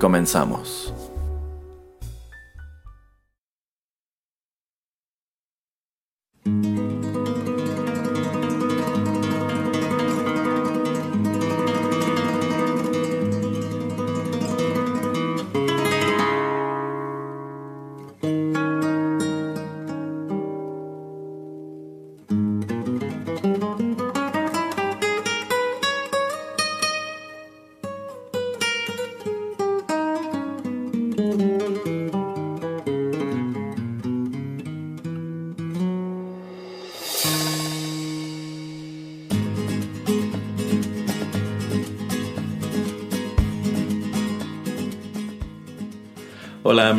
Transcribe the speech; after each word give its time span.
Comenzamos. 0.00 0.91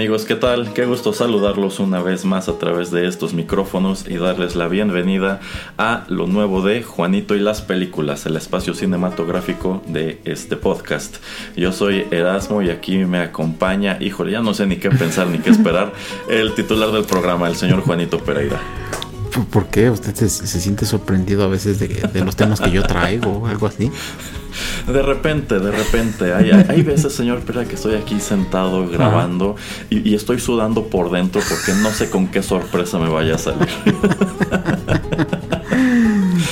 Amigos, 0.04 0.26
¿qué 0.26 0.36
tal? 0.36 0.74
Qué 0.74 0.86
gusto 0.86 1.14
saludarlos 1.14 1.80
una 1.80 2.02
vez 2.02 2.26
más 2.26 2.50
a 2.50 2.60
través 2.60 2.92
de 2.92 3.08
estos 3.08 3.34
micrófonos 3.34 4.06
y 4.06 4.18
darles 4.18 4.54
la 4.58 4.68
bienvenida 4.68 5.40
a 5.78 6.04
lo 6.10 6.28
nuevo 6.28 6.62
de 6.62 6.84
Juanito 6.84 7.36
y 7.36 7.40
las 7.40 7.62
películas, 7.62 8.26
el 8.26 8.36
espacio 8.36 8.74
cinematográfico 8.74 9.82
de 9.88 10.20
este 10.26 10.58
podcast. 10.58 11.16
Yo 11.56 11.72
soy 11.72 12.06
Erasmo 12.12 12.62
y 12.62 12.70
aquí 12.70 12.98
me 12.98 13.20
acompaña, 13.20 13.98
híjole, 14.02 14.34
ya 14.34 14.42
no 14.42 14.54
sé 14.54 14.66
ni 14.66 14.76
qué 14.76 14.90
pensar 14.90 15.28
ni 15.28 15.38
qué 15.38 15.50
esperar, 15.52 15.94
el 16.30 16.54
titular 16.54 16.92
del 16.92 17.06
programa, 17.06 17.48
el 17.48 17.56
señor 17.56 17.80
Juanito 17.80 18.20
Pereira. 18.20 18.60
¿Por 19.52 19.68
qué? 19.68 19.90
¿Usted 19.90 20.14
se, 20.14 20.30
siente 20.30 20.86
sorprendido 20.86 21.46
a 21.46 21.48
veces 21.48 21.80
de, 21.80 21.88
de 21.88 22.26
los 22.26 22.36
temas 22.36 22.60
que 22.60 22.72
yo 22.72 22.84
traigo 22.84 23.32
o 23.32 23.48
algo 23.48 23.68
así? 23.68 23.90
De 24.88 25.02
repente, 25.02 25.60
de 25.60 25.72
repente, 25.72 26.34
hay, 26.34 26.52
hay, 26.52 26.82
veces, 26.82 27.14
señor 27.14 27.40
espera 27.40 27.66
que 27.66 27.76
estoy 27.76 27.96
aquí 27.96 28.20
sentado 28.20 28.88
grabando 28.88 29.56
y, 29.90 30.14
estoy 30.14 30.40
sudando 30.40 30.86
por 30.88 31.10
dentro 31.10 31.42
porque 31.48 31.74
no 31.82 31.90
sé 31.92 32.10
con 32.10 32.28
qué 32.28 32.44
sorpresa 32.44 33.00
me 33.00 33.10
vaya 33.10 33.36
a 33.36 33.38
salir. 33.38 33.68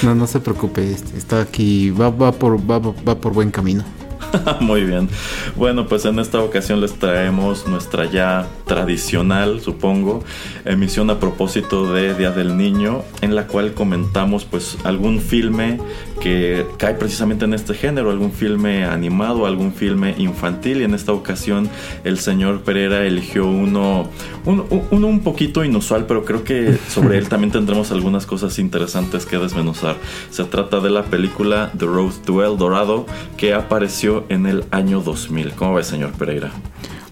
No, 0.04 0.16
no 0.16 0.26
se 0.26 0.40
preocupe, 0.40 0.92
este, 0.92 1.16
está 1.16 1.42
aquí, 1.42 1.92
va, 1.92 2.10
va, 2.10 2.32
por, 2.32 2.58
va, 2.60 2.80
va 2.80 3.22
por 3.22 3.34
buen 3.34 3.52
camino. 3.52 3.84
Muy 4.60 4.84
bien. 4.84 5.10
Bueno, 5.56 5.88
pues 5.88 6.06
en 6.06 6.20
esta 6.20 6.42
ocasión 6.42 6.82
les 6.82 6.94
traemos 6.94 7.68
nuestra 7.68 8.06
ya 8.06 8.48
tradicional, 8.66 9.62
supongo, 9.62 10.24
emisión 10.66 11.10
a 11.10 11.20
propósito 11.20 11.94
de 11.94 12.14
Día 12.14 12.32
del 12.32 12.58
Niño, 12.58 13.04
en 13.22 13.36
la 13.36 13.48
cual 13.48 13.74
comentamos 13.74 14.46
pues 14.46 14.78
algún 14.84 15.20
filme 15.20 15.80
que 16.22 16.66
cae 16.78 16.94
precisamente 16.94 17.46
en 17.46 17.54
este 17.54 17.74
género, 17.74 18.12
algún 18.12 18.32
filme 18.32 18.86
animado, 18.86 19.46
algún 19.46 19.74
filme 19.74 20.16
infantil 20.18 20.82
y 20.82 20.84
en 20.84 20.94
esta 20.94 21.12
ocasión 21.12 21.70
el 22.04 22.20
señor 22.20 22.62
Pereira 22.62 23.06
eligió 23.06 23.48
uno, 23.48 24.08
uno, 24.46 24.66
uno 24.92 25.08
un 25.08 25.22
poquito 25.22 25.66
inusual, 25.66 26.06
pero 26.06 26.24
creo 26.24 26.44
que 26.44 26.78
sobre 26.88 27.18
él 27.18 27.28
también 27.28 27.52
tendremos 27.52 27.92
algunas 27.92 28.26
cosas 28.26 28.60
interesantes 28.60 29.26
que 29.26 29.38
desmenuzar. 29.38 29.98
Se 30.30 30.44
trata 30.46 30.80
de 30.80 30.90
la 30.90 31.04
película 31.04 31.72
The 31.78 31.86
Road 31.86 32.14
to 32.26 32.44
El 32.46 32.58
Dorado 32.58 33.06
que 33.36 33.54
apareció 33.54 34.26
en 34.30 34.46
el 34.46 34.64
año 34.72 35.02
2000. 35.02 35.54
¿Cómo 35.54 35.74
va, 35.74 35.84
señor 35.84 36.12
Pereira? 36.12 36.52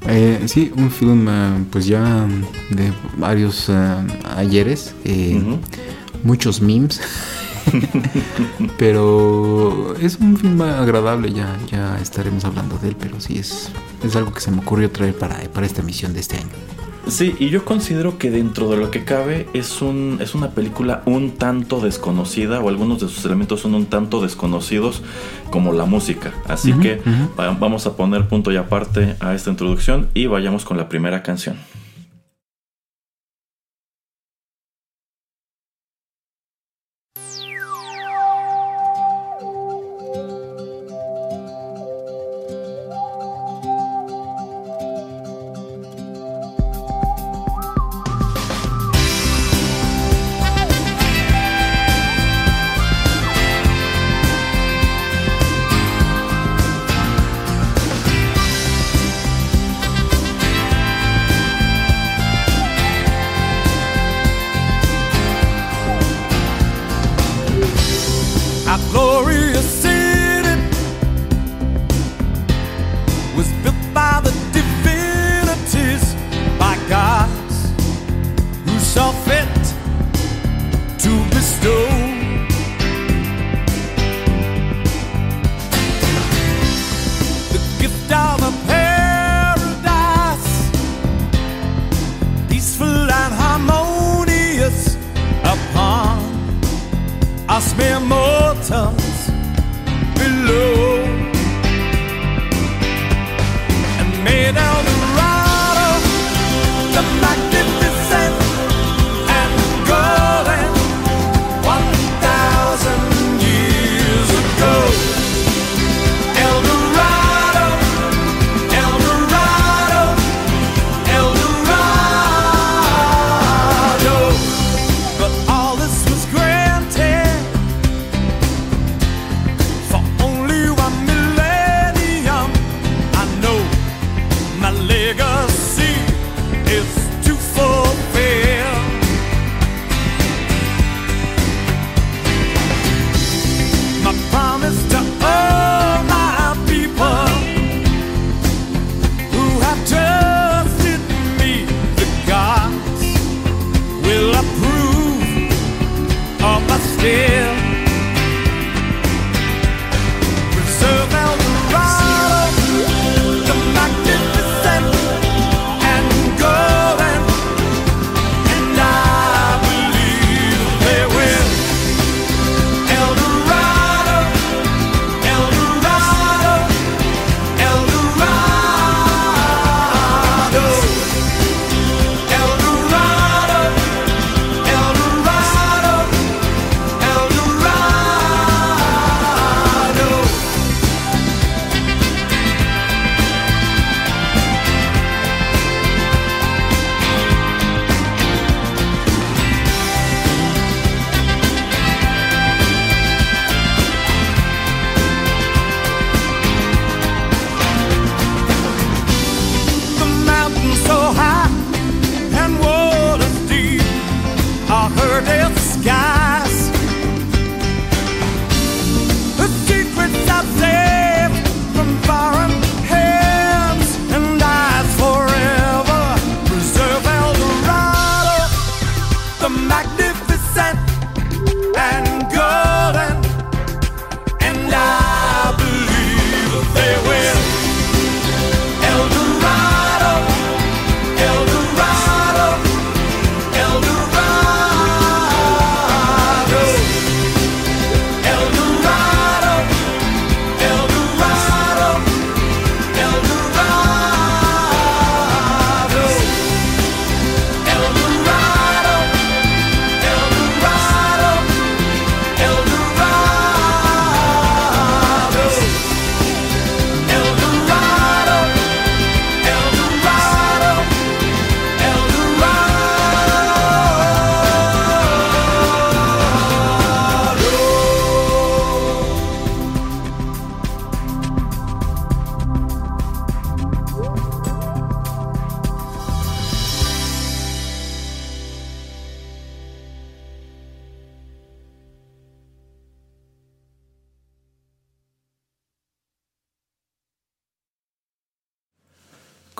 Eh, 0.07 0.43
sí, 0.45 0.71
un 0.75 0.89
film 0.91 1.27
eh, 1.27 1.65
pues 1.71 1.85
ya 1.85 2.25
de 2.69 2.91
varios 3.17 3.69
eh, 3.69 3.95
ayeres, 4.35 4.95
eh, 5.03 5.41
muchos 6.23 6.61
memes. 6.61 7.01
pero 8.77 9.95
es 10.01 10.17
un 10.17 10.37
film 10.37 10.61
agradable, 10.61 11.31
ya, 11.31 11.57
ya 11.71 11.97
estaremos 11.99 12.45
hablando 12.45 12.77
de 12.77 12.89
él, 12.89 12.95
pero 12.99 13.19
sí 13.19 13.37
es, 13.37 13.71
es 14.03 14.15
algo 14.15 14.33
que 14.33 14.41
se 14.41 14.51
me 14.51 14.59
ocurrió 14.59 14.91
traer 14.91 15.17
para, 15.17 15.37
para 15.53 15.65
esta 15.65 15.81
emisión 15.81 16.13
de 16.13 16.19
este 16.19 16.37
año. 16.37 16.49
Sí, 17.07 17.35
y 17.39 17.49
yo 17.49 17.65
considero 17.65 18.17
que 18.17 18.29
dentro 18.29 18.69
de 18.69 18.77
lo 18.77 18.91
que 18.91 19.03
cabe 19.03 19.47
es, 19.53 19.81
un, 19.81 20.19
es 20.21 20.35
una 20.35 20.51
película 20.51 21.01
un 21.05 21.31
tanto 21.31 21.79
desconocida 21.79 22.59
o 22.59 22.69
algunos 22.69 23.01
de 23.01 23.07
sus 23.07 23.25
elementos 23.25 23.61
son 23.61 23.73
un 23.73 23.87
tanto 23.87 24.21
desconocidos 24.21 25.01
como 25.49 25.73
la 25.73 25.85
música. 25.85 26.33
Así 26.47 26.73
que 26.73 27.01
vamos 27.35 27.87
a 27.87 27.95
poner 27.95 28.27
punto 28.27 28.51
y 28.51 28.57
aparte 28.57 29.15
a 29.19 29.33
esta 29.33 29.49
introducción 29.49 30.09
y 30.13 30.27
vayamos 30.27 30.65
con 30.65 30.77
la 30.77 30.87
primera 30.87 31.23
canción. 31.23 31.57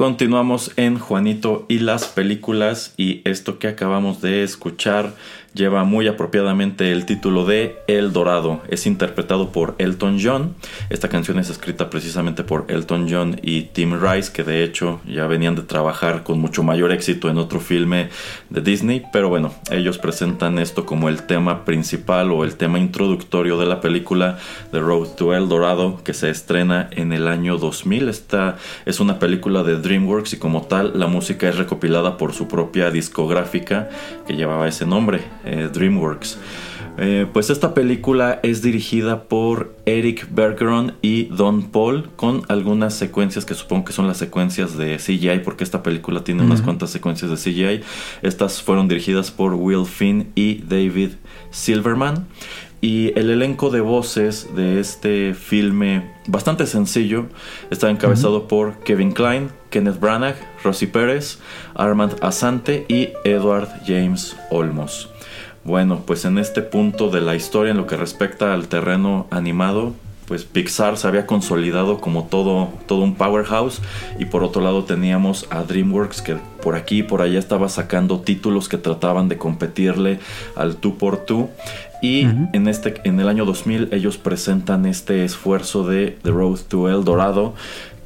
Continuamos 0.10 0.72
en 0.76 0.98
Juanito 0.98 1.68
y 1.70 1.78
las 1.78 2.08
películas 2.08 2.96
y 2.98 3.22
esto 3.26 3.60
que 3.60 3.68
acabamos 3.68 4.22
de 4.22 4.42
escuchar 4.42 5.14
lleva 5.54 5.84
muy 5.84 6.08
apropiadamente 6.08 6.92
el 6.92 7.06
título 7.06 7.46
de 7.46 7.80
El 7.88 8.14
Dorado. 8.14 8.62
Es 8.70 8.86
interpretado 8.86 9.52
por 9.52 9.76
Elton 9.78 10.20
John. 10.22 10.56
Esta 10.90 11.10
canción 11.10 11.40
es 11.40 11.50
escrita 11.50 11.90
precisamente 11.90 12.44
por 12.44 12.66
Elton 12.68 13.08
John 13.10 13.40
y 13.42 13.64
Tim 13.64 14.00
Rice, 14.00 14.32
que 14.32 14.44
de 14.44 14.64
hecho 14.64 15.02
ya 15.06 15.28
venían 15.28 15.56
de 15.56 15.64
trabajar 15.64 16.24
con 16.24 16.40
mucho 16.40 16.64
mayor 16.64 16.92
éxito 16.92 17.30
en 17.30 17.38
otro 17.38 17.60
filme 17.60 18.10
de 18.50 18.62
Disney. 18.62 19.04
Pero 19.12 19.30
bueno, 19.30 19.54
ellos 19.72 19.98
presentan 19.98 20.60
esto 20.60 20.86
como 20.86 21.10
el 21.10 21.24
tema 21.24 21.66
principal 21.66 22.32
o 22.32 22.44
el 22.44 22.56
tema 22.56 22.80
introductorio 22.80 23.58
de 23.58 23.66
la 23.66 23.82
película 23.82 24.38
The 24.72 24.80
Road 24.80 25.16
to 25.16 25.34
El 25.34 25.50
Dorado, 25.50 26.02
que 26.04 26.14
se 26.14 26.30
estrena 26.30 26.90
en 26.92 27.14
el 27.14 27.28
año 27.28 27.58
2000. 27.58 28.10
Esta 28.10 28.58
es 28.86 29.00
una 29.00 29.20
película 29.20 29.64
de 29.64 29.78
DreamWorks 29.78 30.34
y 30.34 30.38
como 30.38 30.64
tal 30.64 31.00
la 31.00 31.08
música 31.08 31.50
es 31.50 31.58
recopilada 31.58 32.18
por 32.18 32.34
su 32.34 32.48
propia 32.48 32.92
discográfica 32.92 33.90
que 34.28 34.36
llevaba 34.36 34.68
ese 34.68 34.86
nombre. 34.86 35.39
Eh, 35.46 35.70
DreamWorks. 35.72 36.38
Eh, 37.02 37.28
pues 37.32 37.50
esta 37.50 37.74
película 37.74 38.42
es 38.44 38.62
dirigida 38.62 39.24
por 39.24 39.74
Eric 39.86 40.28
Bergeron 40.32 40.96
y 41.02 41.26
Don 41.26 41.70
Paul 41.72 42.10
con 42.18 42.42
algunas 42.50 42.94
secuencias 42.94 43.46
que 43.46 43.54
supongo 43.54 43.86
que 43.86 43.94
son 43.94 44.06
las 44.06 44.18
secuencias 44.18 44.76
de 44.76 44.98
CGI 44.98 45.40
porque 45.46 45.64
esta 45.64 45.82
película 45.82 46.26
tiene 46.26 46.44
unas 46.44 46.62
cuantas 46.62 46.90
secuencias 46.90 47.32
de 47.32 47.38
CGI. 47.38 47.84
Estas 48.22 48.62
fueron 48.62 48.90
dirigidas 48.90 49.32
por 49.32 49.54
Will 49.54 49.86
Finn 49.86 50.32
y 50.36 50.56
David 50.64 51.12
Silverman. 51.52 52.28
Y 52.82 53.18
el 53.20 53.30
elenco 53.30 53.70
de 53.70 53.82
voces 53.82 54.50
de 54.56 54.80
este 54.80 55.34
filme, 55.34 56.12
bastante 56.28 56.66
sencillo, 56.66 57.28
está 57.72 57.90
encabezado 57.90 58.48
por 58.48 58.80
Kevin 58.80 59.12
Klein, 59.12 59.50
Kenneth 59.70 60.00
Branagh, 60.00 60.36
Rosie 60.64 60.88
Pérez, 60.88 61.40
Armand 61.76 62.16
Asante 62.22 62.86
y 62.88 63.10
Edward 63.26 63.70
James 63.86 64.38
Olmos. 64.50 65.10
Bueno, 65.64 66.04
pues 66.06 66.26
en 66.26 66.38
este 66.38 66.62
punto 66.62 67.10
de 67.10 67.22
la 67.22 67.36
historia, 67.36 67.72
en 67.72 67.78
lo 67.78 67.88
que 67.88 67.98
respecta 67.98 68.54
al 68.54 68.68
terreno 68.68 69.28
animado, 69.30 69.94
pues 70.30 70.44
Pixar 70.44 70.96
se 70.96 71.08
había 71.08 71.26
consolidado 71.26 72.00
como 72.00 72.26
todo, 72.26 72.70
todo 72.86 73.02
un 73.02 73.16
powerhouse. 73.16 73.82
Y 74.20 74.26
por 74.26 74.44
otro 74.44 74.62
lado 74.62 74.84
teníamos 74.84 75.48
a 75.50 75.64
DreamWorks 75.64 76.22
que 76.22 76.38
por 76.62 76.76
aquí 76.76 77.00
y 77.00 77.04
por 77.04 77.24
allá 77.24 77.40
estaba 77.40 77.68
sacando 77.68 78.20
títulos 78.20 78.70
que 78.70 78.78
trataban 78.78 79.28
de 79.28 79.40
competirle 79.40 80.20
al 80.56 80.76
tú 80.76 80.98
por 80.98 81.26
tú 81.26 81.50
y 82.02 82.22
en, 82.22 82.68
este, 82.68 83.02
en 83.04 83.20
el 83.20 83.28
año 83.28 83.44
2000 83.44 83.90
ellos 83.92 84.18
presentan 84.18 84.86
este 84.86 85.26
esfuerzo 85.26 85.86
de 85.86 86.18
The 86.24 86.32
Road 86.32 86.60
to 86.70 86.90
El 86.90 87.04
Dorado 87.04 87.56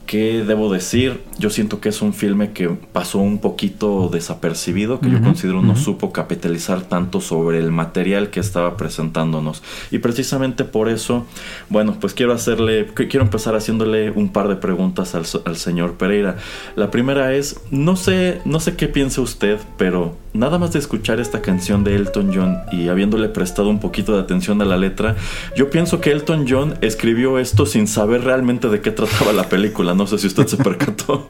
que 0.05 0.43
debo 0.43 0.71
decir, 0.71 1.21
yo 1.39 1.49
siento 1.49 1.79
que 1.79 1.89
es 1.89 2.01
un 2.01 2.13
filme 2.13 2.51
que 2.51 2.69
pasó 2.69 3.19
un 3.19 3.39
poquito 3.39 4.09
desapercibido, 4.09 4.99
que 4.99 5.09
yo 5.09 5.21
considero 5.21 5.61
no 5.61 5.75
supo 5.75 6.11
capitalizar 6.11 6.81
tanto 6.81 7.21
sobre 7.21 7.59
el 7.59 7.71
material 7.71 8.29
que 8.29 8.39
estaba 8.39 8.77
presentándonos. 8.77 9.63
Y 9.91 9.99
precisamente 9.99 10.65
por 10.65 10.89
eso, 10.89 11.25
bueno, 11.69 11.97
pues 11.99 12.13
quiero 12.13 12.33
hacerle, 12.33 12.87
quiero 12.93 13.21
empezar 13.21 13.55
haciéndole 13.55 14.11
un 14.11 14.29
par 14.29 14.47
de 14.47 14.55
preguntas 14.55 15.15
al, 15.15 15.25
al 15.45 15.55
señor 15.57 15.93
Pereira. 15.93 16.37
La 16.75 16.91
primera 16.91 17.33
es, 17.33 17.61
no 17.71 17.95
sé, 17.95 18.41
no 18.45 18.59
sé 18.59 18.75
qué 18.75 18.87
piensa 18.87 19.21
usted, 19.21 19.59
pero 19.77 20.17
nada 20.33 20.57
más 20.57 20.73
de 20.73 20.79
escuchar 20.79 21.19
esta 21.19 21.41
canción 21.41 21.83
de 21.83 21.95
Elton 21.95 22.31
John 22.33 22.57
y 22.71 22.89
habiéndole 22.89 23.29
prestado 23.29 23.69
un 23.69 23.79
poquito 23.79 24.13
de 24.15 24.21
atención 24.21 24.61
a 24.61 24.65
la 24.65 24.77
letra, 24.77 25.15
yo 25.55 25.69
pienso 25.69 26.01
que 26.01 26.11
Elton 26.11 26.45
John 26.49 26.75
escribió 26.81 27.39
esto 27.39 27.65
sin 27.65 27.87
saber 27.87 28.23
realmente 28.23 28.69
de 28.69 28.81
qué 28.81 28.91
trataba 28.91 29.31
la 29.31 29.49
película. 29.49 29.92
No 29.95 30.07
sé 30.07 30.17
si 30.17 30.27
usted 30.27 30.47
se 30.47 30.57
percató. 30.57 31.29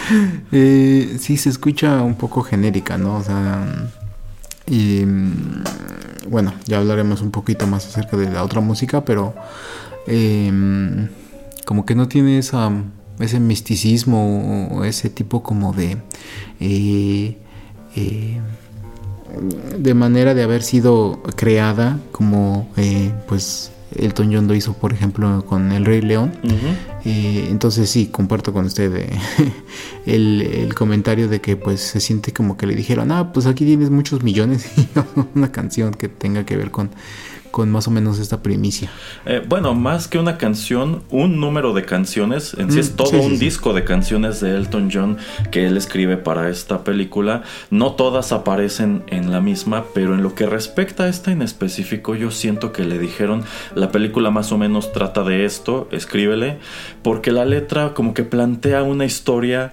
eh, 0.52 1.16
sí, 1.20 1.36
se 1.36 1.48
escucha 1.48 2.02
un 2.02 2.14
poco 2.14 2.42
genérica, 2.42 2.98
¿no? 2.98 3.16
O 3.16 3.22
sea, 3.22 3.90
y 4.66 5.04
mm, 5.04 5.64
bueno, 6.28 6.52
ya 6.66 6.78
hablaremos 6.78 7.22
un 7.22 7.30
poquito 7.30 7.66
más 7.66 7.86
acerca 7.86 8.16
de 8.16 8.30
la 8.30 8.44
otra 8.44 8.60
música, 8.60 9.04
pero 9.04 9.34
em, 10.06 11.08
como 11.66 11.84
que 11.84 11.94
no 11.94 12.08
tiene 12.08 12.38
esa, 12.38 12.70
ese 13.18 13.40
misticismo 13.40 14.68
o 14.70 14.84
ese 14.84 15.10
tipo 15.10 15.42
como 15.42 15.72
de... 15.72 15.98
Eh, 16.60 17.36
eh, 17.96 18.40
de 19.78 19.94
manera 19.94 20.34
de 20.34 20.42
haber 20.42 20.62
sido 20.64 21.22
creada 21.36 22.00
como 22.10 22.68
pues 23.28 23.70
Elton 23.96 24.32
John 24.32 24.46
lo 24.46 24.54
hizo 24.54 24.74
por 24.74 24.92
ejemplo 24.92 25.44
con 25.46 25.72
El 25.72 25.84
Rey 25.84 26.00
León. 26.00 26.32
Eh, 27.04 27.46
entonces 27.50 27.88
sí 27.88 28.06
comparto 28.08 28.52
con 28.52 28.66
usted 28.66 29.10
el, 30.06 30.42
el, 30.42 30.74
comentario 30.74 31.28
de 31.28 31.40
que 31.40 31.56
pues 31.56 31.80
se 31.80 32.00
siente 32.00 32.32
como 32.32 32.58
que 32.58 32.66
le 32.66 32.74
dijeron 32.74 33.10
ah 33.10 33.32
pues 33.32 33.46
aquí 33.46 33.64
tienes 33.64 33.88
muchos 33.88 34.22
millones 34.22 34.70
y 34.76 34.86
una 35.34 35.50
canción 35.50 35.94
que 35.94 36.08
tenga 36.08 36.44
que 36.44 36.56
ver 36.56 36.70
con 36.70 36.90
con 37.50 37.70
más 37.70 37.88
o 37.88 37.90
menos 37.90 38.18
esta 38.18 38.42
primicia. 38.42 38.90
Eh, 39.26 39.42
bueno, 39.46 39.74
más 39.74 40.08
que 40.08 40.18
una 40.18 40.38
canción, 40.38 41.02
un 41.10 41.40
número 41.40 41.72
de 41.72 41.84
canciones, 41.84 42.54
en 42.54 42.72
sí 42.72 42.78
es 42.78 42.92
mm, 42.92 42.96
todo 42.96 43.20
un 43.22 43.38
disco 43.38 43.72
de 43.72 43.84
canciones 43.84 44.40
de 44.40 44.56
Elton 44.56 44.90
John 44.92 45.18
que 45.50 45.66
él 45.66 45.76
escribe 45.76 46.16
para 46.16 46.48
esta 46.48 46.84
película. 46.84 47.42
No 47.70 47.92
todas 47.92 48.32
aparecen 48.32 49.02
en 49.08 49.30
la 49.30 49.40
misma, 49.40 49.84
pero 49.94 50.14
en 50.14 50.22
lo 50.22 50.34
que 50.34 50.46
respecta 50.46 51.04
a 51.04 51.08
esta 51.08 51.32
en 51.32 51.42
específico, 51.42 52.14
yo 52.14 52.30
siento 52.30 52.72
que 52.72 52.84
le 52.84 52.98
dijeron, 52.98 53.44
la 53.74 53.90
película 53.90 54.30
más 54.30 54.52
o 54.52 54.58
menos 54.58 54.92
trata 54.92 55.22
de 55.24 55.44
esto, 55.44 55.88
escríbele, 55.90 56.58
porque 57.02 57.32
la 57.32 57.44
letra 57.44 57.94
como 57.94 58.14
que 58.14 58.24
plantea 58.24 58.82
una 58.82 59.04
historia 59.04 59.72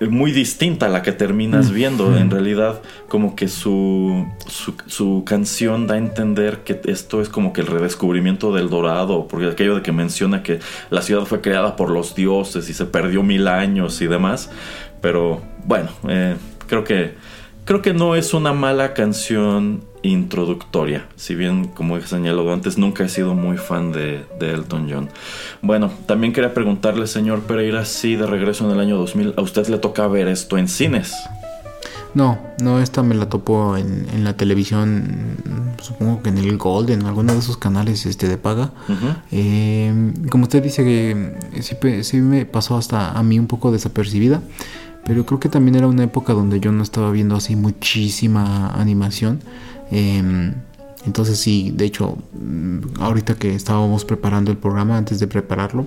muy 0.00 0.32
distinta 0.32 0.86
a 0.86 0.88
la 0.88 1.02
que 1.02 1.12
terminas 1.12 1.70
viendo. 1.70 2.16
En 2.16 2.30
realidad, 2.30 2.80
como 3.08 3.34
que 3.34 3.48
su, 3.48 4.26
su, 4.46 5.24
canción 5.24 5.86
da 5.86 5.94
a 5.94 5.98
entender 5.98 6.64
que 6.64 6.80
esto 6.84 7.20
es 7.20 7.28
como 7.28 7.52
que 7.52 7.60
el 7.60 7.66
redescubrimiento 7.66 8.52
del 8.54 8.70
dorado, 8.70 9.26
porque 9.28 9.46
aquello 9.46 9.76
de 9.76 9.82
que 9.82 9.92
menciona 9.92 10.42
que 10.42 10.60
la 10.90 11.02
ciudad 11.02 11.24
fue 11.24 11.40
creada 11.40 11.76
por 11.76 11.90
los 11.90 12.14
dioses 12.14 12.68
y 12.68 12.74
se 12.74 12.86
perdió 12.86 13.22
mil 13.22 13.48
años 13.48 14.00
y 14.00 14.06
demás. 14.06 14.50
Pero 15.00 15.42
bueno, 15.64 15.90
eh, 16.08 16.36
creo 16.66 16.84
que 16.84 17.14
creo 17.64 17.82
que 17.82 17.92
no 17.92 18.14
es 18.14 18.32
una 18.32 18.54
mala 18.54 18.94
canción 18.94 19.84
introductoria. 20.02 21.06
Si 21.16 21.34
bien, 21.34 21.66
como 21.66 21.96
he 21.96 22.02
señalado 22.06 22.52
antes, 22.52 22.78
nunca 22.78 23.04
he 23.04 23.08
sido 23.08 23.34
muy 23.34 23.56
fan 23.56 23.92
de, 23.92 24.24
Elton 24.40 24.88
John. 24.90 25.08
Bueno, 25.62 25.90
también 26.06 26.32
quería 26.32 26.54
preguntarle, 26.54 27.06
señor 27.06 27.40
Pereira, 27.42 27.84
si 27.84 28.16
de 28.16 28.26
regreso 28.26 28.64
en 28.64 28.72
el 28.72 28.80
año 28.80 28.96
2000 28.96 29.34
a 29.36 29.42
usted 29.42 29.66
le 29.68 29.78
toca 29.78 30.06
ver 30.08 30.28
esto 30.28 30.58
en 30.58 30.68
cines. 30.68 31.14
No, 32.14 32.38
no, 32.60 32.80
esta 32.80 33.02
me 33.02 33.14
la 33.14 33.28
topo 33.28 33.76
en, 33.76 34.24
la 34.24 34.36
televisión, 34.36 35.36
supongo 35.80 36.22
que 36.22 36.30
en 36.30 36.38
el 36.38 36.56
Golden, 36.56 37.04
alguno 37.04 37.34
de 37.34 37.38
esos 37.38 37.58
canales 37.58 38.06
este, 38.06 38.28
de 38.28 38.38
paga. 38.38 38.72
Eh, 39.30 40.12
como 40.30 40.44
usted 40.44 40.62
dice, 40.62 40.84
que 40.84 41.36
sí, 41.60 41.76
sí 42.02 42.16
me 42.16 42.46
pasó 42.46 42.76
hasta 42.76 43.12
a 43.12 43.22
mí 43.22 43.38
un 43.38 43.46
poco 43.46 43.70
desapercibida. 43.70 44.40
Pero 45.08 45.24
creo 45.24 45.40
que 45.40 45.48
también 45.48 45.74
era 45.74 45.86
una 45.86 46.04
época 46.04 46.34
donde 46.34 46.60
yo 46.60 46.70
no 46.70 46.82
estaba 46.82 47.10
viendo 47.10 47.34
así 47.34 47.56
muchísima 47.56 48.68
animación. 48.68 49.40
Em, 49.90 50.54
entonces 51.06 51.38
sí, 51.38 51.72
de 51.74 51.84
hecho, 51.84 52.18
mm, 52.32 53.00
ahorita 53.00 53.34
que 53.36 53.54
estábamos 53.54 54.04
preparando 54.04 54.50
el 54.50 54.58
programa, 54.58 54.96
antes 54.96 55.20
de 55.20 55.26
prepararlo, 55.26 55.86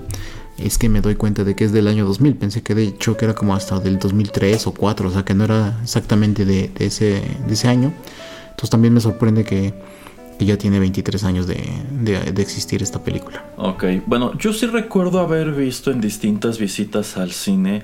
es 0.57 0.77
que 0.77 0.89
me 0.89 1.01
doy 1.01 1.15
cuenta 1.15 1.43
de 1.43 1.55
que 1.55 1.65
es 1.65 1.71
del 1.71 1.87
año 1.87 2.05
2000. 2.05 2.35
Pensé 2.35 2.61
que 2.61 2.75
de 2.75 2.83
hecho 2.83 3.17
que 3.17 3.25
era 3.25 3.35
como 3.35 3.55
hasta 3.55 3.79
del 3.79 3.99
2003 3.99 4.67
o 4.67 4.73
4, 4.73 5.09
o 5.09 5.11
sea 5.11 5.23
que 5.23 5.33
no 5.33 5.43
era 5.43 5.79
exactamente 5.83 6.45
de, 6.45 6.71
ese, 6.79 7.21
de 7.47 7.53
ese 7.53 7.67
año. 7.67 7.93
Entonces 8.51 8.69
también 8.69 8.93
me 8.93 9.01
sorprende 9.01 9.43
que, 9.43 9.73
que 10.37 10.45
ya 10.45 10.57
tiene 10.57 10.79
23 10.79 11.23
años 11.23 11.47
de, 11.47 11.63
de, 12.01 12.41
existir 12.41 12.83
esta 12.83 13.03
película. 13.03 13.45
Ok, 13.57 13.85
bueno, 14.05 14.37
yo 14.37 14.53
sí 14.53 14.65
recuerdo 14.65 15.19
haber 15.19 15.51
visto 15.51 15.91
en 15.91 16.01
distintas 16.01 16.59
visitas 16.59 17.17
al 17.17 17.31
cine 17.31 17.83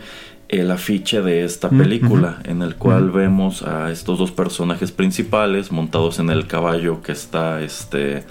el 0.49 0.71
afiche 0.71 1.21
de 1.21 1.43
esta 1.43 1.69
película, 1.69 2.39
en 2.45 2.61
el 2.61 2.75
cual 2.75 3.11
vemos 3.11 3.63
a 3.63 3.91
estos 3.91 4.17
dos 4.17 4.31
personajes 4.31 4.91
principales 4.91 5.71
montados 5.71 6.19
en 6.19 6.29
el 6.29 6.47
caballo 6.47 7.01
que 7.01 7.11
está 7.11 7.61
este 7.61 8.23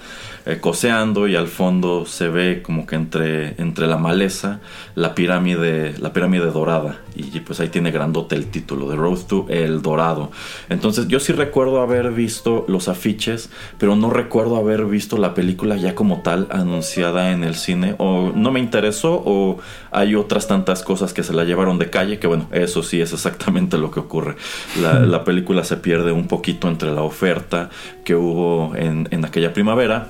eh, 0.47 0.59
coseando 0.61 1.29
y 1.29 1.37
al 1.37 1.49
fondo 1.49 2.07
se 2.07 2.29
ve 2.29 2.63
como 2.63 2.87
que 2.87 2.97
entre, 2.97 3.61
entre 3.61 3.87
la 3.87 3.99
maleza 3.99 4.61
la 4.95 5.15
pirámide, 5.15 5.95
la 5.99 6.13
pirámide 6.13 6.47
dorada. 6.47 6.99
Y 7.17 7.41
pues 7.41 7.61
ahí 7.61 7.69
tiene 7.69 7.91
grandote 7.91 8.35
el 8.35 8.47
título, 8.47 8.89
de 8.89 8.97
Road 8.97 9.21
to 9.27 9.47
El 9.49 9.83
Dorado. 9.83 10.31
Entonces 10.69 11.09
yo 11.09 11.19
sí 11.21 11.33
recuerdo 11.33 11.81
haber 11.81 12.13
visto 12.13 12.65
los 12.69 12.89
afiches, 12.89 13.51
pero 13.79 13.97
no 13.97 14.11
recuerdo 14.11 14.57
haber 14.57 14.85
visto 14.85 15.17
la 15.17 15.35
película 15.35 15.77
ya 15.77 15.95
como 15.95 16.23
tal 16.23 16.49
anunciada 16.51 17.33
en 17.33 17.45
el 17.45 17.55
cine. 17.55 17.95
O 17.99 18.33
no 18.35 18.53
me 18.53 18.61
interesó 18.61 19.23
o 19.25 19.59
hay 19.91 20.15
otras 20.15 20.47
tantas 20.47 20.83
cosas 20.83 21.13
que 21.13 21.23
se 21.23 21.33
la 21.33 21.45
llevaron 21.45 21.79
de 21.79 21.91
calle, 21.91 22.19
que 22.19 22.27
bueno, 22.27 22.49
eso 22.53 22.83
sí 22.83 23.01
es 23.01 23.13
exactamente 23.13 23.79
lo 23.79 23.91
que 23.91 24.01
ocurre. 24.01 24.37
La, 24.81 25.01
la 25.01 25.25
película 25.25 25.65
se 25.65 25.77
pierde 25.77 26.13
un 26.13 26.29
poquito 26.29 26.69
entre 26.69 26.93
la 26.93 27.03
oferta 27.03 27.71
que 28.05 28.15
hubo 28.15 28.75
en, 28.77 29.09
en 29.11 29.25
aquella 29.25 29.53
primavera 29.53 30.09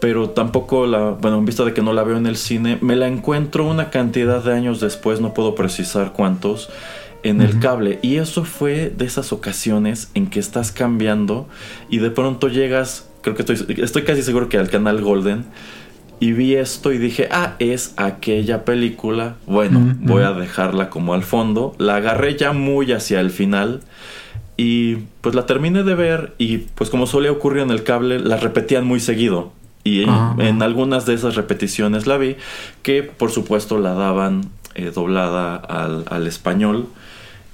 pero 0.00 0.30
tampoco 0.30 0.86
la, 0.86 1.10
bueno, 1.10 1.38
en 1.38 1.44
vista 1.44 1.64
de 1.64 1.74
que 1.74 1.82
no 1.82 1.92
la 1.92 2.04
veo 2.04 2.16
en 2.16 2.26
el 2.26 2.36
cine, 2.36 2.78
me 2.80 2.96
la 2.96 3.08
encuentro 3.08 3.66
una 3.66 3.90
cantidad 3.90 4.42
de 4.42 4.52
años 4.52 4.80
después, 4.80 5.20
no 5.20 5.34
puedo 5.34 5.54
precisar 5.54 6.12
cuántos, 6.12 6.70
en 7.22 7.40
el 7.40 7.58
cable. 7.58 7.98
Y 8.02 8.16
eso 8.16 8.44
fue 8.44 8.92
de 8.96 9.04
esas 9.04 9.32
ocasiones 9.32 10.10
en 10.14 10.28
que 10.28 10.40
estás 10.40 10.72
cambiando 10.72 11.48
y 11.88 11.98
de 11.98 12.10
pronto 12.10 12.48
llegas, 12.48 13.08
creo 13.22 13.34
que 13.34 13.42
estoy, 13.42 13.82
estoy 13.82 14.02
casi 14.02 14.22
seguro 14.22 14.48
que 14.48 14.58
al 14.58 14.70
canal 14.70 15.00
Golden. 15.00 15.46
Y 16.20 16.32
vi 16.32 16.56
esto 16.56 16.92
y 16.92 16.98
dije, 16.98 17.28
ah, 17.30 17.54
es 17.60 17.94
aquella 17.96 18.64
película. 18.64 19.36
Bueno, 19.46 19.96
voy 20.00 20.24
a 20.24 20.32
dejarla 20.32 20.90
como 20.90 21.14
al 21.14 21.22
fondo. 21.22 21.76
La 21.78 21.96
agarré 21.96 22.36
ya 22.36 22.52
muy 22.52 22.90
hacia 22.90 23.20
el 23.20 23.30
final. 23.30 23.82
Y 24.56 24.96
pues 25.20 25.36
la 25.36 25.46
terminé 25.46 25.84
de 25.84 25.94
ver 25.94 26.34
y 26.36 26.58
pues 26.58 26.90
como 26.90 27.06
solía 27.06 27.30
ocurrir 27.30 27.62
en 27.62 27.70
el 27.70 27.84
cable, 27.84 28.18
la 28.18 28.36
repetían 28.36 28.84
muy 28.84 28.98
seguido. 28.98 29.52
Y 29.88 30.04
en, 30.38 30.62
algunas 30.62 31.06
de 31.06 31.14
esas 31.14 31.34
repeticiones 31.34 32.06
la 32.06 32.18
vi, 32.18 32.36
que 32.82 33.02
por 33.02 33.30
supuesto 33.30 33.78
la 33.78 33.94
daban 33.94 34.50
eh, 34.74 34.92
doblada 34.94 35.56
al, 35.56 36.26
español. 36.26 36.88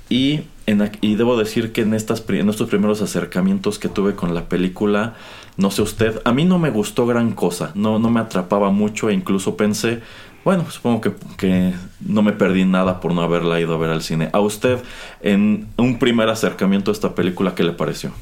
Y, 0.08 0.40
en, 0.66 0.90
y 1.00 1.14
debo 1.14 1.36
decir 1.36 1.72
que 1.72 1.82
en, 1.82 1.94
estas, 1.94 2.24
en 2.28 2.48
estos 2.48 2.68
primeros 2.68 3.02
acercamientos 3.02 3.78
que 3.78 3.88
tuve 3.88 4.14
con 4.14 4.34
la 4.34 4.48
película, 4.48 5.14
no 5.56 5.70
sé 5.70 5.82
usted, 5.82 6.20
a 6.24 6.32
mí 6.32 6.44
no 6.44 6.58
me 6.58 6.70
gustó 6.70 7.06
gran 7.06 7.32
cosa, 7.32 7.70
no, 7.74 8.00
no 8.00 8.10
me 8.10 8.20
atrapaba 8.20 8.70
mucho 8.70 9.08
e 9.08 9.14
incluso 9.14 9.56
pensé, 9.56 10.02
bueno, 10.44 10.68
supongo 10.70 11.00
que, 11.00 11.12
que, 11.38 11.72
no 12.00 12.22
me 12.22 12.32
perdí 12.32 12.64
nada 12.64 13.00
por 13.00 13.14
no 13.14 13.22
haberla 13.22 13.60
ido 13.60 13.74
a 13.74 13.78
ver 13.78 13.90
al 13.90 14.02
cine. 14.02 14.28
A 14.32 14.40
usted, 14.40 14.82
en 15.22 15.68
un 15.78 15.98
primer 15.98 16.28
acercamiento 16.28 16.90
a 16.90 16.94
esta 16.94 17.14
película, 17.14 17.54
¿qué 17.54 17.62
le 17.62 17.72
pareció? 17.72 18.12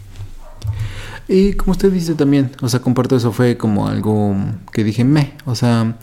Y 1.29 1.53
como 1.55 1.73
usted 1.73 1.93
dice 1.93 2.15
también, 2.15 2.51
o 2.61 2.69
sea, 2.69 2.81
comparto 2.81 3.17
eso, 3.17 3.33
fue 3.33 3.57
como 3.57 3.87
algo 3.89 4.35
que 4.73 4.85
dije, 4.85 5.05
me, 5.05 5.35
o 5.47 5.55
sea, 5.55 5.97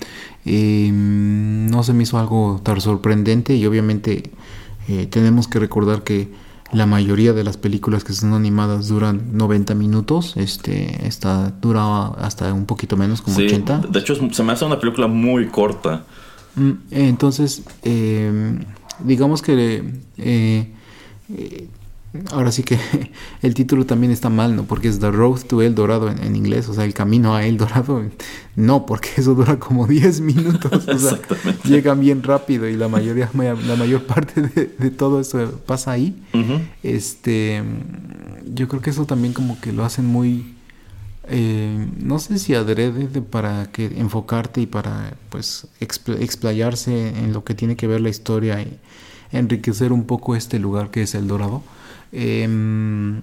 em, 0.46 1.68
no 1.68 1.84
se 1.84 1.94
me 1.94 2.04
hizo 2.04 2.18
algo 2.18 2.62
tan 2.64 2.80
sorprendente 2.80 3.56
y 3.56 3.66
obviamente 3.66 4.32
eh, 4.88 5.08
tenemos 5.08 5.48
que 5.48 5.60
recordar 5.60 6.04
que 6.04 6.30
la 6.72 6.86
mayoría 6.86 7.34
de 7.34 7.44
las 7.44 7.58
películas 7.58 8.04
que 8.04 8.14
son 8.14 8.34
animadas 8.34 8.88
duran 8.88 9.38
90 9.38 9.76
minutos, 9.76 10.38
este, 10.38 11.06
esta 11.06 11.50
dura 11.50 12.08
hasta 12.20 12.54
un 12.54 12.66
poquito 12.66 12.96
menos, 12.96 13.22
como 13.22 13.38
80. 13.38 13.88
De 13.90 14.00
hecho, 14.00 14.16
se 14.32 14.44
me 14.44 14.54
hace 14.54 14.66
una 14.66 14.80
película 14.80 15.08
muy 15.08 15.48
corta. 15.48 16.06
Mm, 16.56 16.72
entonces, 16.92 17.64
em, 17.84 18.60
digamos 19.00 19.42
que 19.42 19.84
eh, 20.18 20.74
ahora 22.32 22.52
sí 22.52 22.64
que 22.64 22.78
el 23.42 23.54
título 23.54 23.86
también 23.86 24.12
está 24.12 24.30
mal, 24.30 24.56
¿no? 24.56 24.64
Porque 24.64 24.88
es 24.88 25.00
The 25.00 25.12
Road 25.12 25.42
to 25.42 25.62
El 25.62 25.76
Dorado 25.76 26.10
en, 26.10 26.36
inglés, 26.36 26.68
o 26.70 26.74
sea, 26.74 26.86
el 26.86 26.94
camino 26.94 27.36
a 27.36 27.46
El 27.46 27.58
Dorado. 27.58 28.04
No, 28.56 28.86
porque 28.86 29.08
eso 29.16 29.36
dura 29.36 29.58
como 29.58 29.88
10 29.88 30.20
minutos. 30.20 30.86
O 30.86 31.00
sea, 31.00 31.18
llegan 31.64 32.02
bien 32.02 32.24
rápido 32.24 32.68
y 32.68 32.76
la 32.76 32.90
mayoría, 32.90 33.30
la 33.34 33.76
mayor 33.78 34.04
parte 34.04 34.42
de, 34.42 34.92
todo 34.92 35.22
eso 35.22 35.62
pasa 35.66 35.92
ahí. 35.92 36.22
Este, 36.84 37.64
yo 38.54 38.68
creo 38.68 38.82
que 38.82 38.90
eso 38.90 39.06
también 39.06 39.32
como 39.32 39.62
que 39.62 39.72
lo 39.72 39.86
hacen 39.86 40.06
muy, 40.08 40.56
eh, 41.30 41.88
no 42.02 42.20
sé 42.20 42.38
si 42.38 42.54
adrede 42.54 43.22
para 43.22 43.68
que 43.72 43.86
enfocarte 43.86 44.60
y 44.60 44.66
para, 44.66 45.14
pues, 45.30 45.68
explayarse 45.80 47.18
en 47.18 47.32
lo 47.32 47.46
que 47.46 47.54
tiene 47.54 47.78
que 47.78 47.88
ver 47.88 48.02
la 48.02 48.10
historia 48.10 48.62
y 48.62 48.78
enriquecer 49.32 49.94
un 49.94 50.04
poco 50.04 50.36
este 50.36 50.60
lugar 50.60 50.92
que 50.92 51.04
es 51.04 51.16
El 51.16 51.30
Dorado 51.30 51.64
Em, 52.12 53.22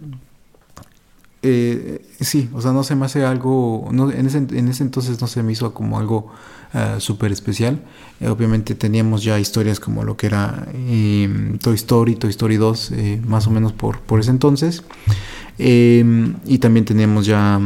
eh, 1.49 2.05
sí, 2.21 2.51
o 2.53 2.61
sea, 2.61 2.73
no 2.73 2.83
se 2.83 2.97
me 2.97 3.07
hace 3.07 3.25
algo, 3.25 3.89
en, 3.93 4.27
ese, 4.27 4.39
en, 4.39 4.69
ese, 4.69 4.83
entonces 4.83 5.21
no 5.21 5.27
se 5.29 5.43
me 5.45 5.53
hizo 5.53 5.73
como 5.73 5.99
algo 5.99 6.33
uh, 6.75 7.01
súper 7.01 7.31
especial. 7.31 7.81
Eh, 8.21 8.29
obviamente 8.29 8.75
teníamos 8.75 9.23
ya 9.23 9.39
historias 9.39 9.79
como 9.79 10.03
lo 10.03 10.17
que 10.17 10.27
era 10.27 10.67
em, 10.75 11.59
Toy 11.59 11.75
Story, 11.75 12.17
Toy 12.17 12.31
Story 12.31 12.57
2, 12.57 12.91
eh, 12.93 13.23
más 13.25 13.47
o 13.47 13.51
menos 13.51 13.73
por, 13.73 14.01
por 14.01 14.19
ese 14.19 14.31
entonces. 14.31 14.83
Em, 15.59 16.35
y 16.45 16.59
también 16.59 16.85
teníamos 16.85 17.27
ya 17.27 17.61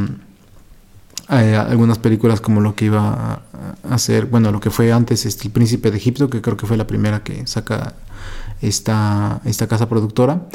algunas 1.29 1.99
películas 1.99 2.41
como 2.41 2.61
lo 2.61 2.75
que 2.75 2.87
iba 2.87 3.35
a 3.35 3.95
hacer, 3.95 4.27
bueno, 4.27 4.50
lo 4.50 4.61
que 4.61 4.71
fue 4.71 4.93
antes 4.93 5.25
este, 5.27 5.47
El 5.47 5.53
Príncipe 5.53 5.91
de 5.91 5.97
Egipto, 5.97 6.29
que 6.29 6.43
creo 6.43 6.57
que 6.57 6.67
fue 6.67 6.77
la 6.77 6.87
primera 6.87 7.23
que 7.23 7.47
saca 7.47 7.95
esta, 8.61 9.40
esta 9.45 9.67
casa 9.67 9.88
productora. 9.88 10.49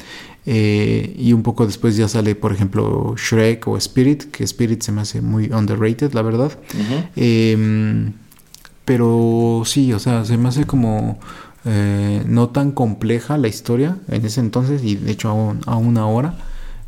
Eh, 0.47 1.15
y 1.17 1.33
un 1.33 1.41
poco 1.41 1.65
después 1.65 1.97
ya 1.97 2.07
sale, 2.07 2.35
por 2.35 2.51
ejemplo, 2.51 3.15
Shrek 3.17 3.67
o 3.67 3.77
Spirit, 3.77 4.25
que 4.25 4.43
Spirit 4.43 4.81
se 4.81 4.91
me 4.91 5.01
hace 5.01 5.21
muy 5.21 5.47
underrated, 5.51 6.13
la 6.13 6.21
verdad. 6.21 6.51
Em, 7.15 8.13
pero 8.85 9.63
sí, 9.65 9.91
o 9.93 9.99
sea, 9.99 10.25
se 10.25 10.37
me 10.37 10.49
hace 10.49 10.65
como 10.65 11.19
eh, 11.65 12.23
no 12.27 12.49
tan 12.49 12.71
compleja 12.71 13.37
la 13.37 13.47
historia 13.47 13.97
en 14.07 14.23
ese 14.23 14.39
entonces 14.39 14.83
y 14.83 14.95
de 14.95 15.11
hecho 15.11 15.29
aún, 15.29 15.61
aún 15.65 15.97
ahora. 15.97 16.35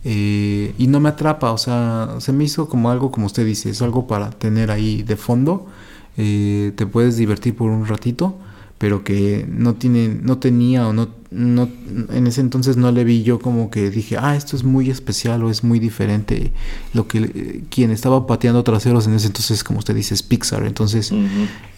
Eh, 0.03 0.73
y 0.77 0.87
no 0.87 0.99
me 0.99 1.09
atrapa, 1.09 1.51
o 1.51 1.57
sea, 1.57 2.15
se 2.19 2.31
me 2.31 2.43
hizo 2.43 2.69
como 2.69 2.91
algo, 2.91 3.11
como 3.11 3.25
usted 3.25 3.45
dice, 3.45 3.71
es 3.71 3.81
algo 3.81 4.07
para 4.07 4.29
tener 4.29 4.71
ahí 4.71 5.03
de 5.03 5.15
fondo. 5.15 5.67
te 6.15 6.85
puedes 6.91 7.17
divertir 7.17 7.55
por 7.55 7.69
un 7.69 7.85
ratito 7.87 8.37
pero 8.77 9.03
que 9.03 9.45
no 9.49 9.73
tiene, 9.73 10.07
no 10.07 10.37
tenía 10.37 10.87
o 10.87 10.93
no, 10.93 11.09
no, 11.31 11.67
en 12.11 12.27
ese 12.27 12.41
entonces 12.41 12.77
no 12.77 12.91
le 12.91 13.03
vi 13.03 13.23
yo 13.23 13.39
como 13.39 13.71
que 13.71 13.89
dije, 13.89 14.17
ah, 14.19 14.35
esto 14.35 14.55
es 14.55 14.63
muy 14.63 14.89
especial 14.89 15.43
o 15.43 15.49
es 15.49 15.63
muy 15.63 15.79
diferente. 15.79 16.51
Lo 16.93 17.07
que 17.07 17.63
quien 17.69 17.91
estaba 17.91 18.27
pateando 18.27 18.63
traseros 18.63 19.07
en 19.07 19.13
ese 19.13 19.27
entonces, 19.27 19.63
como 19.63 19.79
usted 19.79 19.95
dice, 19.95 20.13
es 20.13 20.23
Pixar. 20.23 20.63
Entonces, 20.65 21.11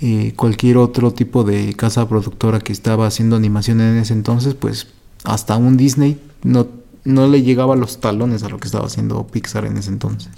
eh, 0.02 0.34
cualquier 0.36 0.78
otro 0.78 1.14
tipo 1.14 1.44
de 1.44 1.74
casa 1.74 2.08
productora 2.08 2.60
que 2.60 2.74
estaba 2.74 3.08
haciendo 3.08 3.36
animación 3.36 3.80
en 3.82 3.98
ese 3.98 4.14
entonces, 4.14 4.54
pues 4.54 4.88
hasta 5.24 5.58
un 5.58 5.78
Disney 5.78 6.20
no 6.44 6.79
no 7.04 7.28
le 7.28 7.42
llegaba 7.42 7.76
los 7.76 8.00
talones 8.00 8.44
a 8.44 8.50
lo 8.50 8.58
que 8.58 8.68
estaba 8.68 8.86
haciendo 8.86 9.26
Pixar 9.28 9.66
en 9.66 9.78
ese 9.78 9.90
entonces. 9.90 10.30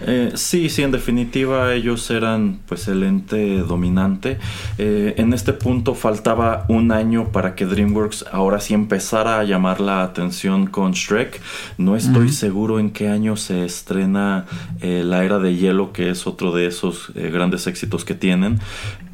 Eh, 0.00 0.32
sí, 0.34 0.68
sí, 0.68 0.82
en 0.82 0.90
definitiva 0.90 1.72
ellos 1.74 2.10
eran 2.10 2.60
pues 2.66 2.88
el 2.88 3.02
ente 3.02 3.58
dominante. 3.60 4.38
Eh, 4.78 5.14
en 5.18 5.32
este 5.32 5.52
punto 5.52 5.94
faltaba 5.94 6.64
un 6.68 6.92
año 6.92 7.32
para 7.32 7.54
que 7.54 7.66
DreamWorks 7.66 8.26
ahora 8.32 8.60
sí 8.60 8.74
empezara 8.74 9.40
a 9.40 9.44
llamar 9.44 9.80
la 9.80 10.02
atención 10.02 10.66
con 10.66 10.92
Shrek. 10.92 11.40
No 11.78 11.96
estoy 11.96 12.30
seguro 12.30 12.78
en 12.78 12.90
qué 12.90 13.08
año 13.08 13.36
se 13.36 13.64
estrena 13.64 14.46
eh, 14.80 15.02
La 15.04 15.24
Era 15.24 15.38
de 15.38 15.56
Hielo, 15.56 15.92
que 15.92 16.10
es 16.10 16.26
otro 16.26 16.52
de 16.52 16.66
esos 16.66 17.12
grandes 17.14 17.66
éxitos 17.66 18.04
que 18.04 18.14
tienen. 18.14 18.58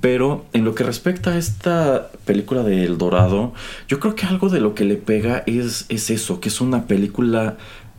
Pero 0.03 0.45
en 0.53 0.65
lo 0.65 0.75
que 0.75 0.83
respecta 0.83 1.31
a 1.31 1.39
esta 1.39 2.11
película 2.27 2.65
de 2.65 2.85
El 2.85 2.99
Dorado, 2.99 3.55
yo 3.87 4.01
creo 4.01 4.17
que 4.17 4.27
algo 4.27 4.49
de 4.49 4.61
lo 4.61 4.75
que 4.75 4.85
le 4.85 4.97
pega 4.97 5.45
es, 5.47 5.87
es 5.89 6.11
eso, 6.11 6.41
que 6.41 6.49
es 6.49 6.61
una 6.61 6.87
película 6.87 7.57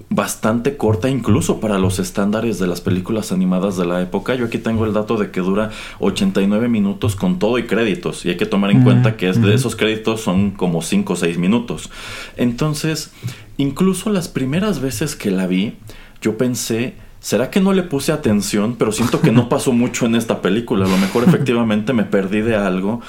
bastante 0.09 0.75
corta 0.75 1.09
incluso 1.09 1.61
para 1.61 1.79
los 1.79 1.99
estándares 1.99 2.59
de 2.59 2.67
las 2.67 2.81
películas 2.81 3.31
animadas 3.31 3.77
de 3.77 3.85
la 3.85 4.01
época. 4.01 4.35
Yo 4.35 4.47
aquí 4.47 4.57
tengo 4.57 4.85
el 4.85 4.91
dato 4.91 5.15
de 5.15 5.31
que 5.31 5.39
dura 5.39 5.71
89 5.99 6.67
minutos 6.67 7.15
con 7.15 7.39
todo 7.39 7.57
y 7.57 7.63
créditos 7.63 8.25
y 8.25 8.31
hay 8.31 8.37
que 8.37 8.45
tomar 8.45 8.71
en 8.71 8.83
cuenta 8.83 9.15
que 9.15 9.29
es 9.29 9.41
de 9.41 9.53
esos 9.53 9.77
créditos 9.77 10.19
son 10.19 10.51
como 10.51 10.81
5 10.81 11.13
o 11.13 11.15
6 11.15 11.37
minutos. 11.37 11.89
Entonces, 12.35 13.11
incluso 13.55 14.09
las 14.09 14.27
primeras 14.27 14.81
veces 14.81 15.15
que 15.15 15.31
la 15.31 15.47
vi, 15.47 15.77
yo 16.21 16.37
pensé 16.37 16.95
¿Será 17.23 17.49
que 17.49 17.61
no 17.61 17.71
le 17.71 17.83
puse 17.83 18.11
atención? 18.11 18.75
Pero 18.77 18.91
siento 18.91 19.21
que 19.21 19.31
no 19.31 19.47
pasó 19.49 19.71
mucho 19.71 20.05
en 20.05 20.15
esta 20.15 20.41
película. 20.41 20.85
A 20.85 20.89
lo 20.89 20.97
mejor 20.97 21.23
efectivamente 21.23 21.93
me 21.93 22.03
perdí 22.03 22.41
de 22.41 22.57
algo. 22.57 22.99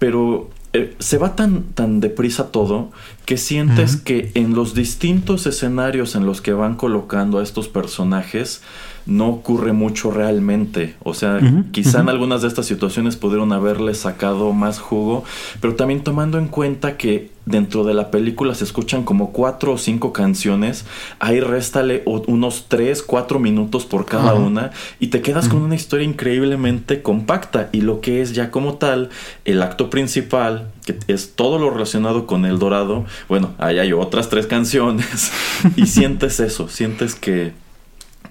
Pero 0.00 0.50
eh, 0.72 0.96
se 0.98 1.16
va 1.16 1.36
tan, 1.36 1.62
tan 1.74 2.00
deprisa 2.00 2.50
todo 2.50 2.90
que 3.24 3.36
sientes 3.36 3.96
que 3.96 4.32
en 4.34 4.54
los 4.54 4.74
distintos 4.74 5.46
escenarios 5.46 6.16
en 6.16 6.26
los 6.26 6.40
que 6.40 6.52
van 6.52 6.74
colocando 6.74 7.38
a 7.38 7.44
estos 7.44 7.68
personajes 7.68 8.62
no 9.06 9.28
ocurre 9.28 9.72
mucho 9.72 10.10
realmente. 10.10 10.94
O 11.02 11.14
sea, 11.14 11.40
quizá 11.72 12.00
en 12.00 12.08
algunas 12.08 12.42
de 12.42 12.48
estas 12.48 12.66
situaciones 12.66 13.16
pudieron 13.16 13.52
haberle 13.52 13.94
sacado 13.94 14.52
más 14.52 14.78
jugo, 14.78 15.24
pero 15.60 15.74
también 15.74 16.02
tomando 16.02 16.38
en 16.38 16.48
cuenta 16.48 16.96
que 16.96 17.30
dentro 17.44 17.82
de 17.82 17.94
la 17.94 18.10
película 18.10 18.54
se 18.54 18.62
escuchan 18.64 19.02
como 19.02 19.32
cuatro 19.32 19.72
o 19.72 19.78
cinco 19.78 20.12
canciones, 20.12 20.84
ahí 21.18 21.40
réstale 21.40 22.02
unos 22.06 22.66
tres, 22.68 23.02
cuatro 23.02 23.38
minutos 23.40 23.84
por 23.84 24.06
cada 24.06 24.34
una 24.34 24.70
y 25.00 25.08
te 25.08 25.22
quedas 25.22 25.48
con 25.48 25.62
una 25.62 25.74
historia 25.74 26.06
increíblemente 26.06 27.02
compacta. 27.02 27.68
Y 27.72 27.80
lo 27.80 28.00
que 28.00 28.22
es 28.22 28.32
ya 28.32 28.50
como 28.50 28.74
tal 28.74 29.10
el 29.44 29.62
acto 29.62 29.90
principal, 29.90 30.70
que 30.86 30.98
es 31.08 31.34
todo 31.34 31.58
lo 31.58 31.70
relacionado 31.70 32.26
con 32.26 32.44
El 32.44 32.58
Dorado, 32.58 33.04
bueno, 33.28 33.54
ahí 33.58 33.78
hay 33.78 33.92
otras 33.92 34.28
tres 34.28 34.46
canciones 34.46 35.32
y 35.76 35.86
sientes 35.86 36.38
eso, 36.40 36.68
sientes 36.68 37.14
que 37.14 37.52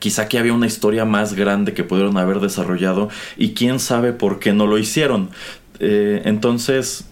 quizá 0.02 0.28
que 0.28 0.40
había 0.40 0.54
una 0.54 0.66
historia 0.66 1.06
más 1.06 1.34
grande 1.34 1.76
que 1.76 1.84
pudieron 1.84 2.18
haber 2.18 2.40
desarrollado 2.40 3.10
y 3.38 3.54
quién 3.54 3.80
sabe 3.80 4.14
por 4.14 4.40
qué 4.40 4.52
no 4.52 4.66
lo 4.66 4.80
hicieron. 4.80 5.30
Eh, 5.80 6.24
entonces, 6.26 7.06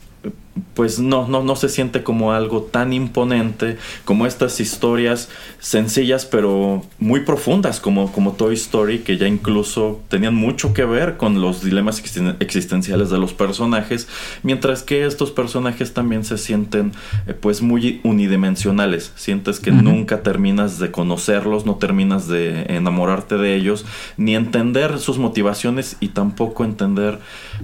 pues 0.73 0.99
no, 0.99 1.27
no, 1.27 1.43
no 1.43 1.55
se 1.55 1.69
siente 1.69 2.03
como 2.03 2.33
algo 2.33 2.62
tan 2.63 2.93
imponente 2.93 3.77
como 4.05 4.25
estas 4.25 4.59
historias 4.59 5.29
sencillas 5.59 6.25
pero 6.25 6.83
muy 6.99 7.21
profundas 7.21 7.79
como, 7.79 8.12
como 8.12 8.33
Toy 8.33 8.55
Story 8.55 8.99
que 8.99 9.17
ya 9.17 9.27
incluso 9.27 10.01
tenían 10.09 10.35
mucho 10.35 10.73
que 10.73 10.85
ver 10.85 11.17
con 11.17 11.41
los 11.41 11.63
dilemas 11.63 12.01
existenciales 12.39 13.09
de 13.09 13.17
los 13.17 13.33
personajes 13.33 14.07
mientras 14.43 14.83
que 14.83 15.05
estos 15.05 15.31
personajes 15.31 15.93
también 15.93 16.23
se 16.23 16.38
sienten 16.38 16.93
eh, 17.27 17.33
pues 17.33 17.62
muy 17.62 18.01
unidimensionales. 18.03 19.12
Sientes 19.15 19.59
que 19.59 19.71
nunca 19.71 20.23
terminas 20.23 20.79
de 20.79 20.91
conocerlos 20.91 21.65
no 21.65 21.75
terminas 21.75 22.27
de 22.27 22.63
enamorarte 22.63 23.38
de 23.38 23.55
ellos 23.55 23.85
ni 24.17 24.35
entender 24.35 24.99
sus 24.99 25.17
motivaciones 25.17 25.97
y 25.99 26.09
tampoco 26.09 26.63
entender 26.63 27.19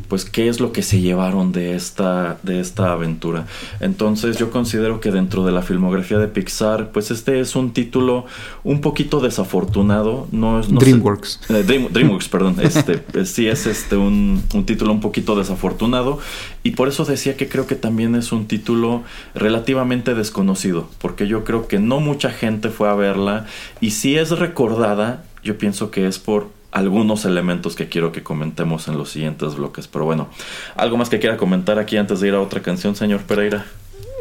pues 0.08 0.26
qué 0.26 0.48
es 0.50 0.60
lo 0.60 0.72
que 0.72 0.82
se 0.82 1.02
llevaron 1.02 1.52
de 1.52 1.76
esta 1.76 2.38
de 2.44 2.60
esta 2.60 2.75
aventura 2.78 3.46
entonces 3.80 4.38
yo 4.38 4.52
considero 4.52 5.00
que 5.00 5.12
dentro 5.12 5.46
de 5.46 5.52
la 5.52 5.62
filmografía 5.62 6.18
de 6.18 6.28
Pixar, 6.28 6.92
pues 6.92 7.12
este 7.12 7.40
es 7.40 7.56
un 7.56 7.74
título 7.74 8.26
un 8.64 8.82
poquito 8.82 9.20
desafortunado. 9.20 10.28
No, 10.32 10.62
no 10.62 10.80
DreamWorks. 10.80 11.42
Eh, 11.50 11.64
DreamWorks, 11.92 12.30
perdón. 12.30 12.56
Este, 12.62 13.04
eh, 13.14 13.26
sí 13.26 13.48
es 13.48 13.68
este 13.68 13.96
un, 13.96 14.44
un 14.54 14.66
título 14.66 14.92
un 14.92 15.02
poquito 15.02 15.36
desafortunado. 15.36 16.20
Y 16.64 16.72
por 16.72 16.88
eso 16.88 17.06
decía 17.06 17.38
que 17.38 17.48
creo 17.48 17.68
que 17.68 17.76
también 17.76 18.16
es 18.16 18.32
un 18.32 18.48
título 18.48 19.04
relativamente 19.34 20.16
desconocido. 20.16 20.90
Porque 21.00 21.28
yo 21.28 21.44
creo 21.44 21.68
que 21.68 21.80
no 21.80 22.00
mucha 22.00 22.32
gente 22.32 22.70
fue 22.70 22.90
a 22.90 22.96
verla. 22.96 23.46
Y 23.82 23.92
si 23.92 24.16
es 24.16 24.32
recordada, 24.32 25.24
yo 25.44 25.58
pienso 25.58 25.92
que 25.92 26.08
es 26.08 26.18
por 26.18 26.55
algunos 26.76 27.24
elementos 27.24 27.74
que 27.74 27.88
quiero 27.88 28.12
que 28.12 28.22
comentemos 28.22 28.90
en 28.90 28.98
los 28.98 29.10
siguientes 29.10 29.56
bloques. 29.56 29.88
Pero 29.88 30.04
bueno, 30.04 30.28
¿algo 30.76 30.98
más 30.98 31.10
que 31.10 31.20
quiera 31.20 31.38
comentar 31.38 31.80
aquí 31.80 31.96
antes 31.96 32.20
de 32.20 32.28
ir 32.28 32.34
a 32.34 32.42
otra 32.42 32.62
canción, 32.62 32.98
señor 32.98 33.22
Pereira? 33.22 33.66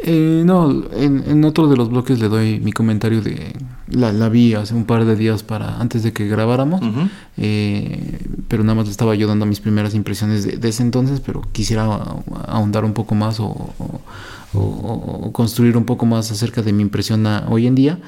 Eh, 0.03 0.43
no, 0.45 0.83
en, 0.93 1.43
otro 1.43 1.67
de 1.67 1.75
los 1.75 1.89
bloques 1.89 2.19
le 2.19 2.29
doy 2.29 2.59
mi 2.59 2.71
comentario 2.71 3.21
de 3.21 3.53
la, 3.89 4.13
la 4.13 4.29
vi 4.29 4.53
hace 4.53 4.73
un 4.73 4.85
par 4.85 5.03
de 5.03 5.15
días 5.15 5.43
para 5.43 5.79
antes 5.79 6.03
de 6.03 6.13
que 6.13 6.27
grabáramos, 6.27 6.79
eh, 7.37 8.19
pero 8.47 8.63
nada 8.63 8.75
más 8.75 8.85
le 8.85 8.91
estaba 8.91 9.15
yo 9.15 9.27
dando 9.27 9.45
mis 9.45 9.59
primeras 9.59 9.95
impresiones 9.95 10.61
de, 10.61 10.69
ese 10.69 10.83
entonces, 10.83 11.21
pero 11.25 11.41
quisiera 11.51 11.85
ahondar 12.47 12.85
un 12.85 12.93
poco 12.93 13.15
más 13.15 13.39
o, 13.39 13.73
construir 15.33 15.75
un 15.75 15.85
poco 15.85 16.05
más 16.05 16.31
acerca 16.31 16.61
de 16.61 16.71
mi 16.71 16.83
impresión 16.83 17.25
hoy 17.49 17.67
en 17.67 17.75
día, 17.75 17.99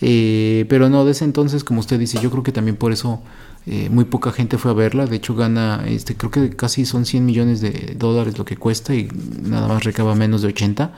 eh, 0.00 0.66
pero 0.68 0.90
no 0.90 1.04
de 1.04 1.12
ese 1.12 1.24
entonces, 1.24 1.64
como 1.64 1.80
usted 1.80 1.98
dice, 1.98 2.18
yo 2.22 2.30
creo 2.30 2.42
que 2.42 2.52
también 2.52 2.76
por 2.76 2.92
eso 2.92 3.22
eh, 3.66 3.88
muy 3.90 4.04
poca 4.04 4.30
gente 4.30 4.58
fue 4.58 4.70
a 4.70 4.74
verla, 4.74 5.06
de 5.06 5.16
hecho 5.16 5.34
gana, 5.34 5.84
este, 5.86 6.16
creo 6.16 6.30
que 6.30 6.50
casi 6.50 6.86
son 6.86 7.04
100 7.04 7.26
millones 7.26 7.60
de 7.60 7.96
dólares 7.98 8.38
lo 8.38 8.44
que 8.44 8.56
cuesta 8.56 8.94
y 8.94 9.08
nada 9.42 9.66
más 9.66 9.82
recaba 9.82 10.14
menos 10.14 10.42
de 10.42 10.48
80. 10.48 10.92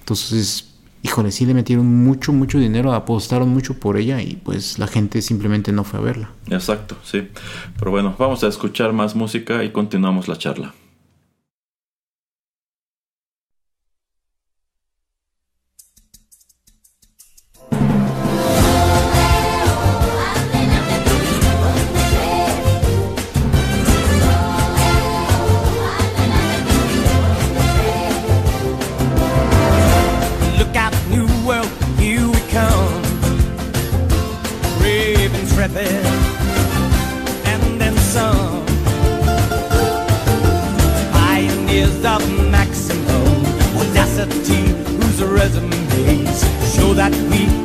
Entonces, 0.00 0.72
híjole, 1.02 1.30
sí 1.30 1.46
le 1.46 1.54
metieron 1.54 1.86
mucho, 1.86 2.32
mucho 2.32 2.58
dinero, 2.58 2.92
apostaron 2.92 3.50
mucho 3.50 3.78
por 3.78 3.96
ella 3.96 4.20
y 4.20 4.34
pues 4.34 4.80
la 4.80 4.88
gente 4.88 5.22
simplemente 5.22 5.72
no 5.72 5.84
fue 5.84 6.00
a 6.00 6.02
verla. 6.02 6.30
Exacto, 6.48 6.96
sí. 7.04 7.28
Pero 7.78 7.92
bueno, 7.92 8.16
vamos 8.18 8.42
a 8.42 8.48
escuchar 8.48 8.92
más 8.92 9.14
música 9.14 9.62
y 9.62 9.70
continuamos 9.70 10.26
la 10.26 10.36
charla. 10.36 10.74
that 46.94 47.12
we 47.30 47.61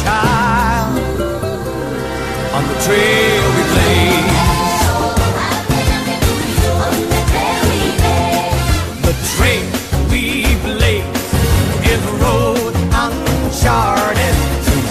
child 0.00 0.96
on 2.56 2.62
the 2.70 2.76
trail 2.86 3.44
we 3.56 3.62
blaze. 3.72 4.42
The 9.06 9.14
trail 9.34 9.66
we 10.10 10.24
blaze 10.64 11.04
is 11.92 12.00
a 12.04 12.14
road 12.24 12.74
uncharted 13.02 14.36
through 14.64 14.88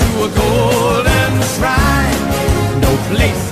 to 0.00 0.08
a 0.24 0.28
golden 0.42 1.32
shrine. 1.54 2.22
No 2.80 2.90
place. 3.10 3.43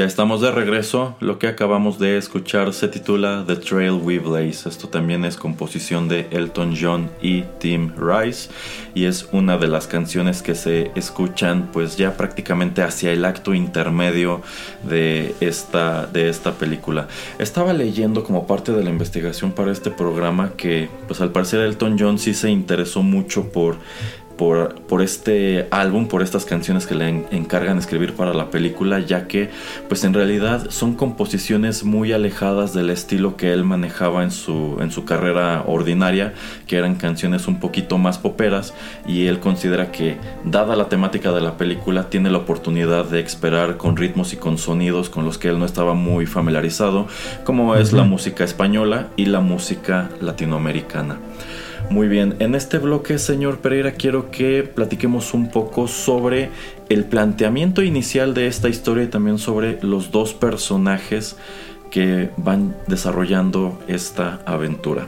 Ya 0.00 0.06
estamos 0.06 0.40
de 0.40 0.50
regreso. 0.50 1.14
Lo 1.20 1.38
que 1.38 1.46
acabamos 1.46 1.98
de 1.98 2.16
escuchar 2.16 2.72
se 2.72 2.88
titula 2.88 3.44
The 3.46 3.56
Trail 3.56 4.00
We 4.02 4.18
Blaze. 4.18 4.66
Esto 4.66 4.88
también 4.88 5.26
es 5.26 5.36
composición 5.36 6.08
de 6.08 6.26
Elton 6.30 6.74
John 6.74 7.10
y 7.20 7.42
Tim 7.58 7.92
Rice 7.98 8.48
y 8.94 9.04
es 9.04 9.28
una 9.30 9.58
de 9.58 9.68
las 9.68 9.86
canciones 9.86 10.40
que 10.40 10.54
se 10.54 10.90
escuchan 10.94 11.68
pues 11.70 11.98
ya 11.98 12.16
prácticamente 12.16 12.80
hacia 12.80 13.12
el 13.12 13.26
acto 13.26 13.52
intermedio 13.52 14.40
de 14.84 15.34
esta 15.40 16.06
de 16.06 16.30
esta 16.30 16.52
película. 16.52 17.06
Estaba 17.38 17.74
leyendo 17.74 18.24
como 18.24 18.46
parte 18.46 18.72
de 18.72 18.82
la 18.82 18.88
investigación 18.88 19.52
para 19.52 19.70
este 19.70 19.90
programa 19.90 20.52
que 20.56 20.88
pues 21.08 21.20
al 21.20 21.30
parecer 21.30 21.60
Elton 21.60 21.98
John 22.00 22.18
sí 22.18 22.32
se 22.32 22.48
interesó 22.48 23.02
mucho 23.02 23.52
por 23.52 23.76
por, 24.40 25.02
este 25.02 25.68
álbum, 25.70 26.08
por 26.08 26.22
estas 26.22 26.46
canciones 26.46 26.86
que 26.86 26.94
le 26.94 27.26
encargan 27.30 27.76
escribir 27.76 28.14
para 28.14 28.32
la 28.32 28.48
película, 28.48 28.98
ya 28.98 29.28
que 29.28 29.50
pues 29.86 30.02
en 30.04 30.14
realidad 30.14 30.70
son 30.70 30.94
composiciones 30.94 31.84
muy 31.84 32.14
alejadas 32.14 32.72
del 32.72 32.88
estilo 32.88 33.36
que 33.36 33.52
él 33.52 33.64
manejaba 33.64 34.22
en 34.22 34.30
su, 34.30 34.78
en 34.80 34.92
su 34.92 35.04
carrera 35.04 35.64
ordinaria, 35.66 36.32
que 36.66 36.78
eran 36.78 36.94
canciones 36.94 37.48
un 37.48 37.60
poquito 37.60 37.98
más 37.98 38.16
poperas, 38.16 38.72
y 39.06 39.26
él 39.26 39.40
considera 39.40 39.92
que 39.92 40.16
dada 40.42 40.74
la 40.74 40.88
temática 40.88 41.32
de 41.32 41.42
la 41.42 41.58
película 41.58 42.08
tiene 42.08 42.30
la 42.30 42.38
oportunidad 42.38 43.04
de 43.04 43.20
esperar 43.20 43.76
con 43.76 43.98
ritmos 43.98 44.32
y 44.32 44.36
con 44.36 44.56
sonidos 44.56 45.10
con 45.10 45.26
los 45.26 45.36
que 45.36 45.48
él 45.48 45.58
no 45.58 45.66
estaba 45.66 45.92
muy 45.92 46.24
familiarizado, 46.24 47.08
como 47.44 47.76
es 47.76 47.92
la 47.92 48.04
música 48.04 48.42
española 48.44 49.08
y 49.16 49.26
la 49.26 49.40
música 49.40 50.08
latinoamericana. 50.22 51.18
Muy 51.90 52.06
bien, 52.06 52.36
en 52.38 52.54
este 52.54 52.78
bloque, 52.78 53.18
señor 53.18 53.58
Pereira, 53.58 53.90
quiero 53.90 54.30
que 54.30 54.62
platiquemos 54.62 55.34
un 55.34 55.50
poco 55.50 55.88
sobre 55.88 56.50
el 56.88 57.04
planteamiento 57.04 57.82
inicial 57.82 58.32
de 58.32 58.46
esta 58.46 58.68
historia 58.68 59.02
y 59.02 59.08
también 59.08 59.38
sobre 59.38 59.82
los 59.82 60.12
dos 60.12 60.32
personajes 60.32 61.36
que 61.90 62.30
van 62.36 62.76
desarrollando 62.86 63.76
esta 63.88 64.40
aventura. 64.46 65.06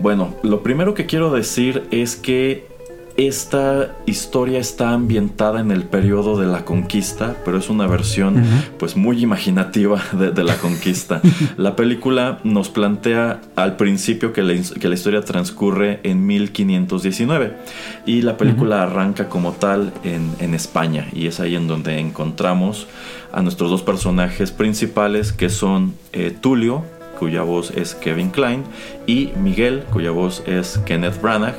Bueno, 0.00 0.34
lo 0.42 0.62
primero 0.62 0.94
que 0.94 1.04
quiero 1.04 1.30
decir 1.30 1.84
es 1.90 2.16
que 2.16 2.73
esta 3.16 3.94
historia 4.06 4.58
está 4.58 4.90
ambientada 4.90 5.60
en 5.60 5.70
el 5.70 5.84
periodo 5.84 6.36
de 6.36 6.46
la 6.46 6.64
conquista, 6.64 7.36
pero 7.44 7.58
es 7.58 7.70
una 7.70 7.86
versión 7.86 8.42
pues 8.78 8.96
muy 8.96 9.22
imaginativa 9.22 10.02
de, 10.12 10.44
la 10.44 10.56
conquista. 10.56 11.20
la 11.56 11.76
película 11.76 12.40
nos 12.42 12.70
plantea 12.70 13.40
al 13.54 13.76
principio 13.76 14.32
que 14.32 14.42
la, 14.42 14.54
historia 14.94 15.20
transcurre 15.20 16.00
en 16.02 16.26
1519 16.26 17.56
y 18.04 18.22
la 18.22 18.36
película 18.36 18.82
arranca 18.82 19.28
como 19.28 19.52
tal 19.52 19.92
en, 20.02 20.24
España 20.54 21.08
y 21.12 21.26
es 21.26 21.40
ahí 21.40 21.56
en 21.56 21.66
donde 21.66 21.98
encontramos 21.98 22.86
a 23.32 23.42
nuestros 23.42 23.70
dos 23.70 23.82
personajes 23.82 24.52
principales 24.52 25.32
que 25.32 25.48
son 25.48 25.94
eh, 26.12 26.36
Tulio, 26.40 26.84
cuya 27.18 27.42
voz 27.42 27.72
es 27.72 27.94
Kevin 27.94 28.30
Klein, 28.30 28.62
y 29.06 29.30
Miguel, 29.36 29.84
cuya 29.92 30.12
voz 30.12 30.44
es 30.46 30.78
Kenneth 30.86 31.20
Branagh 31.20 31.56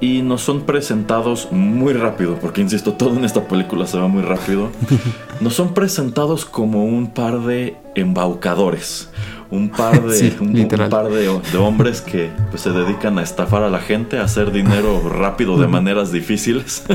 y 0.00 0.22
nos 0.22 0.42
son 0.42 0.62
presentados 0.62 1.48
muy 1.50 1.92
rápido, 1.92 2.36
porque 2.40 2.60
insisto, 2.60 2.92
todo 2.92 3.16
en 3.16 3.24
esta 3.24 3.46
película 3.46 3.86
se 3.86 3.98
va 3.98 4.08
muy 4.08 4.22
rápido. 4.22 4.70
Nos 5.40 5.54
son 5.54 5.74
presentados 5.74 6.44
como 6.44 6.84
un 6.84 7.12
par 7.12 7.40
de 7.40 7.76
embaucadores, 7.94 9.10
un 9.50 9.70
par 9.70 10.02
de, 10.04 10.34
un, 10.40 10.68
par 10.88 11.10
de, 11.10 11.28
hombres 11.58 12.00
que 12.00 12.30
pues, 12.50 12.62
se 12.62 12.70
dedican 12.70 13.18
a 13.18 13.22
estafar 13.22 13.62
a 13.62 13.70
la 13.70 13.80
gente, 13.80 14.18
a 14.18 14.24
hacer 14.24 14.52
dinero 14.52 15.08
rápido 15.08 15.58
de 15.58 15.66
maneras 15.66 16.12
difíciles. 16.12 16.84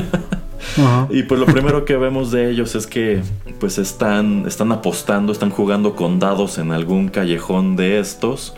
Y 1.08 1.22
pues 1.22 1.40
lo 1.40 1.46
primero 1.46 1.86
que 1.86 1.96
vemos 1.96 2.30
de 2.30 2.50
ellos 2.50 2.74
es 2.74 2.86
que 2.86 3.22
pues 3.58 3.78
están, 3.78 4.44
están 4.46 4.70
apostando, 4.72 5.32
están 5.32 5.50
jugando 5.50 5.96
con 5.96 6.18
dados 6.18 6.58
en 6.58 6.70
algún 6.70 7.08
callejón 7.08 7.76
de 7.76 7.98
estos 7.98 8.54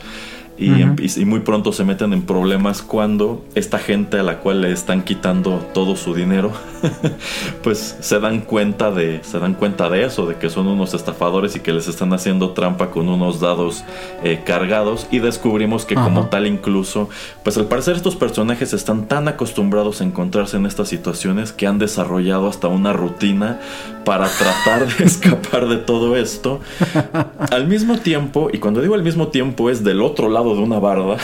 y, 0.66 1.24
muy 1.24 1.40
pronto 1.40 1.72
se 1.72 1.84
meten 1.84 2.12
en 2.12 2.22
problemas 2.22 2.82
cuando 2.82 3.44
esta 3.54 3.78
gente 3.78 4.18
a 4.18 4.22
la 4.22 4.38
cual 4.38 4.60
le 4.60 4.72
están 4.72 5.02
quitando 5.02 5.58
todo 5.74 5.96
su 5.96 6.14
dinero, 6.14 6.52
pues 7.62 7.96
se 8.00 8.20
dan 8.20 8.40
cuenta 8.40 8.90
de 8.90 9.20
se 9.22 9.38
dan 9.38 9.54
cuenta 9.54 9.88
de 9.88 10.04
eso, 10.04 10.26
de 10.26 10.36
que 10.36 10.50
son 10.50 10.66
unos 10.68 10.94
estafadores 10.94 11.56
y 11.56 11.60
que 11.60 11.72
les 11.72 11.88
están 11.88 12.12
haciendo 12.12 12.50
trampa 12.50 12.90
con 12.90 13.08
unos 13.08 13.40
dados 13.40 13.84
eh, 14.22 14.42
cargados. 14.44 15.06
Y 15.10 15.18
descubrimos 15.18 15.84
que 15.84 15.94
como 15.94 16.26
tal 16.26 16.46
incluso, 16.46 17.08
pues 17.44 17.56
al 17.56 17.66
parecer 17.66 17.96
estos 17.96 18.16
personajes 18.16 18.72
están 18.72 19.08
tan 19.08 19.28
acostumbrados 19.28 20.00
a 20.00 20.04
encontrarse 20.04 20.56
en 20.56 20.66
estas 20.66 20.88
situaciones 20.88 21.52
que 21.52 21.66
han 21.66 21.78
desarrollado 21.78 22.48
hasta 22.48 22.68
una 22.68 22.92
rutina 22.92 23.60
para 24.04 24.28
tratar 24.28 24.86
de 24.86 25.04
escapar 25.04 25.68
de 25.68 25.76
todo 25.76 26.16
esto. 26.16 26.60
Al 27.50 27.66
mismo 27.66 27.98
tiempo, 27.98 28.50
y 28.52 28.58
cuando 28.58 28.80
digo 28.80 28.94
al 28.94 29.02
mismo 29.02 29.28
tiempo 29.28 29.70
es 29.70 29.84
del 29.84 30.02
otro 30.02 30.28
lado 30.28 30.51
de 30.54 30.62
una 30.62 30.78
barda, 30.78 31.16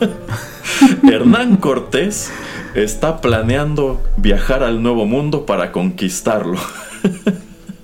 Hernán 1.10 1.56
Cortés 1.56 2.32
está 2.74 3.20
planeando 3.20 4.02
viajar 4.16 4.62
al 4.62 4.82
Nuevo 4.82 5.06
Mundo 5.06 5.46
para 5.46 5.72
conquistarlo. 5.72 6.58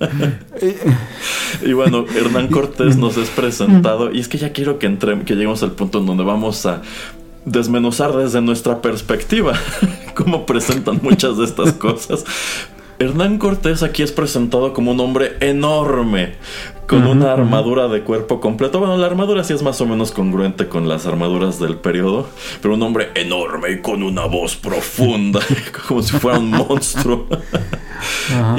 y 1.62 1.72
bueno, 1.72 2.04
Hernán 2.14 2.48
Cortés 2.48 2.96
nos 2.96 3.16
es 3.16 3.28
presentado 3.30 4.12
y 4.12 4.20
es 4.20 4.28
que 4.28 4.38
ya 4.38 4.52
quiero 4.52 4.78
que, 4.78 4.86
entre, 4.86 5.20
que 5.24 5.34
lleguemos 5.34 5.62
al 5.62 5.72
punto 5.72 5.98
en 5.98 6.06
donde 6.06 6.24
vamos 6.24 6.64
a 6.66 6.82
desmenuzar 7.44 8.14
desde 8.14 8.40
nuestra 8.40 8.82
perspectiva 8.82 9.54
cómo 10.14 10.44
presentan 10.46 11.00
muchas 11.02 11.36
de 11.38 11.44
estas 11.44 11.72
cosas. 11.72 12.24
Hernán 13.00 13.38
Cortés 13.38 13.82
aquí 13.82 14.02
es 14.02 14.12
presentado 14.12 14.74
como 14.74 14.90
un 14.90 15.00
hombre 15.00 15.38
enorme, 15.40 16.34
con 16.86 17.06
una 17.06 17.32
armadura 17.32 17.88
de 17.88 18.02
cuerpo 18.02 18.40
completo. 18.40 18.78
Bueno, 18.78 18.98
la 18.98 19.06
armadura 19.06 19.42
sí 19.42 19.54
es 19.54 19.62
más 19.62 19.80
o 19.80 19.86
menos 19.86 20.12
congruente 20.12 20.68
con 20.68 20.86
las 20.86 21.06
armaduras 21.06 21.58
del 21.58 21.76
periodo, 21.76 22.28
pero 22.60 22.74
un 22.74 22.82
hombre 22.82 23.08
enorme 23.14 23.70
y 23.70 23.80
con 23.80 24.02
una 24.02 24.26
voz 24.26 24.54
profunda, 24.54 25.40
como 25.88 26.02
si 26.02 26.12
fuera 26.18 26.38
un 26.38 26.50
monstruo. 26.50 27.26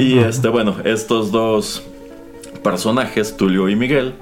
y 0.00 0.18
este, 0.18 0.48
bueno, 0.48 0.74
estos 0.82 1.30
dos 1.30 1.84
personajes, 2.64 3.36
Tulio 3.36 3.68
y 3.68 3.76
Miguel, 3.76 4.14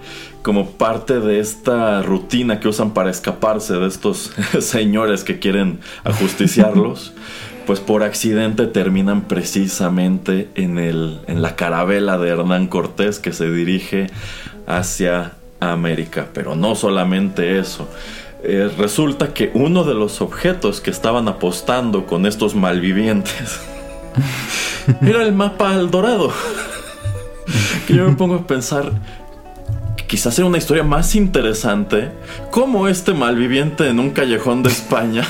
como 0.42 0.72
parte 0.72 1.18
de 1.20 1.40
esta 1.40 2.02
rutina 2.02 2.60
que 2.60 2.68
usan 2.68 2.92
para 2.92 3.08
escaparse 3.08 3.72
de 3.72 3.86
estos 3.86 4.32
señores 4.60 5.24
que 5.24 5.38
quieren 5.38 5.80
ajusticiarlos 6.04 7.14
pues 7.70 7.78
por 7.78 8.02
accidente 8.02 8.66
terminan 8.66 9.20
precisamente 9.28 10.48
en, 10.56 10.76
el, 10.76 11.20
en 11.28 11.40
la 11.40 11.54
carabela 11.54 12.18
de 12.18 12.30
Hernán 12.30 12.66
Cortés 12.66 13.20
que 13.20 13.32
se 13.32 13.48
dirige 13.48 14.08
hacia 14.66 15.34
América. 15.60 16.26
Pero 16.34 16.56
no 16.56 16.74
solamente 16.74 17.60
eso. 17.60 17.88
Eh, 18.42 18.68
resulta 18.76 19.34
que 19.34 19.52
uno 19.54 19.84
de 19.84 19.94
los 19.94 20.20
objetos 20.20 20.80
que 20.80 20.90
estaban 20.90 21.28
apostando 21.28 22.06
con 22.06 22.26
estos 22.26 22.56
malvivientes 22.56 23.60
era 25.00 25.22
el 25.22 25.32
mapa 25.32 25.72
al 25.72 25.92
dorado. 25.92 26.32
que 27.86 27.94
yo 27.94 28.04
me 28.08 28.16
pongo 28.16 28.34
a 28.34 28.46
pensar, 28.48 28.90
quizás 30.08 30.34
sea 30.34 30.44
una 30.44 30.58
historia 30.58 30.82
más 30.82 31.14
interesante, 31.14 32.10
como 32.50 32.88
este 32.88 33.14
malviviente 33.14 33.86
en 33.88 34.00
un 34.00 34.10
callejón 34.10 34.64
de 34.64 34.70
España 34.70 35.24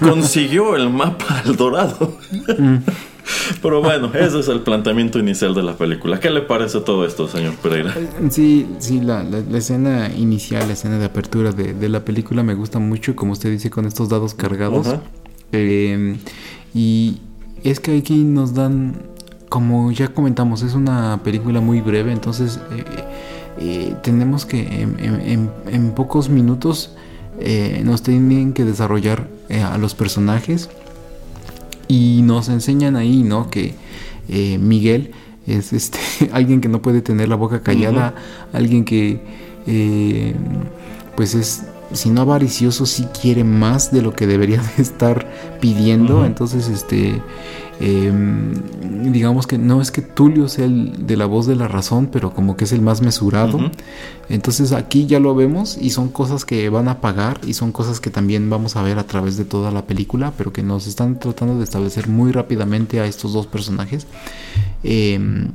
consiguió 0.00 0.76
el 0.76 0.90
mapa 0.90 1.42
al 1.44 1.56
dorado. 1.56 2.16
Pero 3.62 3.82
bueno, 3.82 4.12
ese 4.14 4.38
es 4.40 4.48
el 4.48 4.60
planteamiento 4.60 5.18
inicial 5.18 5.54
de 5.54 5.62
la 5.62 5.76
película. 5.76 6.20
¿Qué 6.20 6.30
le 6.30 6.42
parece 6.42 6.80
todo 6.80 7.04
esto, 7.04 7.26
señor 7.26 7.54
Pereira? 7.54 7.92
Eh, 7.96 8.28
sí, 8.30 8.68
sí, 8.78 9.00
la, 9.00 9.24
escena 9.52 10.10
inicial, 10.14 10.66
la 10.68 10.74
escena 10.74 10.98
de 10.98 11.06
apertura 11.06 11.50
de, 11.52 11.88
la 11.88 12.04
película 12.04 12.44
me 12.44 12.54
gusta 12.54 12.78
mucho, 12.78 13.16
como 13.16 13.32
usted 13.32 13.50
dice, 13.50 13.68
con 13.68 13.84
estos 13.84 14.08
dados 14.08 14.34
cargados. 14.34 14.86
Em, 15.50 16.18
y 16.72 17.18
es 17.64 17.80
que 17.80 17.98
aquí 17.98 18.22
nos 18.22 18.54
dan, 18.54 18.94
como 19.48 19.90
ya 19.90 20.08
comentamos, 20.08 20.62
es 20.62 20.74
una 20.74 21.20
película 21.24 21.60
muy 21.60 21.80
breve, 21.80 22.12
entonces 22.12 22.60
eh, 22.70 22.84
eh, 23.58 23.94
tenemos 24.02 24.46
que 24.46 24.82
en 24.82 25.92
pocos 25.96 26.28
minutos 26.28 26.96
eh, 27.38 27.82
nos 27.84 28.02
tienen 28.02 28.54
que 28.54 28.64
desarrollar 28.64 29.28
eh, 29.48 29.60
a 29.60 29.78
los 29.78 29.94
personajes. 29.94 30.68
Y 31.88 32.22
nos 32.22 32.48
enseñan 32.48 32.96
ahí, 32.96 33.22
¿no? 33.22 33.50
Que 33.50 33.74
eh, 34.28 34.58
Miguel 34.58 35.12
es 35.46 35.72
este 35.72 35.98
alguien 36.32 36.60
que 36.60 36.68
no 36.68 36.82
puede 36.82 37.02
tener 37.02 37.28
la 37.28 37.36
boca 37.36 37.62
callada, 37.62 38.14
alguien 38.52 38.84
que 38.84 39.20
pues 41.16 41.34
es 41.34 41.64
si 41.92 42.10
no 42.10 42.22
avaricioso 42.22 42.86
sí 42.86 43.06
quiere 43.20 43.44
más 43.44 43.92
de 43.92 44.02
lo 44.02 44.12
que 44.14 44.26
debería 44.26 44.62
de 44.76 44.82
estar 44.82 45.26
pidiendo, 45.60 46.24
entonces 46.24 46.68
este 46.68 47.20
Em, 47.78 48.54
digamos 49.12 49.46
que 49.46 49.58
no 49.58 49.82
es 49.82 49.90
que 49.90 50.00
Tulio 50.00 50.48
sea 50.48 50.64
el 50.64 51.06
de 51.06 51.16
la 51.16 51.26
voz 51.26 51.46
de 51.46 51.56
la 51.56 51.68
razón, 51.68 52.08
pero 52.10 52.32
como 52.32 52.56
que 52.56 52.64
es 52.64 52.72
el 52.72 52.80
más 52.80 53.02
mesurado. 53.02 53.70
Entonces 54.28 54.72
aquí 54.72 55.06
ya 55.06 55.20
lo 55.20 55.34
vemos 55.34 55.76
y 55.80 55.90
son 55.90 56.08
cosas 56.08 56.44
que 56.44 56.68
van 56.70 56.88
a 56.88 57.00
pagar 57.00 57.40
y 57.46 57.54
son 57.54 57.72
cosas 57.72 58.00
que 58.00 58.10
también 58.10 58.48
vamos 58.48 58.76
a 58.76 58.82
ver 58.82 58.98
a 58.98 59.06
través 59.06 59.36
de 59.36 59.44
toda 59.44 59.70
la 59.70 59.86
película, 59.86 60.32
pero 60.36 60.52
que 60.52 60.62
nos 60.62 60.86
están 60.86 61.18
tratando 61.18 61.58
de 61.58 61.64
establecer 61.64 62.08
muy 62.08 62.32
rápidamente 62.32 63.00
a 63.00 63.06
estos 63.06 63.32
dos 63.32 63.46
personajes. 63.46 64.06
Em, 64.82 65.50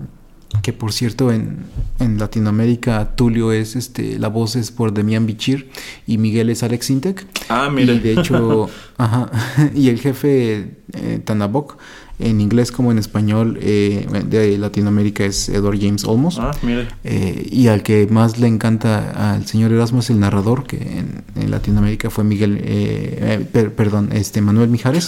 que 0.62 0.74
por 0.74 0.92
cierto 0.92 1.32
en, 1.32 1.60
en, 2.00 2.18
Latinoamérica 2.18 3.16
Tulio 3.16 3.52
es 3.54 3.76
este 3.76 4.20
la 4.20 4.28
voz 4.28 4.58
es 4.58 4.70
por 4.70 4.94
Demian 4.94 5.26
Bichir 5.26 5.70
y 6.06 6.18
Miguel 6.18 6.50
es 6.50 6.62
Alex 6.62 6.90
Intec. 6.90 7.26
Ah, 7.50 7.70
mira. 7.74 7.94
Y 7.94 8.00
de 8.00 8.14
hecho, 8.14 8.70
ajá, 8.98 9.32
y 9.76 9.90
el 9.90 10.00
jefe 10.00 10.76
eh, 10.94 11.22
Tanabok 11.24 11.78
en 12.22 12.42
inglés 12.42 12.72
como 12.72 12.92
en 12.92 12.98
español 12.98 13.58
eh, 13.62 14.08
de 14.28 14.58
Latinoamérica 14.58 15.26
es 15.26 15.50
Edward 15.50 15.80
James 15.80 16.06
Olmos. 16.06 16.38
Ah, 16.40 16.52
mire. 16.62 16.88
Eh, 17.04 17.48
y 17.52 17.68
al 17.68 17.84
que 17.84 18.08
más 18.08 18.40
le 18.40 18.48
encanta 18.48 19.34
al 19.34 19.46
señor 19.48 19.72
Erasmo 19.72 20.00
es 20.00 20.10
el 20.10 20.20
narrador, 20.20 20.66
que 20.66 20.78
en, 20.78 21.24
en 21.36 21.52
Latinoamérica 21.52 22.10
fue 22.10 22.24
Miguel, 22.24 22.62
eh, 22.64 23.46
per, 23.52 23.74
perdón, 23.74 24.10
este 24.14 24.42
Manuel 24.42 24.70
Mijares. 24.70 25.08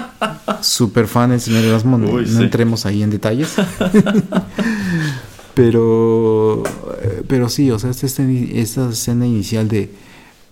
Super 0.60 1.06
fan 1.08 1.30
del 1.30 1.40
señor 1.40 1.64
Erasmo, 1.64 1.98
no, 1.98 2.10
Uy, 2.10 2.22
no 2.22 2.38
sí. 2.38 2.42
entremos 2.44 2.86
ahí 2.86 3.02
en 3.02 3.10
detalles. 3.10 3.54
pero, 5.54 6.62
pero 7.28 7.48
sí, 7.48 7.70
o 7.70 7.78
sea, 7.78 7.90
esta, 7.90 8.06
esta 8.06 8.90
escena 8.90 9.26
inicial 9.26 9.68
de, 9.68 9.90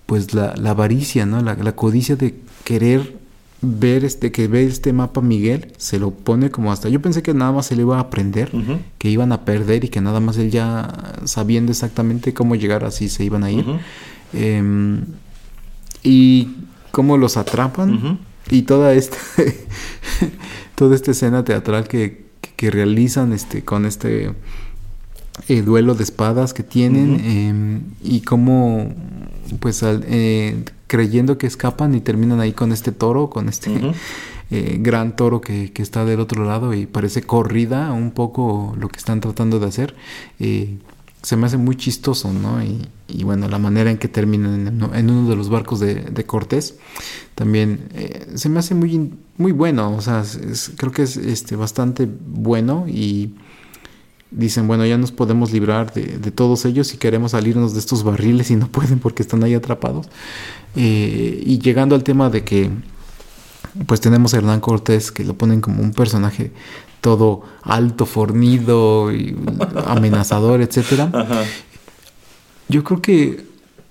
pues 0.07 0.35
la, 0.35 0.55
la 0.57 0.71
avaricia, 0.71 1.27
¿no? 1.27 1.41
La, 1.41 1.55
la 1.55 1.75
codicia 1.75 2.17
de 2.17 2.35
querer 2.65 3.22
ver 3.63 4.05
este 4.05 4.33
que 4.33 4.49
ve 4.49 4.65
este 4.67 4.93
mapa 4.93 5.21
Miguel 5.21 5.73
se 5.79 5.99
lo 6.01 6.11
pone 6.11 6.51
como 6.51 6.73
hasta 6.73 6.89
yo 6.89 7.01
pensé 7.01 7.23
que 7.23 7.33
nada 7.33 7.53
más 7.53 7.67
se 7.67 7.77
le 7.77 7.83
iba 7.83 7.97
a 7.97 8.01
aprender 8.01 8.51
Uh 8.53 8.59
-huh. 8.59 8.79
que 8.99 9.09
iban 9.09 9.31
a 9.33 9.45
perder 9.45 9.85
y 9.85 9.89
que 9.89 10.01
nada 10.01 10.19
más 10.21 10.37
él 10.37 10.51
ya 10.51 11.15
sabiendo 11.25 11.71
exactamente 11.71 12.35
cómo 12.35 12.57
llegar 12.57 12.83
así 12.85 13.09
se 13.09 13.23
iban 13.25 13.45
a 13.45 13.51
ir 13.53 13.65
Uh 13.65 13.75
-huh. 13.75 13.79
eh, 14.35 15.01
y 16.03 16.49
cómo 16.91 17.17
los 17.17 17.37
atrapan 17.37 17.95
Uh 17.95 18.01
-huh. 18.01 18.17
y 18.51 18.63
toda 18.63 18.95
esta 18.95 19.17
toda 20.75 20.95
esta 20.97 21.11
escena 21.13 21.45
teatral 21.45 21.87
que, 21.89 22.27
que, 22.41 22.51
que 22.57 22.71
realizan 22.71 23.33
este 23.33 23.63
con 23.65 23.87
este 23.87 24.33
eh, 25.49 25.63
duelo 25.63 25.95
de 25.95 26.03
espadas 26.05 26.53
que 26.53 26.63
tienen 26.63 27.21
eh, 27.25 27.81
y 28.03 28.21
cómo 28.21 28.93
pues 29.61 29.83
al- 29.83 30.05
eh, 30.09 30.65
creyendo 30.87 31.39
que 31.39 31.47
escapan 31.47 31.95
y 31.95 32.01
terminan 32.01 32.41
ahí 32.41 32.53
con 32.53 32.73
este 32.73 32.93
toro 32.93 33.31
con 33.31 33.49
este 33.49 33.71
eh, 34.51 34.77
gran 34.81 35.17
toro 35.17 35.41
que, 35.41 35.73
que 35.73 35.83
está 35.83 36.05
del 36.05 36.21
otro 36.21 36.45
lado 36.45 36.75
y 36.75 36.87
parece 36.87 37.23
corrida 37.23 37.93
un 37.93 38.11
poco 38.11 38.75
lo 38.79 38.89
que 38.89 38.99
están 38.99 39.21
tratando 39.21 39.59
de 39.61 39.67
hacer 39.67 39.95
eh, 40.41 40.79
se 41.23 41.37
me 41.37 41.47
hace 41.47 41.57
muy 41.57 41.77
chistoso 41.77 42.33
no 42.33 42.63
y, 42.65 42.87
y 43.09 43.23
bueno 43.25 43.49
la 43.49 43.59
manera 43.59 43.91
en 43.91 43.97
que 43.99 44.09
terminan 44.09 44.67
en, 44.67 44.75
uno- 44.75 44.95
en 44.95 45.09
uno 45.11 45.29
de 45.31 45.37
los 45.37 45.49
barcos 45.49 45.79
de, 45.81 45.95
de 45.95 46.25
Cortés 46.25 46.75
también 47.35 47.89
eh, 47.95 48.27
se 48.35 48.49
me 48.49 48.59
hace 48.59 48.75
muy 48.75 49.13
muy 49.39 49.53
bueno 49.53 49.95
o 49.97 50.01
sea 50.01 50.21
es- 50.23 50.73
creo 50.77 50.93
que 50.93 51.03
es 51.03 51.17
este 51.17 51.57
bastante 51.57 52.09
bueno 52.27 52.87
y 52.89 53.35
dicen, 54.33 54.67
bueno, 54.67 54.85
ya 54.87 54.99
nos 54.99 55.13
podemos 55.13 55.53
librar 55.53 55.93
de, 55.93 56.19
de 56.19 56.31
todos 56.31 56.65
ellos 56.65 56.93
y 56.95 56.97
queremos 56.97 57.33
salirnos 57.33 57.73
de 57.75 57.79
estos 57.79 58.03
barriles 58.03 58.51
y 58.51 58.57
no 58.57 58.67
pueden 58.69 58.99
porque 58.99 59.23
están 59.23 59.45
ahí 59.45 59.55
atrapados. 59.55 60.09
Eh, 60.75 61.43
y 61.47 61.59
llegando 61.59 61.95
al 61.95 62.03
tema 62.03 62.31
de 62.31 62.43
que, 62.45 62.71
pues 63.87 64.01
tenemos 64.01 64.35
a 64.35 64.39
Hernán 64.39 64.61
Cortés, 64.61 65.13
que 65.13 65.25
lo 65.25 65.35
ponen 65.35 65.61
como 65.61 65.83
un 65.83 65.93
personaje 65.93 66.53
todo 67.01 67.43
alto, 67.63 68.07
fornido, 68.07 69.13
y 69.13 69.37
amenazador. 69.87 70.61
Ajá. 70.63 71.43
Yo 72.69 72.85
creo 72.85 73.03
que 73.03 73.45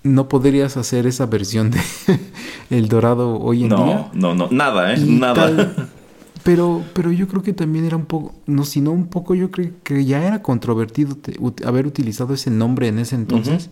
no 0.04 0.28
podrías 0.28 0.78
hacer 0.78 1.06
esa 1.06 1.26
versión 1.28 1.70
de 1.72 1.80
El 2.72 2.88
Dorado 2.88 3.38
hoy 3.40 3.64
en 3.64 3.70
día. 3.70 3.78
No, 3.78 4.10
no, 4.14 4.34
no, 4.34 4.48
nada, 4.50 4.94
¿eh? 4.94 5.00
Y 5.00 5.20
Nada. 5.20 5.34
tal- 5.36 5.90
pero, 6.44 6.84
pero 6.94 7.12
yo 7.12 7.28
creo 7.28 7.44
que 7.44 7.54
también 7.54 7.86
era 7.86 7.96
un 7.98 8.06
poco, 8.06 8.34
no, 8.48 8.64
si 8.66 8.82
no 8.82 8.92
un 8.92 9.08
poco, 9.08 9.36
yo 9.36 9.52
creo 9.52 9.72
que 9.84 10.06
ya 10.06 10.26
era 10.26 10.42
controvertido 10.42 11.16
te- 11.16 11.40
ut- 11.40 11.66
haber 11.66 11.86
utilizado 11.88 12.34
ese 12.34 12.50
nombre 12.52 12.88
en 12.88 13.00
ese 13.00 13.16
entonces. 13.16 13.70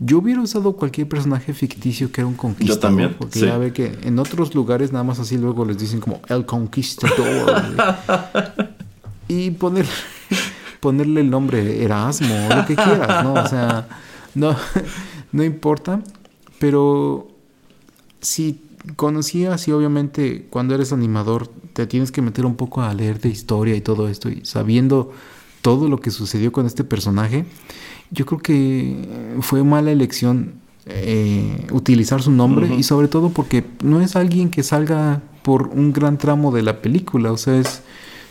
Yo 0.00 0.18
hubiera 0.18 0.40
usado 0.40 0.74
cualquier 0.76 1.08
personaje 1.08 1.52
ficticio 1.52 2.12
que 2.12 2.20
era 2.20 2.28
un 2.28 2.34
conquistador. 2.36 2.80
también, 2.80 3.14
Porque 3.18 3.40
sí. 3.40 3.46
ya 3.46 3.58
ve 3.58 3.72
que 3.72 3.98
en 4.04 4.18
otros 4.20 4.54
lugares 4.54 4.92
nada 4.92 5.02
más 5.04 5.18
así 5.18 5.36
luego 5.36 5.64
les 5.64 5.76
dicen 5.78 5.98
como 6.00 6.20
el 6.28 6.46
conquistador. 6.46 7.62
y 9.28 9.50
poner, 9.52 9.86
ponerle 10.80 11.20
el 11.22 11.30
nombre 11.30 11.82
Erasmo 11.82 12.32
o 12.50 12.54
lo 12.54 12.64
que 12.64 12.76
quieras, 12.76 13.24
¿no? 13.24 13.34
O 13.34 13.46
sea, 13.48 13.88
no, 14.34 14.54
no 15.32 15.42
importa. 15.44 16.00
Pero 16.60 17.28
si 18.20 18.60
conocías 18.96 19.66
y 19.68 19.72
obviamente 19.72 20.46
cuando 20.48 20.74
eres 20.74 20.92
animador 20.92 21.50
te 21.78 21.86
tienes 21.86 22.10
que 22.10 22.22
meter 22.22 22.44
un 22.44 22.56
poco 22.56 22.82
a 22.82 22.92
leer 22.92 23.20
de 23.20 23.28
historia 23.28 23.76
y 23.76 23.80
todo 23.80 24.08
esto 24.08 24.28
y 24.28 24.40
sabiendo 24.44 25.12
todo 25.62 25.88
lo 25.88 26.00
que 26.00 26.10
sucedió 26.10 26.50
con 26.50 26.66
este 26.66 26.82
personaje, 26.82 27.44
yo 28.10 28.26
creo 28.26 28.40
que 28.40 29.36
fue 29.42 29.62
mala 29.62 29.92
elección 29.92 30.54
eh, 30.86 31.66
utilizar 31.70 32.20
su 32.20 32.32
nombre 32.32 32.74
y 32.74 32.82
sobre 32.82 33.06
todo 33.06 33.30
porque 33.30 33.64
no 33.84 34.00
es 34.00 34.16
alguien 34.16 34.50
que 34.50 34.64
salga 34.64 35.22
por 35.42 35.68
un 35.68 35.92
gran 35.92 36.18
tramo 36.18 36.50
de 36.50 36.62
la 36.62 36.82
película, 36.82 37.30
o 37.30 37.36
sea, 37.36 37.56
es 37.56 37.82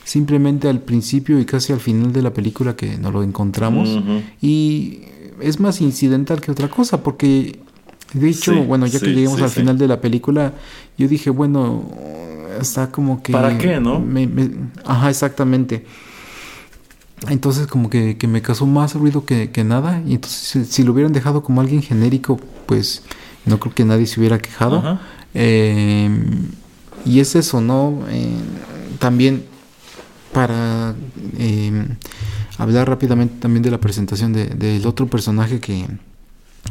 simplemente 0.03 0.67
al 0.67 0.81
principio 0.81 1.39
y 1.39 1.45
casi 1.45 1.71
al 1.71 1.79
final 1.79 2.11
de 2.11 2.21
la 2.23 2.33
película 2.33 2.75
que 2.75 2.97
nos 2.97 3.13
lo 3.13 3.23
encontramos 3.23 4.01
y 4.41 5.03
es 5.39 5.61
más 5.61 5.79
incidental 5.79 6.41
que 6.41 6.51
otra 6.51 6.69
cosa 6.69 7.01
porque 7.01 7.59
de 8.13 8.29
hecho, 8.29 8.53
Sí, 8.53 8.59
bueno, 8.59 8.87
ya 8.87 8.99
que 8.99 9.05
sí, 9.05 9.13
lleguemos 9.13 9.37
sí, 9.37 9.43
al 9.43 9.49
final 9.49 9.77
de 9.77 9.87
la 9.87 9.99
película, 9.99 10.53
yo 10.97 11.07
dije, 11.07 11.29
bueno, 11.29 11.83
está 12.61 12.91
como 12.91 13.21
que... 13.23 13.31
¿Para 13.33 13.57
qué, 13.57 13.79
no? 13.79 13.99
me- 13.99 14.27
me- 14.27 14.51
ajá, 14.85 15.09
exactamente. 15.09 15.85
Entonces 17.29 17.65
como 17.67 17.89
que, 17.89 18.17
que 18.17 18.27
me 18.27 18.41
causó 18.41 18.65
más 18.67 18.93
ruido 18.93 19.25
que, 19.25 19.49
que 19.51 19.63
nada. 19.63 20.01
Y 20.05 20.13
entonces 20.15 20.39
si, 20.39 20.65
si 20.65 20.83
lo 20.83 20.91
hubieran 20.93 21.13
dejado 21.13 21.41
como 21.43 21.61
alguien 21.61 21.81
genérico, 21.81 22.39
pues 22.67 23.03
no 23.45 23.59
creo 23.59 23.73
que 23.73 23.85
nadie 23.85 24.05
se 24.05 24.19
hubiera 24.19 24.37
quejado. 24.37 24.77
Ajá. 24.77 25.01
Eh, 25.33 26.09
y 27.05 27.19
es 27.19 27.35
eso, 27.35 27.59
¿no? 27.61 27.99
Eh, 28.09 28.29
también 28.99 29.45
para 30.33 30.93
eh, 31.39 31.87
hablar 32.57 32.87
rápidamente 32.89 33.35
también 33.39 33.63
de 33.63 33.71
la 33.71 33.79
presentación 33.79 34.33
de- 34.33 34.47
del 34.49 34.85
otro 34.85 35.07
personaje 35.07 35.59
que, 35.59 35.87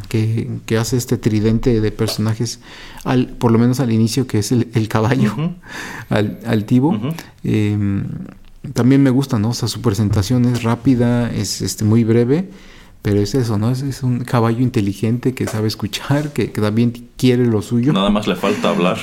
que, 0.09 0.48
que 0.66 0.78
hace 0.78 0.96
este 0.96 1.16
tridente 1.18 1.80
de 1.80 1.92
personajes, 1.92 2.61
al, 3.04 3.28
por 3.28 3.52
lo 3.52 3.59
menos 3.59 3.80
al 3.80 3.92
inicio, 3.92 4.26
que 4.26 4.38
es 4.38 4.52
el, 4.52 4.68
el 4.74 4.88
caballo 4.88 5.35
al, 6.09 6.38
altivo. 6.46 6.98
Eh, 7.44 8.04
también 8.74 9.02
me 9.02 9.11
gusta, 9.11 9.38
¿no? 9.38 9.50
O 9.50 9.54
sea, 9.54 9.68
su 9.68 9.80
presentación 9.80 10.44
es 10.46 10.62
rápida, 10.62 11.30
es 11.30 11.61
este, 11.62 11.85
muy 11.85 12.04
breve, 12.04 12.50
pero 13.02 13.20
es 13.20 13.35
eso, 13.35 13.59
¿no? 13.59 13.70
Es, 13.70 13.82
es 13.82 14.02
un 14.02 14.24
caballo 14.24 14.61
inteligente 14.61 15.35
que 15.35 15.46
sabe 15.46 15.68
escuchar, 15.68 16.32
que, 16.32 16.50
que 16.50 16.61
también 16.61 16.92
quiere 17.16 17.46
lo 17.46 17.62
suyo. 17.62 17.92
Nada 17.92 18.11
más 18.11 18.26
le 18.26 18.35
falta 18.35 18.70
hablar. 18.70 18.98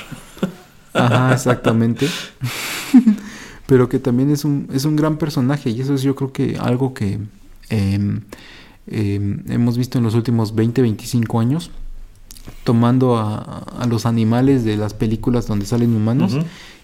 Ajá, 0.94 1.34
exactamente. 1.34 2.08
Pero 3.66 3.90
que 3.90 4.00
también 4.00 4.30
es 4.30 4.46
un, 4.46 4.68
es 4.74 4.86
un 4.86 4.96
gran 4.96 5.18
personaje 5.18 5.70
y 5.70 5.82
eso 5.82 5.96
es 5.96 6.04
yo 6.04 6.16
creo 6.16 6.32
que 6.32 6.58
algo 6.60 6.94
que 6.94 7.20
eh, 7.70 8.20
eh, 8.88 9.38
hemos 9.48 9.78
visto 9.78 9.98
en 9.98 10.04
los 10.04 10.16
últimos 10.16 10.56
20, 10.56 10.82
25 10.82 11.40
años, 11.40 11.72
tomando 12.64 13.18
a, 13.18 13.38
a 13.38 13.88
los 13.88 14.06
animales 14.06 14.64
de 14.66 14.78
las 14.78 14.94
películas 14.94 15.48
donde 15.48 15.66
salen 15.66 15.96
humanos 15.96 16.38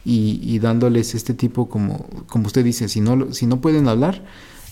y, 0.05 0.39
y 0.43 0.59
dándoles 0.59 1.15
este 1.15 1.33
tipo, 1.33 1.69
como, 1.69 2.05
como 2.27 2.47
usted 2.47 2.63
dice, 2.63 2.87
si 2.87 3.01
no, 3.01 3.33
si 3.33 3.45
no 3.45 3.59
pueden 3.59 3.87
hablar, 3.87 4.23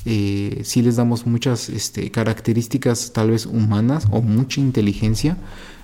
eh, 0.06 0.62
sí 0.64 0.82
les 0.82 0.96
damos 0.96 1.26
muchas 1.26 1.68
este, 1.70 2.12
características 2.12 3.12
tal 3.12 3.32
vez 3.32 3.46
humanas 3.46 4.08
o 4.12 4.22
mucha 4.22 4.62
inteligencia 4.62 5.38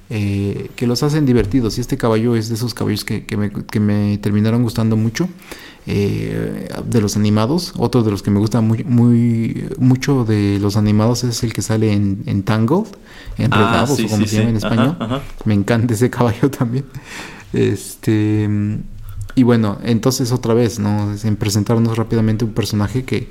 eh, 0.10 0.70
que 0.76 0.88
los 0.88 1.04
hacen 1.04 1.26
divertidos. 1.26 1.78
Y 1.78 1.82
este 1.82 1.98
caballo 1.98 2.36
es 2.36 2.50
de 2.50 2.56
esos 2.56 2.74
caballos 2.74 3.06
que, 3.06 3.26
que 3.26 3.38
me, 3.38 3.52
que 3.52 3.80
me 3.80 4.18
terminaron 4.18 4.64
gustando 4.64 4.96
mucho 4.96 5.30
eh, 5.86 6.70
de 6.86 7.02
los 7.02 7.18
animados. 7.18 7.74
Otro 7.78 8.04
de 8.04 8.12
los 8.12 8.24
que 8.24 8.32
me 8.32 8.40
gusta 8.40 8.62
muy, 8.62 8.84
muy 8.84 9.70
mucho 9.78 10.26
de 10.26 10.60
los 10.60 10.78
animados 10.78 11.24
es 11.24 11.44
el 11.44 11.54
que 11.54 11.62
sale 11.62 11.92
en, 11.92 12.24
en 12.26 12.44
Tangled, 12.44 12.88
Enredados 13.38 13.92
Ah, 13.92 13.96
sí, 13.96 14.06
o 14.06 14.10
como 14.10 14.24
sí, 14.24 14.30
se 14.30 14.38
llama 14.38 14.50
en 14.50 14.56
español. 14.58 14.98
Ajá, 15.00 15.16
ajá. 15.16 15.22
Me 15.46 15.54
encanta 15.54 15.94
ese 15.94 16.10
caballo 16.10 16.50
también. 16.50 16.86
Este. 17.52 18.50
Y 19.36 19.44
bueno, 19.44 19.80
entonces 19.84 20.32
otra 20.32 20.54
vez, 20.54 20.78
¿no? 20.78 21.12
En 21.24 21.36
presentarnos 21.38 21.98
rápidamente 21.98 22.46
un 22.46 22.54
personaje 22.54 23.04
que 23.04 23.30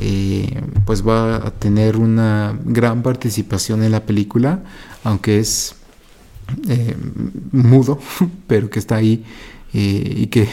eh, 0.00 0.62
pues 0.86 1.06
va 1.06 1.36
a 1.36 1.50
tener 1.50 1.98
una 1.98 2.58
gran 2.64 3.02
participación 3.02 3.82
en 3.82 3.92
la 3.92 4.06
película, 4.06 4.62
aunque 5.04 5.38
es 5.40 5.74
eh, 6.68 6.96
mudo, 7.52 7.98
pero 8.46 8.70
que 8.70 8.78
está 8.78 8.96
ahí 8.96 9.24
eh, 9.72 10.14
y 10.16 10.26
que 10.26 10.48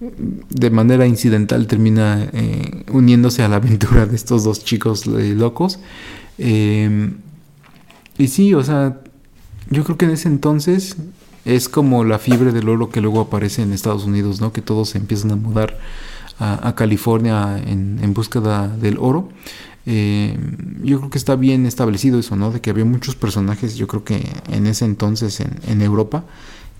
de 0.00 0.70
manera 0.70 1.06
incidental 1.06 1.66
termina 1.66 2.28
eh, 2.32 2.84
uniéndose 2.92 3.42
a 3.42 3.48
la 3.48 3.56
aventura 3.56 4.06
de 4.06 4.16
estos 4.16 4.44
dos 4.44 4.64
chicos 4.64 5.06
locos. 5.06 5.78
Y 8.18 8.28
sí, 8.28 8.54
o 8.54 8.62
sea, 8.62 9.00
yo 9.70 9.84
creo 9.84 9.98
que 9.98 10.06
en 10.06 10.12
ese 10.12 10.28
entonces 10.28 10.96
es 11.44 11.68
como 11.68 12.04
la 12.04 12.18
fiebre 12.18 12.52
del 12.52 12.68
oro 12.68 12.90
que 12.90 13.00
luego 13.00 13.20
aparece 13.20 13.62
en 13.62 13.72
Estados 13.72 14.04
Unidos, 14.04 14.40
¿no? 14.40 14.52
Que 14.52 14.62
todos 14.62 14.90
se 14.90 14.98
empiezan 14.98 15.30
a 15.32 15.36
mudar 15.36 15.78
a, 16.38 16.74
California 16.74 17.58
en, 17.58 17.98
en, 18.02 18.12
búsqueda 18.12 18.68
del 18.68 18.98
oro. 18.98 19.30
Eh, 19.86 20.36
yo 20.82 20.98
creo 20.98 21.10
que 21.10 21.18
está 21.18 21.36
bien 21.36 21.64
establecido 21.64 22.18
eso, 22.18 22.36
¿no? 22.36 22.50
De 22.50 22.60
que 22.60 22.70
había 22.70 22.84
muchos 22.84 23.14
personajes, 23.14 23.76
yo 23.76 23.86
creo 23.86 24.04
que 24.04 24.28
en 24.50 24.66
ese 24.66 24.84
entonces 24.84 25.40
en, 25.40 25.60
en 25.68 25.80
Europa, 25.80 26.24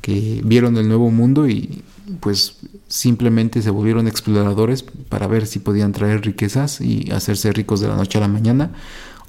que 0.01 0.41
vieron 0.45 0.77
el 0.77 0.89
nuevo 0.89 1.11
mundo 1.11 1.49
y 1.49 1.83
pues 2.21 2.59
simplemente 2.89 3.63
se 3.63 3.71
volvieron 3.71 4.07
exploradores 4.07 4.83
para 4.83 5.27
ver 5.27 5.47
si 5.47 5.59
podían 5.59 5.93
traer 5.93 6.25
riquezas 6.25 6.81
y 6.81 7.11
hacerse 7.11 7.53
ricos 7.53 7.81
de 7.81 7.89
la 7.89 7.97
noche 7.97 8.19
a 8.19 8.21
la 8.21 8.29
mañana 8.29 8.71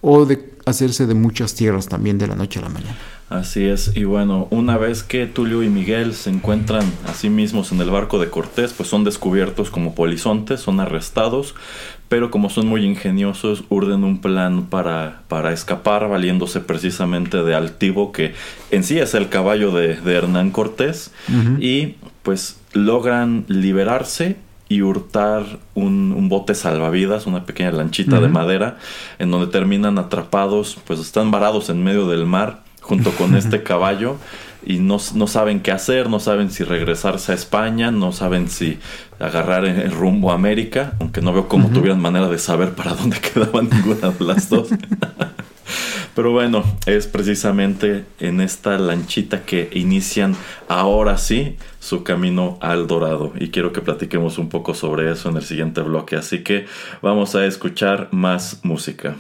o 0.02 0.26
de 0.26 0.58
hacerse 0.66 1.08
de 1.08 1.14
muchas 1.14 1.56
tierras 1.56 1.88
también 1.88 2.18
de 2.18 2.28
la 2.28 2.36
noche 2.36 2.60
a 2.60 2.64
la 2.64 2.70
mañana. 2.70 2.98
Así 3.30 3.66
es, 3.66 3.92
y 3.96 4.06
bueno, 4.06 4.48
una 4.52 4.78
vez 4.78 5.04
que 5.04 5.26
Tulio 5.26 5.62
y 5.62 5.70
Miguel 5.70 6.14
se 6.14 6.30
encuentran 6.30 6.86
a 7.06 7.14
sí 7.14 7.30
mismos 7.30 7.74
en 7.74 7.82
el 7.82 7.90
barco 7.90 8.20
de 8.20 8.30
Cortés, 8.30 8.72
pues 8.72 8.88
son 8.88 9.04
descubiertos 9.04 9.70
como 9.70 9.96
polizontes, 9.96 10.62
son 10.62 10.80
arrestados, 10.80 11.54
pero 12.10 12.32
como 12.32 12.50
son 12.50 12.68
muy 12.68 12.86
ingeniosos, 12.86 13.64
urden 13.70 14.04
un 14.04 14.20
plan 14.20 14.68
para, 14.68 15.24
para 15.28 15.52
escapar, 15.52 16.08
valiéndose 16.08 16.62
precisamente 16.62 17.44
de 17.44 17.56
Altivo, 17.56 18.12
que 18.12 18.34
en 18.72 18.84
sí 18.84 18.98
es 19.00 19.14
el 19.14 19.30
caballo 19.30 19.72
de, 19.72 19.98
Hernán 20.06 20.52
Cortés, 20.52 21.12
y 21.60 21.96
pues 22.24 22.60
logran 22.74 23.46
liberarse 23.48 24.38
y 24.70 24.82
hurtar 24.82 25.60
un, 25.76 26.30
bote 26.30 26.56
salvavidas, 26.56 27.26
una 27.26 27.46
pequeña 27.46 27.72
lanchita 27.72 28.20
de 28.20 28.28
madera, 28.28 28.78
en 29.20 29.32
donde 29.32 29.48
terminan 29.48 29.98
atrapados, 29.98 30.78
pues 30.86 31.00
están 31.00 31.32
varados 31.32 31.70
en 31.70 31.84
medio 31.84 32.08
del 32.08 32.26
mar 32.26 32.64
junto 32.82 33.12
con 33.12 33.36
este 33.38 33.64
caballo 33.64 34.18
y 34.68 34.80
no, 34.80 35.00
saben 35.00 35.62
qué 35.62 35.72
hacer, 35.72 36.10
no 36.10 36.20
saben 36.20 36.52
si 36.52 36.66
regresarse 36.66 37.32
a 37.32 37.36
España, 37.36 37.90
no 37.90 38.12
saben 38.12 38.50
si 38.50 38.80
agarrar 39.18 39.64
el 39.64 39.92
rumbo 39.92 40.32
a 40.32 40.34
América, 40.36 40.96
aunque 41.00 41.22
no 41.22 41.32
veo 41.32 41.48
cómo 41.48 41.70
tuvieran 41.70 42.02
manera 42.02 42.28
de 42.28 42.38
saber 42.38 42.74
para 42.74 42.94
dónde 42.94 43.18
quedaba 43.22 43.62
ninguna 43.62 44.10
de 44.10 44.26
las 44.26 44.50
dos. 44.50 44.68
Pero 46.16 46.34
bueno, 46.34 46.66
es 46.86 47.08
precisamente 47.08 48.04
en 48.20 48.42
esta 48.42 48.78
lanchita 48.78 49.44
que 49.44 49.70
inician 49.72 50.36
ahora 50.68 51.18
sí 51.18 51.56
su 51.80 52.04
camino 52.04 52.58
al 52.60 52.88
dorado. 52.88 53.32
Y 53.40 53.50
quiero 53.50 53.72
que 53.72 53.80
platiquemos 53.80 54.38
un 54.38 54.50
poco 54.50 54.74
sobre 54.74 55.10
eso 55.10 55.30
en 55.30 55.38
el 55.38 55.44
siguiente 55.44 55.82
bloque. 55.82 56.18
Así 56.18 56.44
que 56.44 56.66
vamos 57.02 57.36
a 57.36 57.46
escuchar 57.46 58.10
más 58.12 58.60
música. 58.64 59.16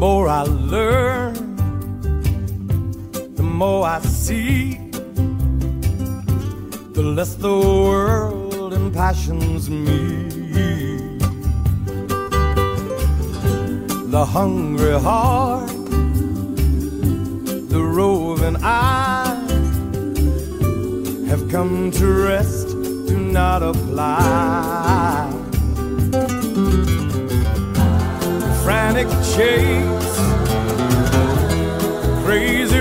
More 0.00 0.28
I 0.28 0.44
learn, 0.44 1.34
the 3.34 3.42
more 3.42 3.84
I 3.86 4.00
see, 4.00 4.78
the 6.94 7.02
less 7.02 7.34
the 7.34 7.54
world 7.54 8.72
impassions 8.72 9.68
me. 9.68 11.18
The 14.16 14.24
hungry 14.24 14.98
heart, 14.98 15.68
the 17.68 17.82
roving 17.98 18.56
eye 18.62 19.36
have 21.28 21.46
come 21.50 21.90
to 21.90 22.06
rest, 22.06 22.68
do 23.06 23.18
not 23.18 23.62
apply. 23.62 25.39
Frantic 28.92 29.08
chase, 29.36 30.16
crazy 32.24 32.80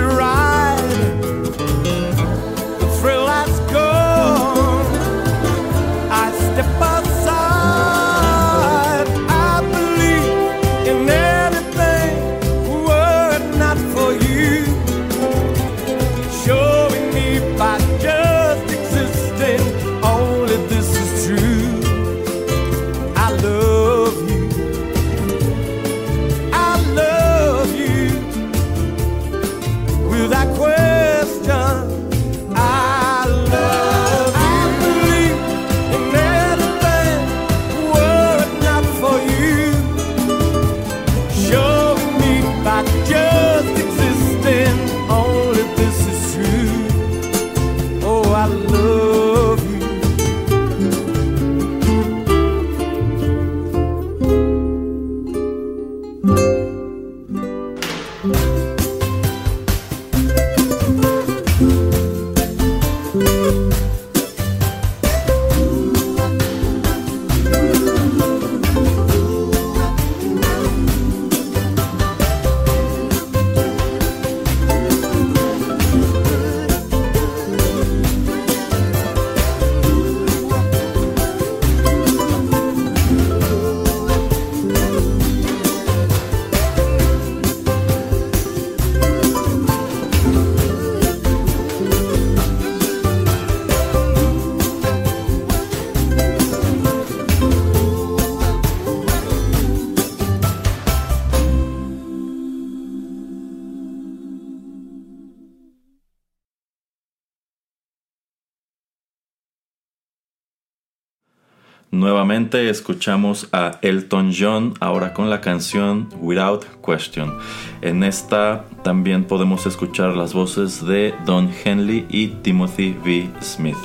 escuchamos 112.48 113.50
a 113.52 113.80
Elton 113.82 114.32
John 114.38 114.74
ahora 114.80 115.14
con 115.14 115.30
la 115.30 115.42
canción 115.42 116.08
Without 116.22 116.66
Question. 116.86 117.38
En 117.82 118.04
esta 118.04 118.66
también 118.82 119.26
podemos 119.26 119.66
escuchar 119.66 120.16
las 120.16 120.34
voces 120.34 120.86
de 120.86 121.14
Don 121.26 121.52
Henley 121.64 122.06
y 122.10 122.28
Timothy 122.28 122.96
V. 123.04 123.30
Smith. 123.42 123.78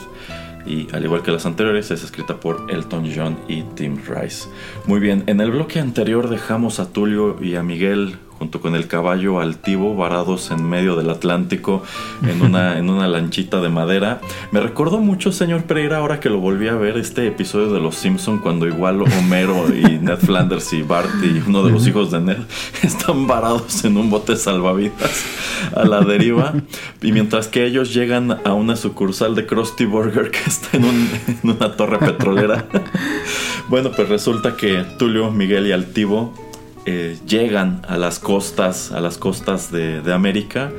Y 0.67 0.87
al 0.95 1.05
igual 1.05 1.23
que 1.23 1.33
las 1.33 1.47
anteriores, 1.47 1.91
es 1.91 2.05
escrita 2.05 2.39
por 2.39 2.71
Elton 2.71 3.11
John 3.15 3.37
y 3.49 3.63
Tim 3.75 3.99
Rice. 4.07 4.49
Muy 4.87 5.01
bien, 5.01 5.25
en 5.27 5.41
el 5.41 5.51
bloque 5.51 5.81
anterior 5.81 6.29
dejamos 6.29 6.79
a 6.79 6.91
Tulio 6.91 7.37
y 7.43 7.57
a 7.57 7.63
Miguel 7.63 8.17
junto 8.39 8.61
con 8.61 8.75
el 8.75 8.87
caballo 8.87 9.41
altivo 9.41 9.95
varados 9.95 10.51
en 10.51 10.69
medio 10.69 10.97
del 10.97 11.11
Atlántico 11.11 11.83
en 12.27 12.43
una, 12.43 12.79
en 12.79 12.91
una 12.91 13.09
lanchita 13.09 13.61
de 13.61 13.69
madera. 13.69 14.21
Me 14.51 14.61
recordó 14.61 14.99
mucho, 14.99 15.33
señor 15.33 15.65
Pereira, 15.65 15.99
ahora 15.99 16.21
que 16.21 16.29
lo 16.29 16.39
volví 16.41 16.69
a 16.69 16.75
ver, 16.75 16.97
este 16.97 17.27
episodio 17.27 17.73
de 17.73 17.81
Los 17.81 17.97
Simpson 17.97 18.39
cuando 18.39 18.67
igual 18.67 19.03
Homero 19.03 19.67
y 19.75 19.99
Ned 20.01 20.19
Flanders 20.19 20.73
y 20.73 20.83
Bart 20.83 21.11
y 21.23 21.43
uno 21.47 21.63
de 21.65 21.73
los 21.73 21.87
hijos 21.87 22.11
de 22.11 22.21
Ned 22.21 22.39
están 22.83 23.27
varados 23.27 23.85
en 23.85 23.97
un 23.97 24.11
bote 24.11 24.37
salvavidas 24.37 25.25
a 25.75 25.85
la 25.85 26.01
deriva 26.01 26.55
y 27.03 27.13
mientras 27.13 27.49
que 27.49 27.65
ellos 27.65 27.95
llegan 27.95 28.39
a 28.45 28.53
una 28.53 28.77
sucursal 28.77 29.35
de 29.35 29.47
Krusty 29.47 29.85
Burger 29.85 30.31
que 30.31 30.41
está 30.47 30.77
en, 30.77 30.85
en 30.85 31.39
una 31.51 31.77
torre 31.77 31.99
petrolera. 31.99 32.67
bueno, 33.69 33.91
pues 33.93 34.09
resulta 34.09 34.57
que 34.57 34.85
Tulio, 34.99 35.31
Miguel 35.31 35.67
y 35.67 35.73
Altivo 35.73 36.44
eh, 36.87 37.17
llegan 37.27 37.81
a 37.89 37.97
las 37.97 38.19
costas, 38.19 38.93
a 38.93 39.01
las 39.01 39.17
costas 39.17 39.73
de, 39.73 40.03
América 40.13 40.71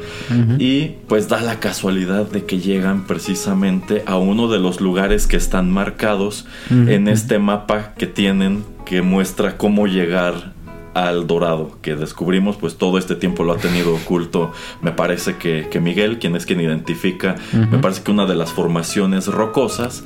y 0.59 0.91
pues 1.07 1.27
da 1.27 1.41
la 1.41 1.59
casualidad 1.59 2.29
de 2.29 2.45
que 2.45 2.59
llegan 2.59 3.07
precisamente 3.07 4.03
a 4.05 4.17
uno 4.17 4.47
de 4.47 4.59
los 4.59 4.81
lugares 4.81 5.25
que 5.25 5.35
están 5.35 5.71
marcados 5.71 6.45
en 6.69 7.07
este 7.07 7.39
mapa 7.39 7.93
que 7.97 8.05
tienen 8.05 8.63
que 8.85 9.01
muestra 9.01 9.57
cómo 9.57 9.87
llegar 9.87 10.53
al 10.93 11.25
dorado 11.25 11.77
que 11.81 11.95
descubrimos 11.95 12.55
pues 12.55 12.77
todo 12.77 12.99
este 12.99 13.15
tiempo 13.15 13.43
lo 13.43 13.53
ha 13.53 13.57
tenido 13.57 13.95
oculto 13.95 14.53
me 14.81 14.91
parece 14.91 15.37
que, 15.37 15.67
Miguel 15.81 16.19
quien 16.19 16.35
es 16.35 16.45
quien 16.45 16.61
identifica 16.61 17.35
me 17.51 17.79
parece 17.79 18.03
que 18.03 18.11
una 18.11 18.27
de 18.27 18.35
las 18.35 18.53
formaciones 18.53 19.27
rocosas 19.27 20.03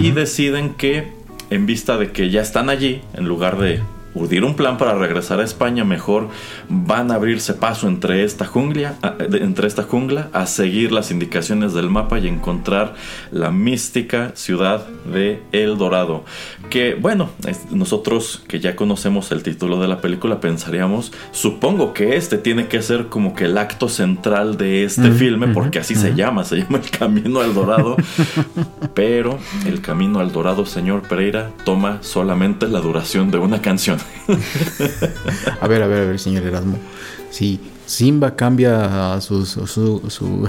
y 0.00 0.12
deciden 0.12 0.74
que 0.74 1.12
en 1.50 1.66
vista 1.66 1.98
de 1.98 2.10
que 2.10 2.30
ya 2.30 2.40
están 2.40 2.70
allí 2.70 3.02
en 3.12 3.26
lugar 3.26 3.58
de 3.58 3.80
urdir 4.14 4.44
un 4.44 4.54
plan 4.54 4.78
para 4.78 4.94
regresar 4.94 5.40
a 5.40 5.44
España, 5.44 5.84
mejor 5.84 6.28
van 6.68 7.10
a 7.10 7.14
abrirse 7.14 7.54
paso 7.54 7.88
entre 7.88 8.24
esta 8.24 8.44
jungla, 8.44 8.94
entre 9.32 9.66
esta 9.66 9.82
jungla 9.82 10.28
a 10.32 10.46
seguir 10.46 10.92
las 10.92 11.10
indicaciones 11.10 11.72
del 11.72 11.88
mapa 11.88 12.18
y 12.18 12.28
encontrar 12.28 12.94
la 13.30 13.50
mística 13.50 14.32
ciudad 14.34 14.86
de 15.10 15.42
El 15.52 15.78
Dorado. 15.78 16.24
Que 16.70 16.94
bueno, 16.94 17.30
nosotros 17.70 18.42
que 18.48 18.60
ya 18.60 18.76
conocemos 18.76 19.32
el 19.32 19.42
título 19.42 19.80
de 19.80 19.88
la 19.88 20.00
película 20.00 20.40
pensaríamos, 20.40 21.12
supongo 21.32 21.92
que 21.92 22.16
este 22.16 22.38
tiene 22.38 22.68
que 22.68 22.82
ser 22.82 23.06
como 23.06 23.34
que 23.34 23.44
el 23.44 23.58
acto 23.58 23.88
central 23.88 24.56
de 24.56 24.84
este 24.84 25.10
filme, 25.12 25.48
porque 25.48 25.78
así 25.78 25.94
se 25.94 26.14
llama, 26.14 26.44
se 26.44 26.56
llama 26.56 26.78
El 26.78 26.90
Camino 26.90 27.40
al 27.40 27.54
Dorado. 27.54 27.96
Pero 28.94 29.38
el 29.66 29.80
Camino 29.80 30.20
al 30.20 30.32
Dorado, 30.32 30.66
señor 30.66 31.02
Pereira, 31.02 31.50
toma 31.64 31.98
solamente 32.02 32.68
la 32.68 32.80
duración 32.80 33.30
de 33.30 33.38
una 33.38 33.62
canción 33.62 34.01
a 35.60 35.66
ver, 35.66 35.82
a 35.82 35.86
ver, 35.86 36.02
a 36.02 36.06
ver, 36.06 36.18
señor 36.18 36.44
Erasmo. 36.44 36.78
Si 37.30 37.60
Simba 37.86 38.36
cambia 38.36 39.20
su, 39.20 39.44
su, 39.44 39.66
su, 39.66 40.00
su, 40.08 40.48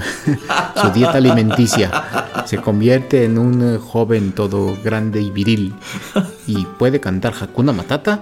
dieta 0.94 1.18
alimenticia, 1.18 2.44
se 2.46 2.58
convierte 2.58 3.24
en 3.24 3.38
un 3.38 3.78
joven 3.78 4.32
todo 4.32 4.76
grande 4.82 5.20
y 5.20 5.30
viril. 5.30 5.74
Y 6.46 6.64
puede 6.78 7.00
cantar 7.00 7.34
Hakuna 7.38 7.72
Matata, 7.72 8.20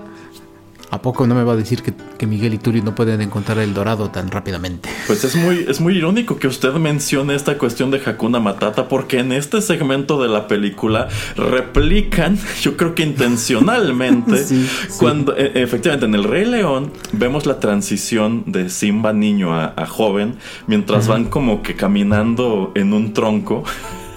¿A 0.92 1.00
poco 1.00 1.26
no 1.26 1.34
me 1.34 1.42
va 1.42 1.54
a 1.54 1.56
decir 1.56 1.82
que, 1.82 2.26
Miguel 2.26 2.52
y 2.52 2.58
Turi 2.58 2.82
no 2.82 2.94
pueden 2.94 3.22
encontrar 3.22 3.58
el 3.60 3.72
dorado 3.72 4.10
tan 4.10 4.30
rápidamente? 4.30 4.90
Pues 5.06 5.24
es 5.24 5.34
muy, 5.36 5.64
es 5.66 5.80
muy 5.80 5.96
irónico 5.96 6.38
que 6.38 6.46
usted 6.46 6.70
mencione 6.74 7.34
esta 7.34 7.56
cuestión 7.56 7.90
de 7.90 8.02
Hakuna 8.04 8.40
Matata, 8.40 8.88
porque 8.88 9.18
en 9.18 9.32
este 9.32 9.62
segmento 9.62 10.22
de 10.22 10.28
la 10.28 10.46
película 10.46 11.08
replican, 11.34 12.38
yo 12.60 12.76
creo 12.76 12.94
que 12.94 13.04
intencionalmente, 13.04 14.44
cuando 14.98 15.34
e, 15.34 15.62
efectivamente 15.62 16.04
en 16.04 16.14
el 16.14 16.24
Rey 16.24 16.44
León 16.44 16.92
vemos 17.12 17.46
la 17.46 17.58
transición 17.58 18.44
de 18.46 18.68
Simba 18.68 19.14
niño 19.14 19.54
a, 19.54 19.86
joven, 19.86 20.36
mientras 20.66 21.08
van 21.08 21.24
como 21.24 21.62
que 21.62 21.74
caminando 21.74 22.70
en 22.74 22.92
un 22.92 23.14
tronco. 23.14 23.64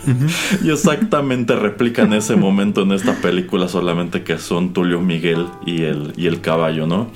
y 0.64 0.70
exactamente 0.70 1.56
replican 1.56 2.14
ese 2.14 2.36
momento 2.36 2.82
en 2.82 2.92
esta 2.92 3.16
película, 3.16 3.68
solamente 3.68 4.24
que 4.24 4.38
son 4.38 4.74
Tulio 4.74 5.02
Miguel 5.02 5.48
y 5.66 5.84
el, 5.84 6.14
y 6.18 6.28
el 6.28 6.42
caballo, 6.42 6.88
¿no? 6.88 7.10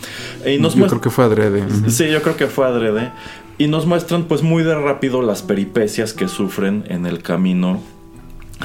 Y 0.46 0.58
nos 0.58 0.76
yo 0.76 0.88
creo 0.88 1.02
que 1.02 1.10
fue 1.10 1.26
adrede. 1.26 1.64
Sí, 1.88 2.10
yo 2.10 2.22
creo 2.22 2.38
que 2.38 2.48
fue 2.48 2.66
adrede. 2.66 3.12
Y 3.58 3.68
nos 3.68 3.86
muestran 3.86 4.24
pues 4.24 4.42
muy 4.42 4.64
de 4.64 4.74
rápido 4.74 5.22
las 5.22 5.42
peripecias 5.42 6.14
que 6.14 6.28
sufren 6.30 6.86
en 6.88 7.06
el 7.06 7.22
camino 7.22 7.82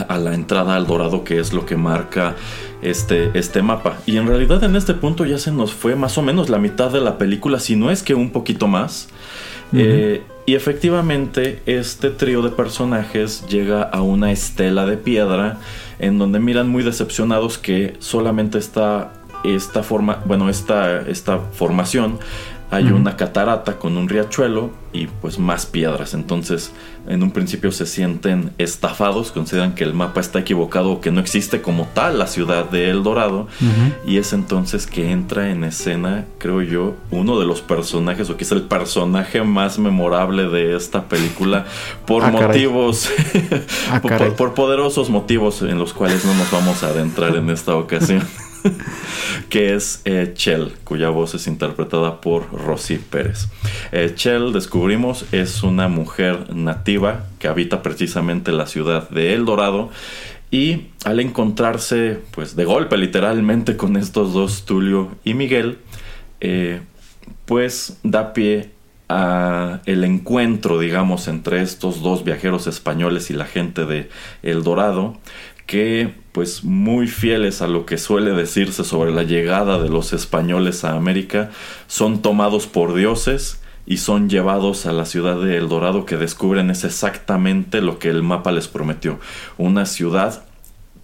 a 0.08 0.18
la 0.18 0.34
entrada 0.34 0.76
al 0.76 0.86
dorado, 0.86 1.24
que 1.24 1.38
es 1.38 1.52
lo 1.52 1.66
que 1.66 1.76
marca 1.76 2.36
este, 2.82 3.30
este 3.38 3.62
mapa. 3.62 3.98
Y 4.06 4.16
en 4.16 4.26
realidad 4.26 4.62
en 4.64 4.76
este 4.76 4.94
punto 4.94 5.24
ya 5.24 5.38
se 5.38 5.50
nos 5.50 5.72
fue 5.72 5.96
más 5.96 6.18
o 6.18 6.22
menos 6.22 6.48
la 6.48 6.58
mitad 6.58 6.90
de 6.90 7.00
la 7.00 7.18
película, 7.18 7.58
si 7.58 7.76
no 7.76 7.90
es 7.90 8.02
que 8.02 8.14
un 8.14 8.30
poquito 8.30 8.68
más. 8.68 9.08
eh, 9.72 10.22
y 10.46 10.54
efectivamente, 10.54 11.62
este 11.66 12.10
trío 12.10 12.42
de 12.42 12.50
personajes 12.50 13.46
llega 13.48 13.82
a 13.82 14.02
una 14.02 14.30
estela 14.30 14.84
de 14.84 14.96
piedra 14.96 15.58
en 15.98 16.18
donde 16.18 16.38
miran 16.38 16.68
muy 16.68 16.82
decepcionados 16.82 17.56
que 17.56 17.94
solamente 17.98 18.58
está 18.58 19.12
esta 19.44 19.82
forma, 19.82 20.22
bueno, 20.26 20.48
esta, 20.48 21.00
esta 21.02 21.38
formación 21.38 22.18
hay 22.74 22.90
una 22.90 23.16
catarata 23.16 23.78
con 23.78 23.96
un 23.96 24.08
riachuelo 24.08 24.70
y 24.92 25.06
pues 25.06 25.38
más 25.38 25.64
piedras. 25.66 26.12
Entonces, 26.12 26.72
en 27.08 27.22
un 27.22 27.30
principio 27.30 27.70
se 27.70 27.86
sienten 27.86 28.52
estafados, 28.58 29.30
consideran 29.30 29.74
que 29.74 29.84
el 29.84 29.94
mapa 29.94 30.20
está 30.20 30.40
equivocado 30.40 30.90
o 30.92 31.00
que 31.00 31.10
no 31.10 31.20
existe 31.20 31.62
como 31.62 31.86
tal 31.94 32.18
la 32.18 32.26
ciudad 32.26 32.68
de 32.68 32.90
El 32.90 33.02
Dorado. 33.02 33.46
Y 34.04 34.18
es 34.18 34.32
entonces 34.32 34.86
que 34.86 35.10
entra 35.10 35.50
en 35.50 35.62
escena, 35.64 36.24
creo 36.38 36.62
yo, 36.62 36.94
uno 37.10 37.38
de 37.38 37.46
los 37.46 37.60
personajes, 37.60 38.28
o 38.30 38.36
quizá 38.36 38.54
el 38.54 38.62
personaje 38.62 39.42
más 39.42 39.78
memorable 39.78 40.48
de 40.48 40.76
esta 40.76 41.08
película, 41.08 41.66
por 42.06 42.24
ah, 42.24 42.30
motivos, 42.30 43.08
ah, 43.90 44.00
por 44.36 44.54
poderosos 44.54 45.10
motivos 45.10 45.62
en 45.62 45.78
los 45.78 45.92
cuales 45.92 46.24
no 46.24 46.34
nos 46.34 46.50
vamos 46.50 46.82
a 46.82 46.88
adentrar 46.88 47.36
en 47.36 47.50
esta 47.50 47.76
ocasión. 47.76 48.22
que 49.48 49.74
es 49.74 50.02
eh, 50.04 50.32
Chell, 50.34 50.72
cuya 50.84 51.10
voz 51.10 51.34
es 51.34 51.46
interpretada 51.46 52.20
por 52.20 52.50
Rosy 52.52 52.98
Pérez. 52.98 53.48
Eh, 53.92 54.12
Chell, 54.14 54.52
descubrimos, 54.52 55.26
es 55.32 55.62
una 55.62 55.88
mujer 55.88 56.54
nativa 56.54 57.26
que 57.38 57.48
habita 57.48 57.82
precisamente 57.82 58.52
la 58.52 58.66
ciudad 58.66 59.08
de 59.10 59.34
El 59.34 59.44
Dorado 59.44 59.90
y 60.50 60.88
al 61.04 61.20
encontrarse, 61.20 62.20
pues 62.30 62.56
de 62.56 62.64
golpe 62.64 62.96
literalmente 62.96 63.76
con 63.76 63.96
estos 63.96 64.32
dos, 64.32 64.64
Tulio 64.64 65.10
y 65.24 65.34
Miguel, 65.34 65.78
eh, 66.40 66.80
pues 67.44 67.98
da 68.02 68.32
pie 68.32 68.70
a 69.08 69.80
el 69.84 70.04
encuentro, 70.04 70.78
digamos, 70.78 71.28
entre 71.28 71.60
estos 71.60 72.02
dos 72.02 72.24
viajeros 72.24 72.66
españoles 72.66 73.30
y 73.30 73.34
la 73.34 73.44
gente 73.44 73.84
de 73.84 74.08
El 74.42 74.62
Dorado, 74.62 75.18
que 75.66 76.14
pues 76.34 76.64
muy 76.64 77.06
fieles 77.06 77.62
a 77.62 77.68
lo 77.68 77.86
que 77.86 77.96
suele 77.96 78.32
decirse 78.32 78.82
sobre 78.82 79.12
la 79.12 79.22
llegada 79.22 79.80
de 79.80 79.88
los 79.88 80.12
españoles 80.12 80.84
a 80.84 80.96
América, 80.96 81.52
son 81.86 82.22
tomados 82.22 82.66
por 82.66 82.92
dioses 82.92 83.62
y 83.86 83.98
son 83.98 84.28
llevados 84.28 84.84
a 84.86 84.92
la 84.92 85.04
ciudad 85.06 85.40
de 85.40 85.56
El 85.56 85.68
Dorado 85.68 86.06
que 86.06 86.16
descubren 86.16 86.70
es 86.70 86.82
exactamente 86.82 87.80
lo 87.80 88.00
que 88.00 88.08
el 88.08 88.24
mapa 88.24 88.50
les 88.50 88.66
prometió, 88.66 89.20
una 89.58 89.86
ciudad 89.86 90.42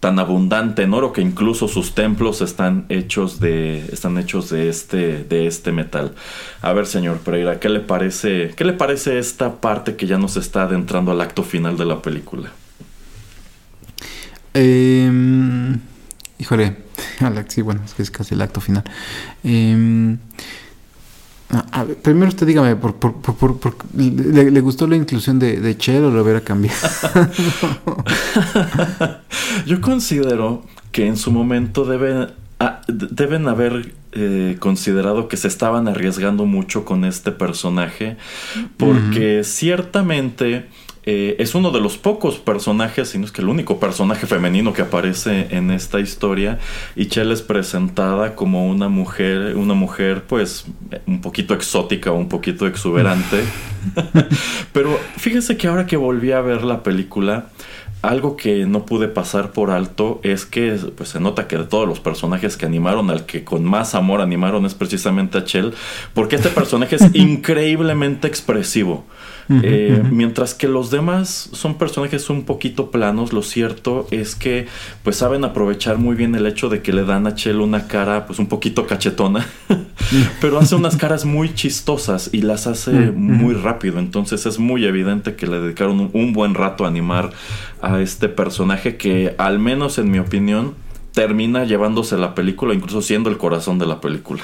tan 0.01 0.19
abundante 0.19 0.83
en 0.83 0.95
oro 0.95 1.13
que 1.13 1.21
incluso 1.21 1.69
sus 1.69 1.95
templos 1.95 2.41
están 2.41 2.87
hechos 2.89 3.39
de 3.39 3.87
están 3.93 4.19
hechos 4.19 4.51
de 4.51 4.69
este 4.69 5.23
de 5.23 5.47
este 5.47 5.71
metal. 5.71 6.17
A 6.61 6.73
ver, 6.73 6.87
señor 6.87 7.19
Pereira, 7.19 7.61
¿qué 7.61 7.69
le 7.69 7.79
parece 7.79 8.53
qué 8.57 8.65
le 8.65 8.73
parece 8.73 9.21
esta 9.21 9.61
parte 9.61 9.95
que 9.95 10.09
ya 10.09 10.19
nos 10.19 10.37
está 10.37 10.63
adentrando 10.63 11.13
al 11.13 11.21
acto 11.21 11.45
final 11.45 11.77
de 11.77 11.85
la 11.85 12.03
película? 12.03 12.51
Eh, 14.55 15.77
híjole, 16.39 16.77
sí, 17.49 17.63
bueno, 17.63 17.83
es 17.85 17.95
que 17.95 18.03
es 18.03 18.11
casi 18.11 18.35
el 18.35 18.43
acto 18.43 18.61
final. 18.61 18.85
Eh, 19.45 20.17
primero 22.03 22.29
usted 22.29 22.47
dígame, 22.47 22.77
por, 22.77 22.95
por, 22.95 23.37
por, 23.37 23.77
¿le, 23.97 24.61
gustó 24.61 24.87
la 24.87 24.97
inclusión 24.97 25.39
de, 25.39 25.61
de 25.61 25.77
Cher 25.77 26.03
o 26.05 26.11
lo 26.11 26.23
hubiera 26.23 26.43
cambiado? 26.43 26.77
Yo 29.67 29.81
considero 29.81 30.65
que 30.93 31.07
en 31.07 31.17
su 31.17 31.33
momento 31.33 31.85
deben, 31.85 32.29
ah, 32.61 32.83
deben 32.87 33.49
haber 33.49 33.95
eh, 34.13 34.57
considerado 34.61 35.29
que 35.29 35.37
se 35.37 35.49
estaban 35.49 35.89
arriesgando 35.89 36.47
mucho 36.47 36.85
con 36.85 37.05
este 37.05 37.33
personaje, 37.33 38.17
porque 38.77 39.43
ciertamente 39.45 40.69
eh, 41.05 41.37
es 41.39 41.55
uno 41.55 41.71
de 41.71 41.81
los 41.81 41.97
pocos 41.97 42.39
personajes, 42.39 43.09
si 43.09 43.19
no 43.19 43.25
es 43.25 43.33
que 43.33 43.43
el 43.43 43.49
único 43.49 43.81
personaje 43.81 44.27
femenino 44.27 44.73
que 44.73 44.83
aparece 44.83 45.49
en 45.51 45.71
esta 45.71 46.01
historia. 46.01 46.59
Y 46.97 47.07
Chell 47.07 47.33
es 47.33 47.43
presentada 47.43 48.35
como 48.35 48.67
una 48.67 48.89
mujer, 48.89 49.57
una 49.57 49.75
mujer 49.75 50.25
pues 50.25 50.67
un 51.07 51.21
poquito 51.21 51.55
exótica 51.55 52.13
o 52.13 52.17
un 52.17 52.29
poquito 52.29 52.67
exuberante. 52.67 53.43
Pero 54.73 54.99
fíjese 55.17 55.57
que 55.57 55.69
ahora 55.69 55.87
que 55.87 55.97
volví 55.97 56.33
a 56.33 56.41
ver 56.41 56.63
la 56.63 56.83
película, 56.83 57.47
algo 58.03 58.37
que 58.37 58.65
no 58.67 58.87
pude 58.87 59.09
pasar 59.09 59.53
por 59.53 59.71
alto 59.71 60.21
es 60.23 60.47
que 60.47 60.79
pues, 60.97 61.11
se 61.11 61.21
nota 61.21 61.47
que 61.47 61.59
de 61.59 61.65
todos 61.65 61.87
los 61.87 62.01
personajes 62.01 62.57
que 62.57 62.67
animaron, 62.67 63.11
al 63.11 63.27
que 63.27 63.45
con 63.45 63.65
más 63.65 63.95
amor 63.95 64.21
animaron 64.21 64.65
es 64.65 64.75
precisamente 64.75 65.39
a 65.39 65.45
Chell, 65.45 65.75
porque 66.15 66.37
este 66.37 66.49
personaje 66.49 66.97
es 66.97 67.05
increíblemente 67.15 68.27
expresivo. 68.27 69.05
Eh, 69.63 70.03
mientras 70.11 70.55
que 70.55 70.69
los 70.69 70.91
demás 70.91 71.51
son 71.53 71.75
personajes 71.75 72.31
un 72.31 72.45
poquito 72.45 72.93
planos, 72.93 73.33
lo 73.33 73.43
cierto 73.43 74.07
es 74.13 74.37
que 74.37 74.67
pues 75.03 75.17
saben 75.17 75.45
aprovechar 75.45 75.99
muy 75.99 76.15
bien 76.15 76.37
el 76.37 76.47
hecho 76.47 76.69
de 76.69 76.83
que 76.83 76.93
le 76.93 77.05
dan 77.05 77.27
a 77.27 77.35
Chell 77.35 77.61
una 77.61 77.89
cara 77.89 78.27
pues 78.27 78.39
un 78.39 78.47
poquito 78.47 78.87
cachetona, 78.87 79.47
pero 80.41 80.59
hace 80.59 80.77
unas 80.77 80.97
caras 80.97 81.25
muy 81.25 81.53
chistosas 81.53 82.31
y 82.33 82.43
las 82.43 82.69
hace 82.69 82.93
muy 83.11 83.55
rápido, 83.55 83.99
entonces 83.99 84.47
es 84.47 84.61
muy 84.61 84.85
evidente 84.85 85.35
que 85.35 85.49
le 85.49 85.61
dedicaron 85.61 86.11
un 86.13 86.33
buen 86.33 86.55
rato 86.55 86.85
a 86.85 86.89
animar 86.89 87.33
a 87.83 88.01
este 88.01 88.29
personaje 88.29 88.97
que 88.97 89.35
al 89.39 89.59
menos 89.59 89.99
en 89.99 90.13
mi 90.13 90.21
opinión 90.21 90.75
termina 91.13 91.65
llevándose 91.65 92.17
la 92.17 92.35
película, 92.35 92.73
incluso 92.73 93.03
siendo 93.03 93.31
el 93.31 93.37
corazón 93.37 93.79
de 93.79 93.87
la 93.87 94.01
película. 94.01 94.43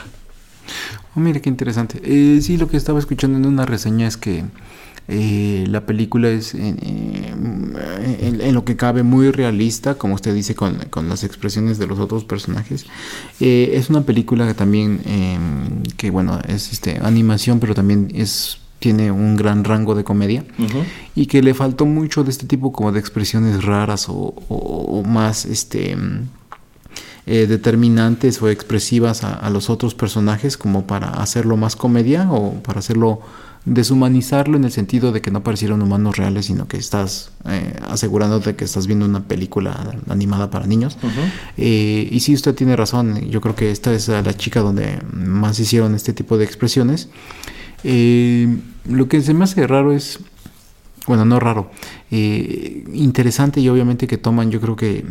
Oh, 1.14 1.20
mire 1.20 1.40
qué 1.40 1.48
interesante. 1.48 2.00
Eh, 2.02 2.40
sí, 2.42 2.56
lo 2.56 2.68
que 2.68 2.76
estaba 2.76 2.98
escuchando 2.98 3.38
en 3.38 3.46
una 3.46 3.64
reseña 3.64 4.06
es 4.06 4.16
que 4.16 4.44
Eh, 5.08 5.64
la 5.68 5.86
película 5.86 6.28
es 6.28 6.54
en, 6.54 7.74
lo 8.52 8.64
que 8.64 8.76
cabe 8.76 9.02
muy 9.02 9.30
realista, 9.30 9.96
como 9.96 10.14
usted 10.14 10.34
dice, 10.34 10.54
con, 10.54 10.78
las 11.08 11.22
expresiones 11.24 11.78
de 11.78 11.86
los 11.86 11.98
otros 11.98 12.24
personajes. 12.24 12.86
Eh, 13.40 13.72
es 13.74 13.88
una 13.90 14.02
película 14.02 14.46
que 14.46 14.54
también, 14.54 15.00
em, 15.04 15.82
que 15.96 16.10
bueno, 16.10 16.40
es 16.48 16.72
este, 16.72 16.98
animación, 17.02 17.60
pero 17.60 17.74
también 17.74 18.08
es 18.14 18.58
tiene 18.78 19.10
un 19.10 19.36
gran 19.36 19.64
rango 19.64 19.94
de 19.94 20.04
comedia 20.04 20.44
y 21.14 21.26
que 21.26 21.42
le 21.42 21.54
faltó 21.54 21.86
mucho 21.86 22.24
de 22.24 22.30
este 22.30 22.46
tipo 22.46 22.72
como 22.72 22.92
de 22.92 23.00
expresiones 23.00 23.64
raras 23.64 24.06
o, 24.08 25.02
más 25.06 25.46
este 25.46 25.96
eh, 27.26 27.46
determinantes 27.46 28.40
o 28.42 28.50
expresivas 28.50 29.24
a, 29.24 29.48
los 29.50 29.70
otros 29.70 29.94
personajes 29.94 30.56
como 30.56 30.86
para 30.86 31.08
hacerlo 31.08 31.56
más 31.56 31.74
comedia 31.74 32.30
o 32.30 32.62
para 32.62 32.80
hacerlo 32.80 33.22
deshumanizarlo 33.66 34.56
en 34.56 34.64
el 34.64 34.70
sentido 34.70 35.12
de 35.12 35.20
que 35.20 35.30
no 35.30 35.42
parecieran 35.42 35.82
humanos 35.82 36.16
reales 36.16 36.46
sino 36.46 36.68
que 36.68 36.76
estás 36.76 37.32
eh, 37.44 37.78
asegurándote 37.88 38.54
que 38.54 38.64
estás 38.64 38.86
viendo 38.86 39.04
una 39.04 39.24
película 39.24 39.96
animada 40.08 40.50
para 40.50 40.66
niños. 40.66 40.96
Eh, 41.56 42.08
y 42.10 42.20
si 42.20 42.32
usted 42.32 42.54
tiene 42.54 42.76
razón. 42.76 43.28
Yo 43.28 43.40
creo 43.40 43.54
que 43.54 43.70
esta 43.70 43.92
es 43.92 44.08
la 44.08 44.34
chica 44.34 44.60
donde 44.60 44.98
más 45.12 45.58
hicieron 45.58 45.94
este 45.94 46.12
tipo 46.12 46.38
de 46.38 46.44
expresiones. 46.44 47.08
Eh, 47.84 48.56
lo 48.88 49.08
que 49.08 49.20
se 49.20 49.34
me 49.34 49.44
hace 49.44 49.66
raro 49.66 49.92
es, 49.92 50.18
bueno, 51.06 51.24
no 51.24 51.38
raro, 51.38 51.70
eh, 52.10 52.84
interesante 52.92 53.60
y 53.60 53.68
obviamente 53.68 54.06
que 54.06 54.18
toman, 54.18 54.50
yo 54.50 54.60
creo 54.60 54.76
que 54.76 55.04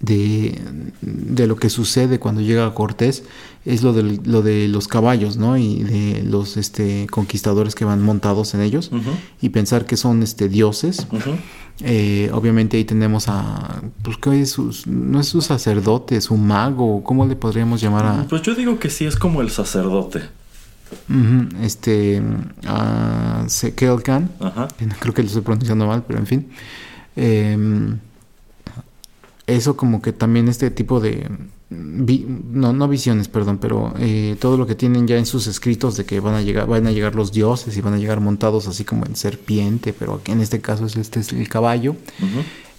de, 0.00 0.58
de, 1.00 1.46
lo 1.46 1.56
que 1.56 1.70
sucede 1.70 2.18
cuando 2.18 2.40
llega 2.40 2.66
a 2.66 2.74
Cortés 2.74 3.24
es 3.64 3.82
lo 3.82 3.92
de, 3.92 4.20
lo 4.24 4.42
de 4.42 4.68
los 4.68 4.88
caballos, 4.88 5.36
¿no? 5.36 5.56
Y 5.56 5.82
de 5.82 6.22
los 6.22 6.56
este, 6.56 7.06
conquistadores 7.10 7.74
que 7.74 7.84
van 7.84 8.02
montados 8.02 8.54
en 8.54 8.60
ellos 8.60 8.90
y 9.40 9.50
pensar 9.50 9.86
que 9.86 9.96
son 9.96 10.22
este, 10.22 10.48
dioses. 10.48 11.06
Eh, 11.80 12.30
obviamente 12.32 12.76
ahí 12.76 12.84
tenemos 12.84 13.28
a, 13.28 13.82
pues 14.02 14.16
¿qué 14.16 14.40
es? 14.40 14.58
no 14.86 15.20
es 15.20 15.34
un 15.34 15.42
sacerdote, 15.42 16.16
es 16.16 16.30
un 16.30 16.46
mago, 16.46 17.04
¿cómo 17.04 17.24
le 17.24 17.36
podríamos 17.36 17.80
llamar 17.80 18.06
a...? 18.06 18.26
Pues 18.28 18.42
yo 18.42 18.54
digo 18.54 18.78
que 18.80 18.90
sí 18.90 19.06
es 19.06 19.16
como 19.16 19.42
el 19.42 19.50
sacerdote 19.50 20.22
este 21.62 22.20
uh, 22.20 23.46
Khan, 24.02 24.30
creo 25.00 25.14
que 25.14 25.22
lo 25.22 25.28
estoy 25.28 25.42
pronunciando 25.42 25.86
mal, 25.86 26.04
pero 26.06 26.18
en 26.18 26.26
fin. 26.26 26.48
Em, 27.16 27.98
eso 29.48 29.76
como 29.76 30.00
que 30.02 30.12
también 30.12 30.46
este 30.46 30.70
tipo 30.70 31.00
de 31.00 31.28
no 31.70 32.72
no 32.72 32.88
visiones 32.88 33.28
perdón 33.28 33.58
pero 33.58 33.92
eh, 33.98 34.36
todo 34.38 34.56
lo 34.56 34.66
que 34.66 34.74
tienen 34.74 35.06
ya 35.06 35.18
en 35.18 35.26
sus 35.26 35.46
escritos 35.46 35.96
de 35.96 36.04
que 36.04 36.20
van 36.20 36.34
a 36.34 36.42
llegar 36.42 36.66
van 36.66 36.86
a 36.86 36.92
llegar 36.92 37.14
los 37.14 37.32
dioses 37.32 37.76
y 37.76 37.80
van 37.80 37.94
a 37.94 37.98
llegar 37.98 38.20
montados 38.20 38.68
así 38.68 38.84
como 38.84 39.04
en 39.04 39.16
serpiente 39.16 39.92
pero 39.92 40.20
en 40.26 40.40
este 40.40 40.60
caso 40.60 40.86
es 40.86 40.96
este 40.96 41.20
es 41.20 41.32
el 41.32 41.48
caballo 41.48 41.96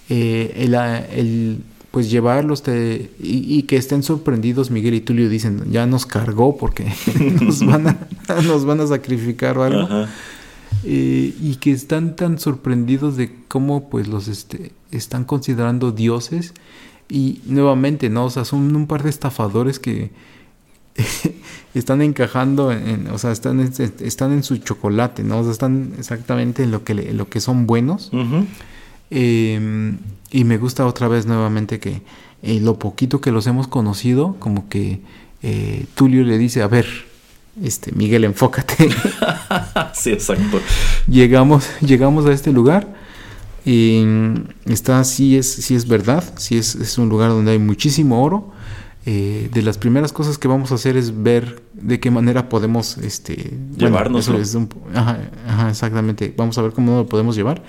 eh, 0.08 0.52
el, 0.56 0.74
el, 0.74 1.62
pues 1.90 2.10
llevarlos 2.10 2.64
y, 3.20 3.62
que 3.62 3.76
estén 3.76 4.02
sorprendidos, 4.02 4.70
Miguel 4.70 4.94
y 4.94 5.00
Tulio 5.00 5.28
dicen, 5.28 5.70
ya 5.70 5.86
nos 5.86 6.04
cargó 6.06 6.56
porque 6.56 6.92
nos, 7.40 7.64
van 7.64 7.86
a, 7.88 7.96
nos 8.42 8.64
van 8.64 8.80
a 8.80 8.86
sacrificar 8.88 9.58
o 9.58 9.64
algo. 9.64 10.06
Eh, 10.84 11.34
y 11.40 11.56
que 11.56 11.72
están 11.72 12.16
tan 12.16 12.38
sorprendidos 12.38 13.16
de 13.16 13.34
cómo 13.48 13.90
pues 13.90 14.08
los 14.08 14.28
este, 14.28 14.72
están 14.90 15.24
considerando 15.24 15.92
dioses 15.92 16.54
y 17.08 17.40
nuevamente, 17.44 18.08
¿no? 18.08 18.24
O 18.24 18.30
sea, 18.30 18.44
son 18.44 18.74
un 18.74 18.86
par 18.86 19.02
de 19.02 19.10
estafadores 19.10 19.78
que 19.78 20.10
están 21.74 22.00
encajando 22.00 22.72
en, 22.72 23.08
o 23.08 23.18
sea, 23.18 23.32
están, 23.32 23.60
están 23.60 24.32
en 24.32 24.42
su 24.42 24.56
chocolate, 24.58 25.22
¿no? 25.22 25.40
O 25.40 25.42
sea, 25.42 25.52
están 25.52 25.92
exactamente 25.98 26.62
en 26.62 26.70
lo 26.70 26.82
que, 26.82 26.94
lo 26.94 27.28
que 27.28 27.40
son 27.40 27.66
buenos. 27.66 28.10
eh, 29.10 29.96
y 30.30 30.44
me 30.44 30.58
gusta 30.58 30.86
otra 30.86 31.08
vez 31.08 31.26
nuevamente 31.26 31.80
que 31.80 32.02
eh, 32.42 32.60
lo 32.60 32.78
poquito 32.78 33.20
que 33.20 33.32
los 33.32 33.46
hemos 33.46 33.66
conocido, 33.68 34.36
como 34.38 34.68
que 34.68 35.00
eh, 35.42 35.86
Tulio 35.94 36.24
le 36.24 36.38
dice, 36.38 36.62
a 36.62 36.68
ver, 36.68 36.86
este, 37.62 37.92
Miguel, 37.92 38.24
enfócate. 38.24 38.88
sí, 39.94 40.10
exacto. 40.10 40.60
Llegamos, 41.06 41.68
llegamos 41.80 42.26
a 42.26 42.32
este 42.32 42.52
lugar 42.52 42.94
y 43.64 44.04
está, 44.66 45.02
sí 45.04 45.36
es, 45.36 45.50
sí 45.50 45.74
es 45.74 45.86
verdad, 45.86 46.24
sí 46.36 46.56
es, 46.56 46.74
es 46.74 46.98
un 46.98 47.08
lugar 47.08 47.30
donde 47.30 47.52
hay 47.52 47.58
muchísimo 47.58 48.22
oro. 48.22 48.52
Eh, 49.06 49.48
de 49.50 49.62
las 49.62 49.78
primeras 49.78 50.12
cosas 50.12 50.36
que 50.36 50.46
vamos 50.46 50.72
a 50.72 50.74
hacer 50.74 50.98
es 50.98 51.22
ver 51.22 51.62
de 51.72 51.98
qué 52.00 52.10
manera 52.10 52.50
podemos 52.50 52.98
este, 52.98 53.56
llevarnos. 53.74 54.28
ajá, 54.94 55.18
ajá, 55.46 55.70
exactamente. 55.70 56.34
Vamos 56.36 56.58
a 56.58 56.62
ver 56.62 56.72
cómo 56.72 56.98
lo 56.98 57.06
podemos 57.06 57.34
llevar. 57.34 57.62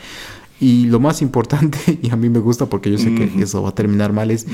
Y 0.61 0.85
lo 0.85 0.99
más 0.99 1.23
importante, 1.23 1.99
y 2.03 2.11
a 2.11 2.15
mí 2.15 2.29
me 2.29 2.37
gusta 2.37 2.67
porque 2.67 2.91
yo 2.91 2.99
sé 2.99 3.15
que 3.15 3.41
eso 3.41 3.63
va 3.63 3.69
a 3.69 3.75
terminar 3.75 4.13
mal, 4.13 4.29
es 4.29 4.45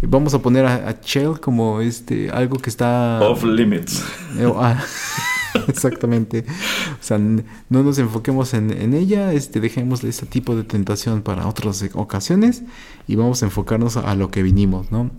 vamos 0.00 0.32
a 0.32 0.40
poner 0.40 0.64
a, 0.64 0.88
a, 0.88 1.00
Shell 1.04 1.38
como 1.38 1.82
este 1.82 2.30
algo 2.30 2.56
que 2.56 2.70
está 2.70 3.20
off 3.20 3.44
limits. 3.44 4.02
Eh, 4.38 4.50
ah, 4.56 4.82
Exactamente. 5.68 6.44
O 7.00 7.02
sea, 7.02 7.18
no 7.18 7.82
nos 7.82 7.98
enfoquemos 7.98 8.52
en, 8.52 8.92
ella, 8.92 9.32
este, 9.32 9.60
dejemos 9.60 10.04
ese 10.04 10.26
tipo 10.26 10.54
de 10.54 10.64
tentación 10.64 11.22
para 11.22 11.46
otras 11.46 11.82
ocasiones 11.94 12.62
y 13.08 13.16
vamos 13.16 13.42
a 13.42 13.46
enfocarnos 13.46 13.96
a, 13.96 14.14
lo 14.14 14.30
que 14.30 14.42
vinimos, 14.42 14.92
¿no? 14.92 15.10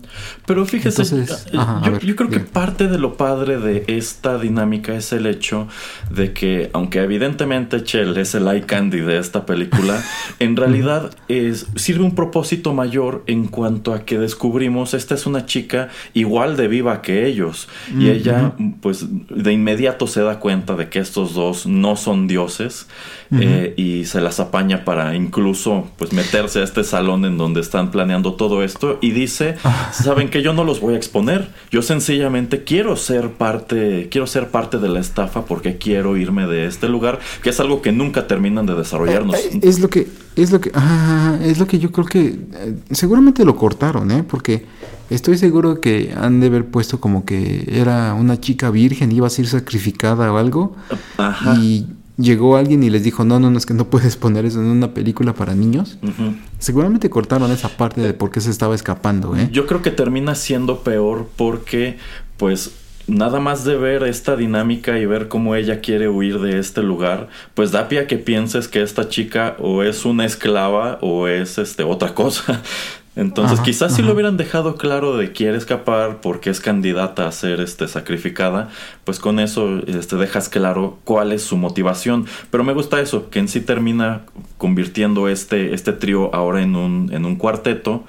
Pero 0.46 0.64
fíjese, 0.64 1.02
eh, 1.02 1.26
yo, 2.02 2.16
creo 2.16 2.30
que 2.30 2.40
parte 2.40 2.86
de 2.86 2.98
lo 2.98 3.16
padre 3.16 3.58
de 3.58 3.84
esta 3.88 4.38
dinámica 4.38 4.94
es 4.94 5.12
el 5.12 5.26
hecho 5.26 5.66
de 6.10 6.32
que, 6.32 6.70
aunque 6.72 7.00
evidentemente 7.00 7.82
Chell 7.82 8.16
es 8.16 8.34
el 8.34 8.46
eye 8.46 8.62
candy 8.62 9.00
de 9.00 9.18
esta 9.18 9.44
película, 9.44 10.02
en 10.38 10.56
realidad 10.56 11.10
es, 11.28 11.66
sirve 11.74 12.04
un 12.04 12.14
propósito 12.14 12.72
mayor 12.72 13.24
en 13.26 13.48
cuanto 13.48 13.92
a 13.92 14.04
que 14.04 14.18
descubrimos 14.18 14.94
esta 14.94 15.14
es 15.14 15.26
una 15.26 15.46
chica 15.46 15.88
igual 16.14 16.56
de 16.56 16.68
viva 16.68 17.02
que 17.02 17.26
ellos. 17.26 17.68
Y 17.98 18.08
ella, 18.08 18.54
pues, 18.80 19.06
de 19.28 19.52
inmediato 19.52 20.06
se 20.06 20.22
da 20.22 20.38
cuenta 20.38 20.76
de 20.76 20.88
que 20.88 20.98
estos 20.98 21.34
dos 21.34 21.66
no 21.80 21.96
son 21.96 22.26
dioses 22.26 22.86
eh, 23.32 23.72
y 23.76 24.04
se 24.04 24.20
las 24.20 24.40
apaña 24.40 24.84
para 24.84 25.14
incluso 25.14 25.88
pues 25.96 26.12
meterse 26.12 26.60
a 26.60 26.64
este 26.64 26.84
salón 26.84 27.24
en 27.24 27.38
donde 27.38 27.60
están 27.60 27.90
planeando 27.90 28.34
todo 28.34 28.62
esto 28.62 28.98
y 29.00 29.12
dice, 29.12 29.56
ah. 29.64 29.90
saben 29.92 30.28
que 30.28 30.42
yo 30.42 30.52
no 30.52 30.64
los 30.64 30.80
voy 30.80 30.94
a 30.94 30.96
exponer, 30.98 31.48
yo 31.70 31.80
sencillamente 31.82 32.64
quiero 32.64 32.96
ser 32.96 33.30
parte, 33.30 34.08
quiero 34.10 34.26
ser 34.26 34.48
parte 34.48 34.78
de 34.78 34.88
la 34.88 35.00
estafa 35.00 35.46
porque 35.46 35.78
quiero 35.78 36.16
irme 36.16 36.46
de 36.46 36.66
este 36.66 36.88
lugar, 36.88 37.20
que 37.42 37.50
es 37.50 37.60
algo 37.60 37.80
que 37.80 37.90
nunca 37.90 38.26
terminan 38.26 38.66
de 38.66 38.74
desarrollarnos. 38.74 39.36
Eh, 39.36 39.50
eh, 39.54 39.60
es 39.62 39.80
lo 39.80 39.88
que, 39.88 40.08
es 40.36 40.50
lo 40.50 40.60
que, 40.60 40.70
ah, 40.74 41.38
es 41.42 41.58
lo 41.58 41.66
que 41.66 41.78
yo 41.78 41.90
creo 41.90 42.06
que 42.06 42.38
seguramente 42.90 43.44
lo 43.44 43.56
cortaron, 43.56 44.10
¿eh? 44.10 44.22
Porque 44.22 44.66
Estoy 45.12 45.36
seguro 45.36 45.80
que 45.80 46.14
han 46.16 46.40
de 46.40 46.46
haber 46.46 46.64
puesto 46.64 46.98
como 46.98 47.26
que 47.26 47.68
era 47.70 48.14
una 48.14 48.40
chica 48.40 48.70
virgen, 48.70 49.12
iba 49.12 49.26
a 49.26 49.30
ser 49.30 49.46
sacrificada 49.46 50.32
o 50.32 50.38
algo. 50.38 50.74
Y 51.58 51.86
llegó 52.16 52.56
alguien 52.56 52.82
y 52.82 52.88
les 52.88 53.04
dijo, 53.04 53.22
no, 53.24 53.38
no, 53.38 53.50
no, 53.50 53.58
es 53.58 53.66
que 53.66 53.74
no 53.74 53.90
puedes 53.90 54.16
poner 54.16 54.46
eso 54.46 54.60
en 54.60 54.66
una 54.66 54.94
película 54.94 55.34
para 55.34 55.54
niños. 55.54 55.98
Seguramente 56.58 57.10
cortaron 57.10 57.50
esa 57.50 57.68
parte 57.68 58.00
de 58.00 58.14
por 58.14 58.30
qué 58.30 58.40
se 58.40 58.50
estaba 58.50 58.74
escapando. 58.74 59.36
¿eh? 59.36 59.50
Yo 59.52 59.66
creo 59.66 59.82
que 59.82 59.90
termina 59.90 60.34
siendo 60.34 60.78
peor 60.78 61.28
porque, 61.36 61.98
pues, 62.38 62.72
nada 63.06 63.38
más 63.38 63.64
de 63.64 63.76
ver 63.76 64.04
esta 64.04 64.36
dinámica 64.36 64.98
y 64.98 65.04
ver 65.04 65.28
cómo 65.28 65.54
ella 65.56 65.80
quiere 65.82 66.08
huir 66.08 66.40
de 66.40 66.58
este 66.58 66.82
lugar, 66.82 67.28
pues 67.52 67.70
da 67.70 67.88
pie 67.88 68.00
a 68.00 68.06
que 68.06 68.16
pienses 68.16 68.68
que 68.68 68.80
esta 68.80 69.08
chica 69.10 69.56
o 69.58 69.82
es 69.82 70.06
una 70.06 70.24
esclava 70.24 70.98
o 71.02 71.28
es 71.28 71.58
este 71.58 71.82
otra 71.82 72.14
cosa. 72.14 72.62
Entonces, 73.14 73.60
quizás 73.60 73.94
si 73.94 74.00
lo 74.00 74.14
hubieran 74.14 74.38
dejado 74.38 74.76
claro 74.76 75.18
de 75.18 75.32
quiere 75.32 75.58
escapar 75.58 76.22
porque 76.22 76.48
es 76.48 76.60
candidata 76.60 77.28
a 77.28 77.32
ser 77.32 77.60
este, 77.60 77.86
sacrificada, 77.86 78.70
pues 79.04 79.18
con 79.18 79.38
eso 79.38 79.80
este, 79.86 80.16
dejas 80.16 80.48
claro 80.48 80.98
cuál 81.04 81.32
es 81.32 81.42
su 81.42 81.58
motivación. 81.58 82.26
Pero 82.50 82.64
me 82.64 82.72
gusta 82.72 83.00
eso, 83.00 83.28
que 83.28 83.38
en 83.38 83.48
sí 83.48 83.60
termina 83.60 84.22
convirtiendo 84.56 85.28
este, 85.28 85.74
este 85.74 85.92
trío 85.92 86.34
ahora 86.34 86.62
en 86.62 86.74
un, 86.74 87.10
en 87.12 87.26
un 87.26 87.36
cuarteto. 87.36 88.04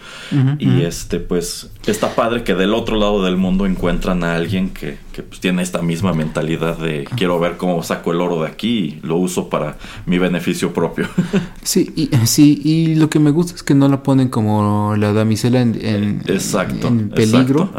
y 0.57 0.83
este, 0.83 1.19
pues, 1.19 1.69
está 1.85 2.15
padre 2.15 2.43
que 2.43 2.55
del 2.55 2.73
otro 2.73 2.95
lado 2.95 3.25
del 3.25 3.35
mundo 3.35 3.65
encuentran 3.65 4.23
a 4.23 4.35
alguien 4.35 4.69
que, 4.69 4.97
que 5.13 5.23
pues, 5.23 5.39
tiene 5.39 5.61
esta 5.61 5.81
misma 5.81 6.13
mentalidad 6.13 6.77
de 6.77 7.07
quiero 7.15 7.39
ver 7.39 7.55
cómo 7.55 7.81
saco 7.83 8.11
el 8.11 8.19
oro 8.19 8.41
de 8.41 8.49
aquí 8.49 8.99
y 9.01 9.07
lo 9.07 9.15
uso 9.15 9.47
para 9.47 9.77
mi 10.05 10.17
beneficio 10.17 10.73
propio. 10.73 11.07
sí, 11.63 11.93
y, 11.95 12.09
sí, 12.25 12.59
y 12.63 12.95
lo 12.95 13.09
que 13.09 13.19
me 13.19 13.31
gusta 13.31 13.53
es 13.55 13.63
que 13.63 13.75
no 13.75 13.87
la 13.87 14.03
ponen 14.03 14.27
como 14.27 14.95
la 14.97 15.13
damisela 15.13 15.61
en, 15.61 15.79
en, 15.81 16.23
exacto, 16.27 16.87
en 16.87 17.09
peligro, 17.09 17.71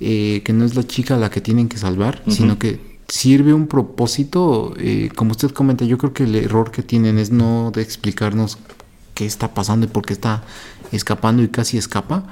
eh, 0.00 0.42
que 0.44 0.52
no 0.52 0.64
es 0.64 0.74
la 0.74 0.82
chica 0.82 1.16
la 1.16 1.30
que 1.30 1.40
tienen 1.40 1.68
que 1.68 1.78
salvar, 1.78 2.22
sino 2.26 2.58
que 2.58 2.80
sirve 3.08 3.54
un 3.54 3.66
propósito, 3.66 4.74
eh, 4.78 5.10
como 5.14 5.30
usted 5.30 5.50
comenta, 5.50 5.84
yo 5.84 5.96
creo 5.96 6.12
que 6.12 6.24
el 6.24 6.34
error 6.34 6.70
que 6.70 6.82
tienen 6.82 7.18
es 7.18 7.30
no 7.30 7.70
de 7.74 7.82
explicarnos 7.82 8.58
qué 9.14 9.26
está 9.26 9.52
pasando 9.54 9.86
y 9.86 9.88
por 9.88 10.04
qué 10.06 10.12
está 10.12 10.42
escapando 10.92 11.42
y 11.42 11.48
casi 11.48 11.78
escapa. 11.78 12.24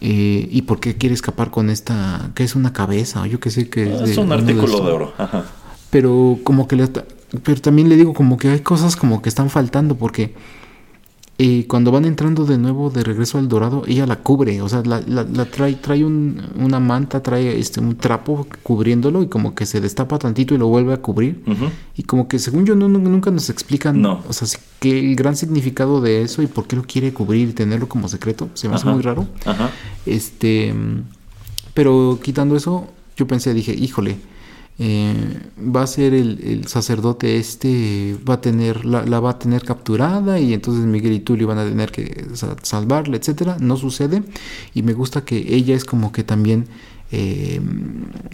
Eh, 0.00 0.48
y 0.50 0.62
por 0.62 0.78
qué 0.78 0.96
quiere 0.96 1.14
escapar 1.14 1.50
con 1.50 1.70
esta, 1.70 2.30
que 2.34 2.44
es 2.44 2.54
una 2.54 2.72
cabeza, 2.72 3.26
yo 3.26 3.40
que 3.40 3.50
sé 3.50 3.68
que 3.68 3.92
es, 4.04 4.16
un 4.16 4.32
artículo 4.32 4.80
de 4.80 4.92
oro. 4.92 5.14
Pero 5.90 6.38
como 6.44 6.68
que 6.68 6.76
pero 7.42 7.60
también 7.60 7.88
le 7.88 7.96
digo 7.96 8.14
como 8.14 8.36
que 8.38 8.48
hay 8.48 8.60
cosas 8.60 8.96
como 8.96 9.20
que 9.20 9.28
están 9.28 9.50
faltando 9.50 9.96
porque 9.96 10.34
eh, 11.40 11.66
cuando 11.68 11.92
van 11.92 12.04
entrando 12.04 12.44
de 12.44 12.58
nuevo 12.58 12.90
de 12.90 13.04
regreso 13.04 13.38
al 13.38 13.46
dorado, 13.46 13.84
ella 13.86 14.06
la 14.06 14.16
cubre, 14.16 14.60
o 14.60 14.68
sea, 14.68 14.82
la, 14.84 15.44
trae, 15.44 15.74
trae 15.76 16.04
una 16.04 16.80
manta, 16.80 17.22
trae 17.22 17.56
este 17.60 17.78
un 17.78 17.96
trapo 17.96 18.48
cubriéndolo 18.64 19.22
y 19.22 19.28
como 19.28 19.54
que 19.54 19.64
se 19.64 19.80
destapa 19.80 20.18
tantito 20.18 20.56
y 20.56 20.58
lo 20.58 20.66
vuelve 20.66 20.92
a 20.92 20.96
cubrir. 20.96 21.40
Y 21.96 22.02
como 22.02 22.26
que 22.26 22.40
según 22.40 22.66
yo 22.66 22.74
no, 22.74 22.88
nunca 22.88 23.30
nos 23.30 23.50
explican, 23.50 24.02
no. 24.02 24.20
o 24.26 24.32
sea, 24.32 24.48
que 24.80 24.98
el 24.98 25.14
gran 25.14 25.36
significado 25.36 26.00
de 26.00 26.22
eso 26.22 26.42
y 26.42 26.48
por 26.48 26.66
qué 26.66 26.74
lo 26.74 26.82
quiere 26.82 27.12
cubrir 27.12 27.50
y 27.50 27.52
tenerlo 27.52 27.88
como 27.88 28.08
secreto, 28.08 28.48
se 28.54 28.68
me 28.68 28.74
hace 28.74 28.86
muy 28.86 29.02
raro. 29.02 29.28
Este, 30.06 30.74
pero 31.72 32.18
quitando 32.20 32.56
eso, 32.56 32.88
yo 33.16 33.28
pensé, 33.28 33.54
dije, 33.54 33.72
híjole, 33.74 34.18
eh, 34.80 35.12
va 35.58 35.82
a 35.82 35.86
ser 35.88 36.14
el, 36.14 36.66
sacerdote 36.68 37.38
este, 37.38 38.16
va 38.28 38.34
a 38.34 38.40
tener, 38.40 38.84
la, 38.84 39.02
va 39.18 39.30
a 39.30 39.38
tener 39.38 39.64
capturada 39.64 40.38
y 40.38 40.54
entonces 40.54 40.84
Miguel 40.84 41.14
y 41.14 41.20
Tulio 41.20 41.48
van 41.48 41.58
a 41.58 41.64
tener 41.64 41.90
que 41.90 42.26
salvarle, 42.62 43.16
etcétera. 43.16 43.56
No 43.60 43.76
sucede 43.76 44.22
y 44.74 44.82
me 44.82 44.92
gusta 44.92 45.24
que 45.24 45.54
ella 45.54 45.74
es 45.74 45.84
como 45.84 46.12
que 46.12 46.22
también 46.22 46.66
eh, 47.10 47.60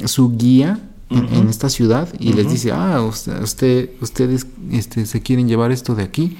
su 0.05 0.37
guía 0.37 0.91
en, 1.11 1.49
esta 1.49 1.71
ciudad 1.71 2.09
y 2.19 2.33
les 2.33 2.51
dice, 2.51 2.73
ah, 2.73 3.01
usted, 3.03 3.91
ustedes 4.01 4.47
este, 4.71 5.07
se 5.07 5.23
quieren 5.23 5.49
llevar 5.49 5.71
esto 5.73 5.95
de 5.95 6.03
aquí 6.03 6.37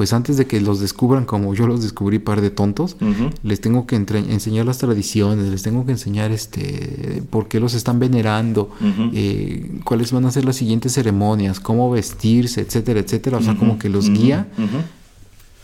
pues 0.00 0.14
antes 0.14 0.38
de 0.38 0.46
que 0.46 0.62
los 0.62 0.80
descubran 0.80 1.26
como 1.26 1.52
yo 1.52 1.66
los 1.66 1.82
descubrí 1.82 2.18
par 2.18 2.40
de 2.40 2.48
tontos, 2.48 2.96
les 3.42 3.60
tengo 3.60 3.86
que 3.86 3.96
enseñar 3.96 4.64
las 4.64 4.78
tradiciones, 4.78 5.44
les 5.48 5.62
tengo 5.62 5.84
que 5.84 5.92
enseñar 5.92 6.30
este 6.30 7.22
por 7.28 7.48
qué 7.48 7.60
los 7.60 7.74
están 7.74 7.98
venerando, 7.98 8.70
eh, 9.12 9.78
cuáles 9.84 10.10
van 10.10 10.24
a 10.24 10.30
ser 10.30 10.46
las 10.46 10.56
siguientes 10.56 10.94
ceremonias, 10.94 11.60
cómo 11.60 11.90
vestirse, 11.90 12.62
etcétera, 12.62 13.00
etcétera. 13.00 13.36
O 13.36 13.42
sea, 13.42 13.58
como 13.58 13.78
que 13.78 13.90
los 13.90 14.08
guía. 14.08 14.48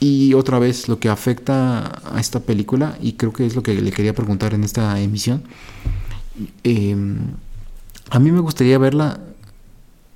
Y 0.01 0.35
otra 0.35 0.59
vez, 0.59 0.87
lo 0.87 0.99
que 0.99 1.09
afecta 1.09 2.03
a 2.05 2.21
esta 2.21 2.41
película, 2.41 2.99
y 3.01 3.15
creo 3.15 3.33
que 3.33 3.47
es 3.47 3.57
lo 3.57 3.63
que 3.63 3.81
le 3.81 3.91
quería 3.91 4.15
preguntar 4.15 4.53
en 4.53 4.65
esta 4.65 5.01
emisión, 5.01 5.45
em, 6.63 7.21
a 8.11 8.19
mí 8.19 8.31
me 8.33 8.41
gustaría 8.41 8.77
verla, 8.77 9.19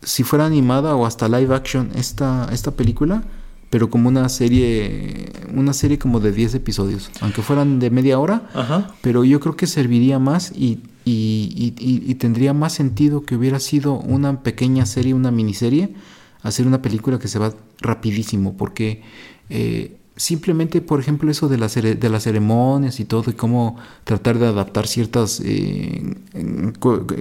si 0.03 0.25
fuera 0.25 0.45
animada 0.45 0.95
o 0.95 1.07
hasta 1.07 1.27
live 1.27 1.55
action, 1.55 1.91
esta, 1.95 2.51
esta 2.53 2.73
película, 2.73 3.25
pero 3.71 3.89
como 3.89 4.09
una 4.09 4.29
serie, 4.29 5.31
una 5.55 5.73
serie 5.73 5.99
como 5.99 6.19
de 6.19 6.33
10 6.33 6.57
episodios, 6.57 7.11
aunque 7.21 7.41
fueran 7.41 7.79
de 7.79 7.91
media 7.91 8.19
hora, 8.19 8.51
pero 9.01 9.25
yo 9.25 9.39
creo 9.39 9.57
que 9.57 9.69
serviría 9.69 10.19
más 10.19 10.51
y, 10.51 10.81
y, 11.05 12.15
tendría 12.17 12.53
más 12.53 12.75
sentido 12.75 13.23
que 13.23 13.37
hubiera 13.37 13.61
sido 13.61 13.95
una 13.95 14.43
pequeña 14.43 14.87
serie, 14.87 15.15
una 15.15 15.31
miniserie, 15.31 15.95
hacer 16.43 16.67
una 16.67 16.83
película 16.83 17.21
que 17.21 17.29
se 17.29 17.39
va 17.39 17.55
rapidísimo, 17.81 18.57
porque 18.57 19.03
eh, 19.49 19.97
simplemente, 20.17 20.81
por 20.81 20.99
ejemplo, 20.99 21.31
eso 21.31 21.49
de, 21.49 21.57
las 21.57 21.75
de 21.77 22.09
las 22.11 22.25
ceremonias 22.25 22.99
y 22.99 23.05
todo, 23.05 23.31
y 23.31 23.35
cómo 23.35 23.77
tratar 24.03 24.39
de 24.39 24.47
adaptar 24.49 24.89
ciertas 24.89 25.41
eh, 25.45 26.17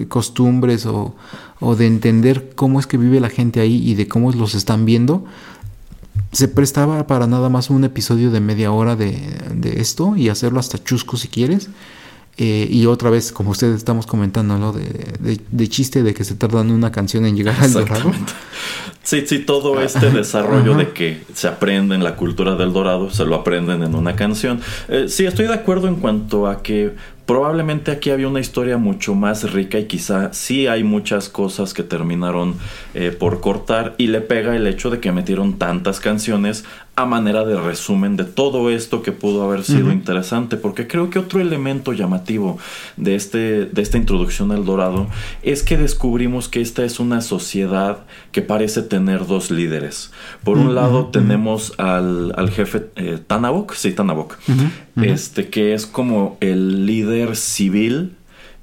costumbres 0.08 0.84
o, 0.84 1.14
o 1.60 1.76
de 1.76 1.86
entender 1.86 2.52
cómo 2.56 2.80
es 2.80 2.86
que 2.86 2.98
vive 2.98 3.20
la 3.20 3.30
gente 3.30 3.60
ahí 3.60 3.88
y 3.88 3.94
de 3.94 4.08
cómo 4.08 4.32
los 4.32 4.54
están 4.54 4.84
viendo, 4.84 5.24
se 6.32 6.48
prestaba 6.48 7.06
para 7.06 7.26
nada 7.26 7.48
más 7.48 7.70
un 7.70 7.84
episodio 7.84 8.30
de 8.30 8.40
media 8.40 8.72
hora 8.72 8.96
de, 8.96 9.16
de 9.54 9.80
esto 9.80 10.16
y 10.16 10.28
hacerlo 10.28 10.60
hasta 10.60 10.82
chusco 10.82 11.16
si 11.16 11.28
quieres. 11.28 11.70
Eh, 12.42 12.66
y 12.70 12.86
otra 12.86 13.10
vez, 13.10 13.32
como 13.32 13.50
ustedes 13.50 13.76
estamos 13.76 14.06
comentando, 14.06 14.56
¿no? 14.56 14.72
De, 14.72 15.38
de, 15.50 15.68
chiste 15.68 16.02
de 16.02 16.14
que 16.14 16.24
se 16.24 16.34
tardan 16.34 16.70
una 16.70 16.90
canción 16.90 17.26
en 17.26 17.36
llegar 17.36 17.56
al 17.60 17.72
dorado. 17.72 18.12
Sí, 19.02 19.24
sí, 19.26 19.40
todo 19.40 19.80
este 19.80 20.10
desarrollo 20.10 20.74
de 20.74 20.90
que 20.90 21.22
se 21.34 21.48
aprende 21.48 21.94
en 21.94 22.04
la 22.04 22.16
cultura 22.16 22.54
del 22.54 22.72
dorado, 22.72 23.10
se 23.10 23.24
lo 23.24 23.34
aprenden 23.34 23.82
en 23.82 23.94
una 23.94 24.14
canción. 24.14 24.60
Eh, 24.88 25.06
sí, 25.08 25.24
estoy 25.24 25.46
de 25.46 25.54
acuerdo 25.54 25.88
en 25.88 25.96
cuanto 25.96 26.46
a 26.46 26.62
que 26.62 26.94
probablemente 27.30 27.92
aquí 27.92 28.10
había 28.10 28.26
una 28.26 28.40
historia 28.40 28.76
mucho 28.76 29.14
más 29.14 29.52
rica 29.52 29.78
y 29.78 29.84
quizá 29.84 30.32
sí 30.32 30.66
hay 30.66 30.82
muchas 30.82 31.28
cosas 31.28 31.74
que 31.74 31.84
terminaron 31.84 32.56
eh, 32.92 33.12
por 33.16 33.40
cortar 33.40 33.94
y 33.98 34.08
le 34.08 34.20
pega 34.20 34.56
el 34.56 34.66
hecho 34.66 34.90
de 34.90 34.98
que 34.98 35.12
metieron 35.12 35.56
tantas 35.56 36.00
canciones 36.00 36.64
a 36.96 37.06
manera 37.06 37.44
de 37.44 37.58
resumen 37.58 38.16
de 38.16 38.24
todo 38.24 38.68
esto 38.68 39.02
que 39.02 39.12
pudo 39.12 39.44
haber 39.44 39.62
sido 39.62 39.92
interesante 39.92 40.56
porque 40.56 40.86
creo 40.86 41.08
que 41.08 41.18
otro 41.18 41.40
elemento 41.40 41.92
llamativo 41.92 42.58
de, 42.96 43.14
este, 43.14 43.64
de 43.64 43.80
esta 43.80 43.96
introducción 43.96 44.50
al 44.50 44.64
dorado 44.64 45.06
es 45.42 45.62
que 45.62 45.76
descubrimos 45.76 46.48
que 46.48 46.60
esta 46.60 46.84
es 46.84 47.00
una 47.00 47.20
sociedad 47.20 48.00
que 48.32 48.42
parece 48.42 48.82
tener 48.82 49.26
dos 49.26 49.50
líderes. 49.50 50.10
Por 50.44 50.58
un 50.58 50.74
lado 50.74 51.06
tenemos 51.06 51.72
al, 51.78 52.50
jefe 52.50 52.90
eh, 52.96 53.18
Tanabok 53.24 53.72
sí 53.74 53.92
Tanabok 53.92 54.36
este 55.04 55.48
que 55.48 55.74
es 55.74 55.86
como 55.86 56.36
el 56.40 56.86
líder 56.86 57.36
civil 57.36 58.16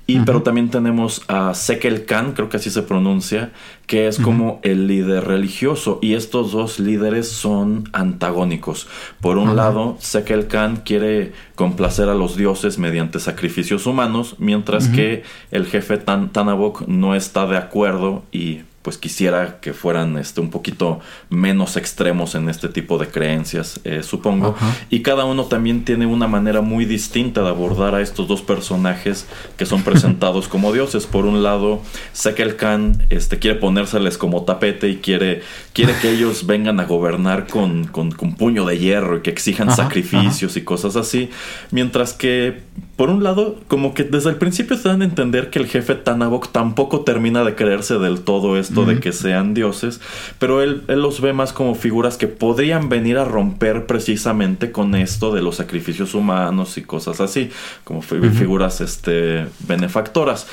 y 0.10 0.22
pero 0.22 0.42
también 0.42 0.70
tenemos 0.70 1.22
a 1.28 1.54
Sekel 1.54 2.06
Khan, 2.06 2.32
creo 2.32 2.48
que 2.48 2.56
así 2.56 2.70
se 2.70 2.82
pronuncia, 2.82 3.52
que 3.88 4.08
es 4.08 4.20
como 4.20 4.62
el 4.64 4.88
líder 4.88 5.26
religioso 5.26 6.00
y 6.02 6.14
estos 6.14 6.54
dos 6.54 6.80
líderes 6.80 7.28
son 7.28 7.90
antagónicos. 7.92 8.88
Por 9.20 9.38
un 9.38 9.58
lado, 9.58 9.98
Sekel 10.00 10.48
Khan 10.48 10.78
quiere 10.86 11.34
complacer 11.56 12.08
a 12.08 12.16
los 12.16 12.38
dioses 12.38 12.78
mediante 12.80 13.20
sacrificios 13.20 13.86
humanos, 13.86 14.36
mientras 14.40 14.88
que 14.88 15.24
el 15.52 15.66
jefe 15.66 15.98
Tan 15.98 16.32
Tanabok 16.32 16.88
no 16.88 17.14
está 17.14 17.46
de 17.46 17.58
acuerdo 17.58 18.24
y 18.32 18.62
pues 18.88 18.98
quisiera 18.98 19.60
que 19.60 19.74
fueran 19.74 20.18
este, 20.18 20.40
un 20.40 20.50
poquito 20.50 21.02
menos 21.30 21.76
extremos 21.76 22.36
en 22.36 22.48
este 22.48 22.70
tipo 22.70 22.98
de 22.98 23.08
creencias, 23.08 23.82
eh, 23.84 24.02
supongo. 24.02 24.56
Y 24.90 25.02
cada 25.02 25.26
uno 25.26 25.44
también 25.44 25.84
tiene 25.84 26.06
una 26.06 26.30
manera 26.30 26.62
muy 26.62 26.86
distinta 26.86 27.42
de 27.42 27.50
abordar 27.50 27.96
a 27.96 28.02
estos 28.02 28.30
dos 28.30 28.42
personajes 28.42 29.28
que 29.58 29.66
son 29.66 29.84
presentados 29.84 30.48
como 30.48 30.72
dioses. 30.72 31.06
Por 31.06 31.26
un 31.26 31.44
lado, 31.44 31.82
Sekel 32.14 32.56
Khan 32.56 33.06
este, 33.10 33.40
quiere 33.40 33.60
ponérseles 33.60 34.18
como 34.18 34.44
tapete 34.44 34.88
y 34.88 34.96
quiere, 35.00 35.42
quiere 35.74 35.94
que 36.02 36.10
ellos 36.10 36.46
vengan 36.46 36.80
a 36.80 36.86
gobernar 36.86 37.48
con, 37.48 37.88
con, 37.88 38.12
puño 38.38 38.64
de 38.64 38.80
hierro 38.80 39.18
y 39.18 39.22
que 39.22 39.32
exijan 39.32 39.70
sacrificios 39.70 40.56
y 40.56 40.62
cosas 40.62 40.96
así. 40.96 41.30
Mientras 41.72 42.14
que, 42.14 42.62
por 42.98 43.12
un 43.12 43.24
lado, 43.24 43.56
como 43.68 43.93
que 43.93 44.04
desde 44.04 44.32
el 44.32 44.38
principio 44.38 44.76
se 44.76 44.89
dan 44.89 45.04
a 45.04 45.06
entender 45.06 45.52
que 45.52 45.60
el 45.60 45.68
jefe 45.68 45.93
Tanabok 45.93 46.52
tampoco 46.52 47.02
termina 47.02 47.43
de 47.43 47.54
creerse 47.54 48.00
del 48.00 48.22
todo 48.22 48.58
esto 48.58 48.86
de 48.86 49.00
que 49.00 49.12
sean 49.12 49.54
dioses, 49.54 50.02
pero 50.39 50.64
él, 50.64 50.84
los 50.88 51.22
ve 51.22 51.32
más 51.32 51.54
como 51.54 51.76
figuras 51.76 52.18
que 52.18 52.26
podrían 52.26 52.89
venir 52.89 53.20
a 53.20 53.24
romper 53.24 53.86
precisamente 53.86 54.72
con 54.72 54.95
esto 54.95 55.32
de 55.32 55.43
los 55.43 55.58
sacrificios 55.58 56.16
humanos 56.16 56.80
y 56.80 56.82
cosas 56.82 57.22
así, 57.22 57.52
como 57.84 58.02
figuras 58.02 58.82
este, 58.82 59.45
benefactoras. 59.68 60.48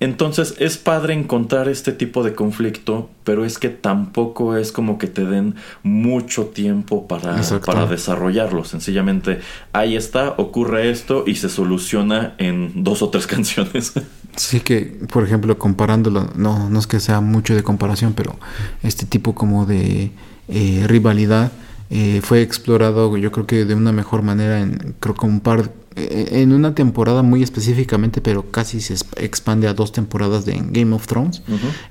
Entonces 0.00 0.54
es 0.58 0.78
padre 0.78 1.14
encontrar 1.14 1.68
este 1.68 1.92
tipo 1.92 2.22
de 2.22 2.34
conflicto, 2.34 3.10
pero 3.24 3.44
es 3.44 3.58
que 3.58 3.68
tampoco 3.68 4.56
es 4.56 4.70
como 4.70 4.96
que 4.96 5.08
te 5.08 5.24
den 5.24 5.56
mucho 5.82 6.46
tiempo 6.46 7.08
para, 7.08 7.40
para 7.64 7.86
desarrollarlo. 7.86 8.64
Sencillamente 8.64 9.40
ahí 9.72 9.96
está, 9.96 10.34
ocurre 10.36 10.90
esto 10.90 11.24
y 11.26 11.34
se 11.34 11.48
soluciona 11.48 12.34
en 12.38 12.84
dos 12.84 13.02
o 13.02 13.10
tres 13.10 13.26
canciones. 13.26 13.92
Sí 14.36 14.60
que, 14.60 15.00
por 15.12 15.24
ejemplo, 15.24 15.58
comparándolo, 15.58 16.30
no, 16.36 16.70
no 16.70 16.78
es 16.78 16.86
que 16.86 17.00
sea 17.00 17.20
mucho 17.20 17.56
de 17.56 17.64
comparación, 17.64 18.12
pero 18.12 18.38
este 18.84 19.04
tipo 19.04 19.34
como 19.34 19.66
de 19.66 20.12
eh, 20.48 20.84
rivalidad 20.86 21.50
eh, 21.90 22.20
fue 22.22 22.42
explorado 22.42 23.16
yo 23.16 23.32
creo 23.32 23.46
que 23.46 23.64
de 23.64 23.74
una 23.74 23.92
mejor 23.92 24.22
manera 24.22 24.60
en 24.60 24.94
creo 25.00 25.14
que 25.14 25.26
un 25.26 25.40
par 25.40 25.72
eh, 25.96 26.28
en 26.32 26.52
una 26.52 26.74
temporada 26.74 27.22
muy 27.22 27.42
específicamente 27.42 28.20
pero 28.20 28.50
casi 28.50 28.80
se 28.80 28.94
expande 29.16 29.68
a 29.68 29.74
dos 29.74 29.92
temporadas 29.92 30.44
de 30.44 30.62
Game 30.70 30.94
of 30.94 31.06
Thrones 31.06 31.42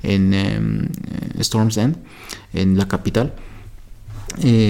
en 0.03 0.33
em, 0.33 0.89
Storm's 1.39 1.77
End 1.77 1.97
en 2.53 2.77
la 2.77 2.87
capital 2.87 3.33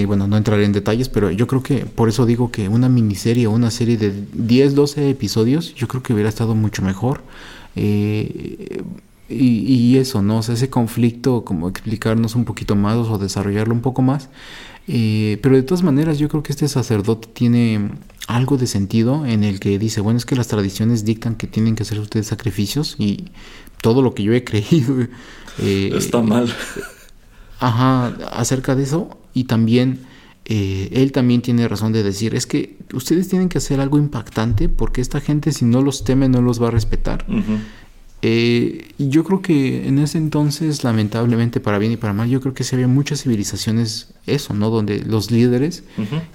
bueno, 0.06 0.26
no 0.26 0.38
entraré 0.38 0.64
en 0.64 0.72
detalles, 0.72 1.10
pero 1.10 1.30
yo 1.30 1.46
creo 1.46 1.62
que 1.62 1.84
por 1.84 2.08
eso 2.08 2.24
digo 2.24 2.50
que 2.50 2.70
una 2.70 2.88
miniserie 2.88 3.46
o 3.46 3.50
una 3.50 3.70
serie 3.70 3.98
de 3.98 4.14
10, 4.32 4.74
12 4.74 5.10
episodios, 5.10 5.74
yo 5.74 5.88
creo 5.88 6.02
que 6.02 6.14
hubiera 6.14 6.30
estado 6.30 6.54
mucho 6.54 6.80
mejor. 6.80 7.20
Eh, 7.76 8.82
y, 9.28 9.98
eso, 9.98 10.22
¿no? 10.22 10.38
O 10.38 10.42
sea, 10.42 10.54
ese 10.54 10.70
conflicto, 10.70 11.44
como 11.44 11.68
explicarnos 11.68 12.34
un 12.34 12.44
poquito 12.44 12.74
más 12.76 12.96
o 12.96 13.18
desarrollarlo 13.18 13.74
un 13.74 13.82
poco 13.82 14.00
más. 14.00 14.30
Eh, 14.88 15.38
pero 15.42 15.54
de 15.54 15.62
todas 15.62 15.82
maneras, 15.82 16.18
yo 16.18 16.28
creo 16.28 16.42
que 16.42 16.52
este 16.52 16.66
sacerdote 16.66 17.28
tiene 17.32 17.90
algo 18.26 18.56
de 18.56 18.66
sentido 18.66 19.26
en 19.26 19.44
el 19.44 19.60
que 19.60 19.78
dice, 19.78 20.00
bueno, 20.00 20.16
es 20.16 20.24
que 20.24 20.34
las 20.34 20.48
tradiciones 20.48 21.04
dictan 21.04 21.34
que 21.34 21.46
tienen 21.46 21.76
que 21.76 21.82
hacer 21.82 22.00
ustedes 22.00 22.26
sacrificios 22.26 22.96
y 22.98 23.26
todo 23.82 24.02
lo 24.02 24.14
que 24.14 24.22
yo 24.22 24.32
he 24.32 24.44
creído 24.44 25.06
eh, 25.58 25.92
está 25.94 26.22
mal. 26.22 26.52
Ajá, 27.60 28.06
acerca 28.32 28.74
de 28.74 28.84
eso. 28.84 29.18
Y 29.34 29.44
también 29.44 30.00
eh, 30.50 30.88
él 30.92 31.12
también 31.12 31.42
tiene 31.42 31.68
razón 31.68 31.92
de 31.92 32.02
decir, 32.02 32.34
es 32.34 32.46
que 32.46 32.78
ustedes 32.94 33.28
tienen 33.28 33.50
que 33.50 33.58
hacer 33.58 33.80
algo 33.80 33.98
impactante 33.98 34.70
porque 34.70 35.02
esta 35.02 35.20
gente 35.20 35.52
si 35.52 35.66
no 35.66 35.82
los 35.82 36.04
teme 36.04 36.30
no 36.30 36.40
los 36.40 36.62
va 36.62 36.68
a 36.68 36.70
respetar. 36.70 37.26
Eh, 38.22 38.88
y 38.98 39.08
yo 39.10 39.22
creo 39.22 39.42
que 39.42 39.86
en 39.86 39.98
ese 39.98 40.18
entonces, 40.18 40.82
lamentablemente, 40.82 41.60
para 41.60 41.78
bien 41.78 41.92
y 41.92 41.96
para 41.96 42.12
mal, 42.12 42.28
yo 42.28 42.40
creo 42.40 42.52
que 42.52 42.64
sí 42.64 42.74
había 42.74 42.88
muchas 42.88 43.22
civilizaciones, 43.22 44.08
eso, 44.26 44.54
¿no? 44.54 44.70
Donde 44.70 45.04
los 45.04 45.30
líderes 45.30 45.84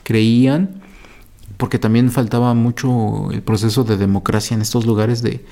creían, 0.04 0.82
porque 1.58 1.80
también 1.80 2.10
faltaba 2.12 2.54
mucho 2.54 3.32
el 3.32 3.42
proceso 3.42 3.84
de 3.84 3.98
democracia 3.98 4.56
en 4.56 4.62
estos 4.62 4.86
lugares 4.86 5.22
de, 5.22 5.44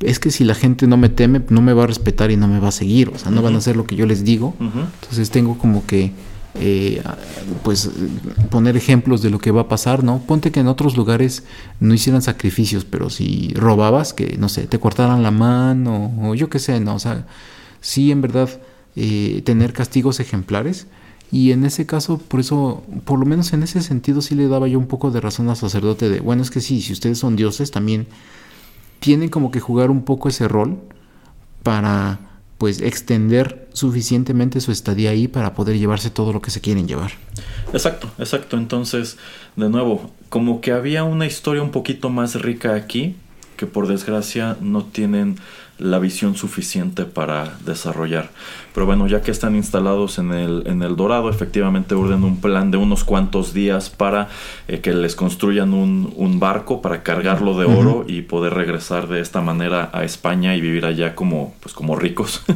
es 0.00 0.18
que 0.18 0.30
si 0.30 0.44
la 0.44 0.54
gente 0.54 0.86
no 0.86 0.96
me 0.96 1.08
teme, 1.08 1.42
no 1.50 1.60
me 1.60 1.72
va 1.72 1.84
a 1.84 1.86
respetar 1.86 2.30
y 2.30 2.36
no 2.36 2.48
me 2.48 2.60
va 2.60 2.68
a 2.68 2.72
seguir, 2.72 3.10
o 3.10 3.18
sea, 3.18 3.30
no 3.30 3.42
van 3.42 3.54
a 3.54 3.58
hacer 3.58 3.76
lo 3.76 3.86
que 3.86 3.94
yo 3.94 4.06
les 4.06 4.24
digo. 4.24 4.54
Entonces 4.58 5.30
tengo 5.30 5.58
como 5.58 5.86
que 5.86 6.12
eh, 6.56 7.02
pues 7.62 7.90
poner 8.50 8.76
ejemplos 8.76 9.22
de 9.22 9.30
lo 9.30 9.38
que 9.38 9.50
va 9.50 9.62
a 9.62 9.68
pasar, 9.68 10.04
¿no? 10.04 10.20
Ponte 10.20 10.52
que 10.52 10.60
en 10.60 10.68
otros 10.68 10.96
lugares 10.96 11.42
no 11.80 11.94
hicieran 11.94 12.22
sacrificios, 12.22 12.84
pero 12.84 13.10
si 13.10 13.52
robabas, 13.54 14.12
que 14.12 14.36
no 14.38 14.48
sé, 14.48 14.66
te 14.66 14.78
cortaran 14.78 15.22
la 15.22 15.30
mano 15.30 16.12
o 16.22 16.34
yo 16.34 16.48
qué 16.48 16.58
sé, 16.58 16.78
¿no? 16.80 16.94
O 16.94 16.98
sea, 16.98 17.26
sí 17.80 18.10
en 18.12 18.20
verdad 18.20 18.48
eh, 18.96 19.42
tener 19.44 19.72
castigos 19.72 20.20
ejemplares. 20.20 20.86
Y 21.32 21.50
en 21.50 21.64
ese 21.64 21.84
caso, 21.84 22.18
por 22.18 22.38
eso, 22.38 22.84
por 23.04 23.18
lo 23.18 23.26
menos 23.26 23.52
en 23.52 23.64
ese 23.64 23.82
sentido, 23.82 24.22
sí 24.22 24.36
le 24.36 24.46
daba 24.46 24.68
yo 24.68 24.78
un 24.78 24.86
poco 24.86 25.10
de 25.10 25.20
razón 25.20 25.48
al 25.48 25.56
sacerdote 25.56 26.08
de, 26.08 26.20
bueno, 26.20 26.42
es 26.42 26.50
que 26.52 26.60
sí, 26.60 26.80
si 26.80 26.92
ustedes 26.92 27.18
son 27.18 27.34
dioses, 27.34 27.72
también 27.72 28.06
tienen 29.00 29.30
como 29.30 29.50
que 29.50 29.58
jugar 29.58 29.90
un 29.90 30.04
poco 30.04 30.28
ese 30.28 30.46
rol 30.46 30.78
para 31.64 32.20
pues 32.58 32.80
extender 32.80 33.68
suficientemente 33.72 34.60
su 34.60 34.72
estadía 34.72 35.10
ahí 35.10 35.28
para 35.28 35.54
poder 35.54 35.78
llevarse 35.78 36.10
todo 36.10 36.32
lo 36.32 36.40
que 36.40 36.50
se 36.50 36.60
quieren 36.60 36.86
llevar. 36.86 37.12
Exacto, 37.72 38.10
exacto. 38.18 38.56
Entonces, 38.56 39.16
de 39.56 39.68
nuevo, 39.68 40.10
como 40.28 40.60
que 40.60 40.72
había 40.72 41.04
una 41.04 41.26
historia 41.26 41.62
un 41.62 41.70
poquito 41.70 42.10
más 42.10 42.40
rica 42.40 42.74
aquí, 42.74 43.16
que 43.56 43.66
por 43.66 43.86
desgracia 43.86 44.56
no 44.60 44.84
tienen 44.84 45.36
la 45.78 45.98
visión 45.98 46.36
suficiente 46.36 47.04
para 47.04 47.56
desarrollar. 47.64 48.30
Pero 48.72 48.86
bueno, 48.86 49.06
ya 49.06 49.22
que 49.22 49.30
están 49.30 49.56
instalados 49.56 50.18
en 50.18 50.32
el, 50.32 50.64
en 50.66 50.82
el 50.82 50.96
Dorado, 50.96 51.30
efectivamente 51.30 51.94
orden 51.94 52.24
un 52.24 52.40
plan 52.40 52.70
de 52.70 52.76
unos 52.76 53.04
cuantos 53.04 53.54
días 53.54 53.90
para 53.90 54.28
eh, 54.68 54.80
que 54.80 54.92
les 54.92 55.16
construyan 55.16 55.74
un, 55.74 56.12
un, 56.16 56.40
barco 56.40 56.82
para 56.82 57.02
cargarlo 57.02 57.58
de 57.58 57.66
oro 57.66 58.04
y 58.06 58.22
poder 58.22 58.54
regresar 58.54 59.08
de 59.08 59.20
esta 59.20 59.40
manera 59.40 59.90
a 59.92 60.04
España 60.04 60.56
y 60.56 60.60
vivir 60.60 60.86
allá 60.86 61.14
como, 61.14 61.54
pues, 61.60 61.74
como 61.74 61.96
ricos. 61.96 62.42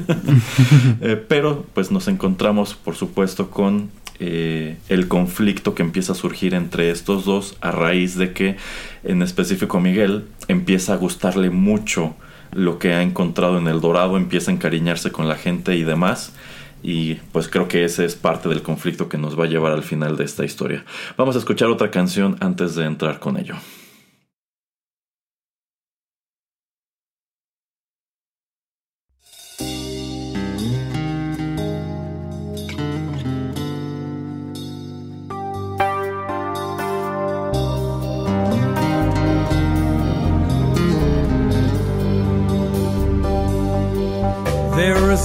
Eh, 1.00 1.22
pero 1.28 1.64
pues 1.74 1.90
nos 1.90 2.08
encontramos, 2.08 2.74
por 2.74 2.94
supuesto, 2.94 3.50
con 3.50 3.90
eh, 4.20 4.76
el 4.88 5.06
conflicto 5.06 5.74
que 5.74 5.82
empieza 5.82 6.12
a 6.12 6.14
surgir 6.16 6.54
entre 6.54 6.90
estos 6.90 7.24
dos 7.24 7.56
a 7.60 7.70
raíz 7.70 8.16
de 8.16 8.32
que 8.32 8.56
en 9.04 9.22
específico 9.22 9.78
Miguel 9.80 10.24
empieza 10.48 10.94
a 10.94 10.96
gustarle 10.96 11.50
mucho 11.50 12.16
lo 12.52 12.78
que 12.78 12.92
ha 12.92 13.02
encontrado 13.02 13.58
en 13.58 13.68
el 13.68 13.80
Dorado, 13.80 14.16
empieza 14.16 14.50
a 14.50 14.54
encariñarse 14.54 15.12
con 15.12 15.28
la 15.28 15.36
gente 15.36 15.76
y 15.76 15.82
demás. 15.82 16.32
Y 16.82 17.14
pues 17.32 17.48
creo 17.48 17.66
que 17.66 17.84
ese 17.84 18.04
es 18.04 18.14
parte 18.14 18.48
del 18.48 18.62
conflicto 18.62 19.08
que 19.08 19.18
nos 19.18 19.38
va 19.38 19.44
a 19.44 19.48
llevar 19.48 19.72
al 19.72 19.82
final 19.82 20.16
de 20.16 20.24
esta 20.24 20.44
historia. 20.44 20.84
Vamos 21.16 21.34
a 21.34 21.40
escuchar 21.40 21.68
otra 21.68 21.90
canción 21.90 22.36
antes 22.40 22.74
de 22.76 22.84
entrar 22.84 23.18
con 23.18 23.36
ello. 23.36 23.56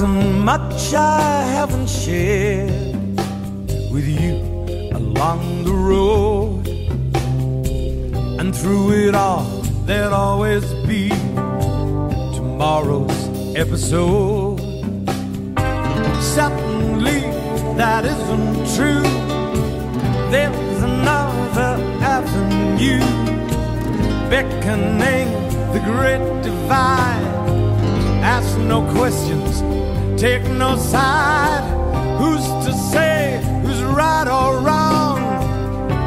Much 0.07 0.93
I 0.93 1.43
haven't 1.43 1.87
shared 1.87 2.71
with 3.91 4.07
you 4.07 4.35
along 4.93 5.63
the 5.63 5.73
road. 5.73 6.67
And 8.39 8.55
through 8.55 9.07
it 9.07 9.15
all, 9.15 9.45
there'll 9.85 10.13
always 10.13 10.65
be 10.87 11.09
tomorrow's 12.37 13.55
episode. 13.55 14.59
Certainly, 16.21 17.21
that 17.77 18.03
isn't 18.05 18.55
true. 18.75 19.09
There's 20.31 20.83
another 20.83 21.71
avenue 22.01 22.99
beckoning 24.29 25.29
the 25.71 25.81
great 25.85 26.41
divide. 26.41 27.21
Ask 28.23 28.57
no 28.57 28.81
questions 28.93 29.61
take 30.17 30.43
no 30.43 30.75
side. 30.75 31.63
Who's 32.19 32.45
to 32.65 32.73
say 32.91 33.41
who's 33.63 33.81
right 33.83 34.27
or 34.27 34.59
wrong? 34.59 35.19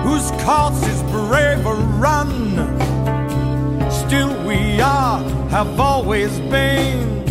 Whose 0.05 0.31
cause 0.43 0.81
is 0.89 1.03
brave 1.11 1.67
or 1.67 1.77
run? 1.99 2.31
Still, 3.91 4.33
we 4.47 4.81
are, 4.81 5.23
have 5.51 5.81
always 5.81 6.39
been, 6.39 7.25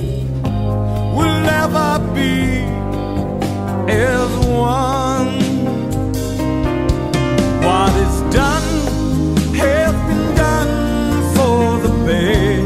will 1.16 1.40
never 1.54 2.00
be 2.14 2.64
as 3.92 4.32
one. 4.46 5.36
What 7.64 7.94
is 8.06 8.16
done 8.34 8.70
has 9.56 9.94
been 10.08 10.36
done 10.36 11.36
for 11.36 11.88
the 11.88 11.94
best. 12.06 12.65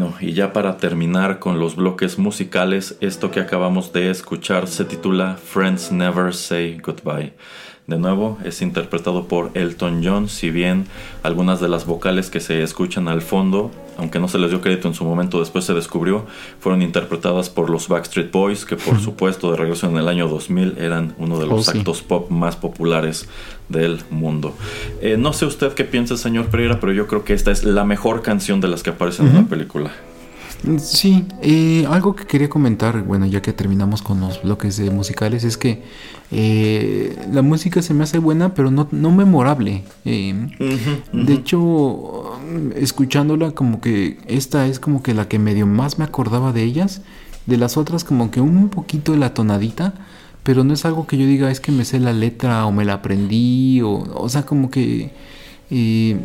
Bueno, 0.00 0.16
y 0.18 0.32
ya 0.32 0.54
para 0.54 0.78
terminar 0.78 1.40
con 1.40 1.60
los 1.60 1.76
bloques 1.76 2.18
musicales, 2.18 2.96
esto 3.02 3.30
que 3.30 3.38
acabamos 3.38 3.92
de 3.92 4.08
escuchar 4.08 4.66
se 4.66 4.86
titula 4.86 5.36
Friends 5.36 5.92
Never 5.92 6.32
Say 6.32 6.78
Goodbye. 6.78 7.34
De 7.86 7.98
nuevo, 7.98 8.38
es 8.42 8.62
interpretado 8.62 9.28
por 9.28 9.50
Elton 9.52 10.00
John, 10.02 10.30
si 10.30 10.48
bien 10.48 10.86
algunas 11.22 11.60
de 11.60 11.68
las 11.68 11.84
vocales 11.84 12.30
que 12.30 12.40
se 12.40 12.62
escuchan 12.62 13.08
al 13.08 13.20
fondo, 13.20 13.72
aunque 14.00 14.18
no 14.18 14.26
se 14.26 14.38
les 14.38 14.50
dio 14.50 14.60
crédito 14.60 14.88
en 14.88 14.94
su 14.94 15.04
momento, 15.04 15.38
después 15.38 15.64
se 15.64 15.74
descubrió, 15.74 16.26
fueron 16.58 16.82
interpretadas 16.82 17.48
por 17.50 17.70
los 17.70 17.86
Backstreet 17.86 18.32
Boys, 18.32 18.64
que 18.64 18.76
por 18.76 18.98
supuesto 18.98 19.50
de 19.52 19.56
regreso 19.58 19.86
en 19.88 19.96
el 19.96 20.08
año 20.08 20.26
2000 20.28 20.74
eran 20.78 21.14
uno 21.18 21.38
de 21.38 21.46
los 21.46 21.68
Oh, 21.68 21.72
sí. 21.72 21.78
actos 21.78 22.02
pop 22.02 22.28
más 22.30 22.56
populares 22.56 23.28
del 23.68 24.00
mundo. 24.10 24.54
Eh, 25.00 25.16
no 25.16 25.32
sé 25.32 25.46
usted 25.46 25.72
qué 25.74 25.84
piensa, 25.84 26.16
señor 26.16 26.46
Pereira, 26.46 26.80
pero 26.80 26.92
yo 26.92 27.06
creo 27.06 27.22
que 27.24 27.34
esta 27.34 27.52
es 27.52 27.62
la 27.62 27.84
mejor 27.84 28.22
canción 28.22 28.60
de 28.60 28.66
las 28.68 28.82
que 28.82 28.90
aparecen 28.90 29.28
en 29.28 29.34
la 29.34 29.42
película. 29.44 29.92
Sí, 30.78 31.26
eh, 31.40 31.86
algo 31.88 32.14
que 32.14 32.26
quería 32.26 32.50
comentar, 32.50 33.02
bueno, 33.02 33.24
ya 33.24 33.40
que 33.40 33.52
terminamos 33.54 34.02
con 34.02 34.20
los 34.20 34.42
bloques 34.42 34.76
de 34.76 34.90
musicales, 34.90 35.42
es 35.42 35.56
que 35.56 35.82
eh, 36.30 37.16
la 37.32 37.40
música 37.40 37.80
se 37.80 37.94
me 37.94 38.04
hace 38.04 38.18
buena, 38.18 38.52
pero 38.54 38.70
no, 38.70 38.86
no 38.90 39.10
memorable. 39.10 39.84
Eh, 40.04 40.34
De 41.12 41.32
hecho, 41.32 42.38
escuchándola, 42.76 43.52
como 43.52 43.80
que 43.80 44.18
esta 44.26 44.66
es 44.66 44.78
como 44.80 45.02
que 45.02 45.14
la 45.14 45.28
que 45.28 45.38
medio 45.38 45.66
más 45.66 45.98
me 45.98 46.04
acordaba 46.04 46.52
de 46.52 46.62
ellas. 46.62 47.02
De 47.46 47.56
las 47.56 47.76
otras, 47.78 48.04
como 48.04 48.30
que 48.30 48.40
un 48.42 48.68
poquito 48.68 49.16
la 49.16 49.32
tonadita, 49.34 49.94
pero 50.42 50.62
no 50.62 50.74
es 50.74 50.84
algo 50.84 51.06
que 51.06 51.16
yo 51.16 51.26
diga, 51.26 51.50
es 51.50 51.60
que 51.60 51.72
me 51.72 51.84
sé 51.86 51.98
la 52.00 52.12
letra 52.12 52.66
o 52.66 52.72
me 52.72 52.84
la 52.84 52.94
aprendí, 52.94 53.80
o, 53.82 53.92
o 53.92 54.28
sea, 54.28 54.44
como 54.44 54.70
que. 54.70 55.12
Eh, 55.70 56.16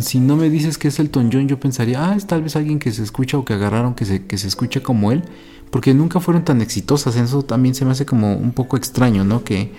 si 0.00 0.20
no 0.20 0.36
me 0.36 0.50
dices 0.50 0.78
que 0.78 0.88
es 0.88 0.98
Elton 0.98 1.30
John, 1.32 1.46
yo 1.48 1.60
pensaría, 1.60 2.10
ah, 2.10 2.16
es 2.16 2.26
tal 2.26 2.42
vez 2.42 2.56
alguien 2.56 2.78
que 2.78 2.90
se 2.92 3.02
escucha 3.02 3.38
o 3.38 3.44
que 3.44 3.52
agarraron 3.54 3.94
que 3.94 4.04
se, 4.04 4.24
que 4.26 4.38
se 4.38 4.48
escucha 4.48 4.82
como 4.82 5.12
él, 5.12 5.22
porque 5.70 5.94
nunca 5.94 6.20
fueron 6.20 6.44
tan 6.44 6.60
exitosas. 6.60 7.16
Eso 7.16 7.42
también 7.42 7.74
se 7.74 7.84
me 7.84 7.92
hace 7.92 8.06
como 8.06 8.34
un 8.36 8.52
poco 8.52 8.76
extraño, 8.76 9.24
¿no? 9.24 9.44
Que 9.44 9.72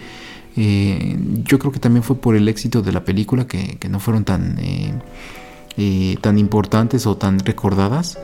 eh, 0.56 1.18
yo 1.44 1.60
creo 1.60 1.72
que 1.72 1.80
también 1.80 2.04
fue 2.04 2.16
por 2.18 2.36
el 2.36 2.48
éxito 2.48 2.82
de 2.82 2.92
la 2.92 3.04
película 3.04 3.48
que, 3.48 3.78
no 3.90 4.00
fueron 4.00 4.24
tan, 4.24 4.58
eh, 4.60 4.94
eh, 5.78 6.18
tan 6.22 6.38
importantes 6.38 7.06
o 7.08 7.18
tan 7.18 7.40
recordadas. 7.40 8.18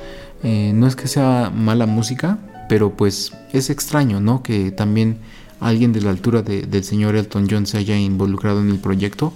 Eh, 0.43 0.72
no 0.74 0.88
es 0.88 0.95
que 0.95 1.07
sea 1.07 1.51
mala 1.53 1.86
música, 1.86 2.38
pero 2.70 2.91
pues 2.95 3.34
es 3.53 3.70
extraño, 3.70 4.20
¿no? 4.22 4.43
Que 4.43 4.72
también 4.72 5.18
alguien 5.59 5.91
de 5.93 6.01
la 6.01 6.09
altura 6.09 6.41
de- 6.41 6.64
del 6.64 6.84
señor 6.84 7.16
Elton 7.16 7.47
John 7.49 7.66
se 7.68 7.78
haya 7.78 7.97
involucrado 7.97 8.62
en 8.62 8.70
el 8.70 8.80
proyecto 8.80 9.34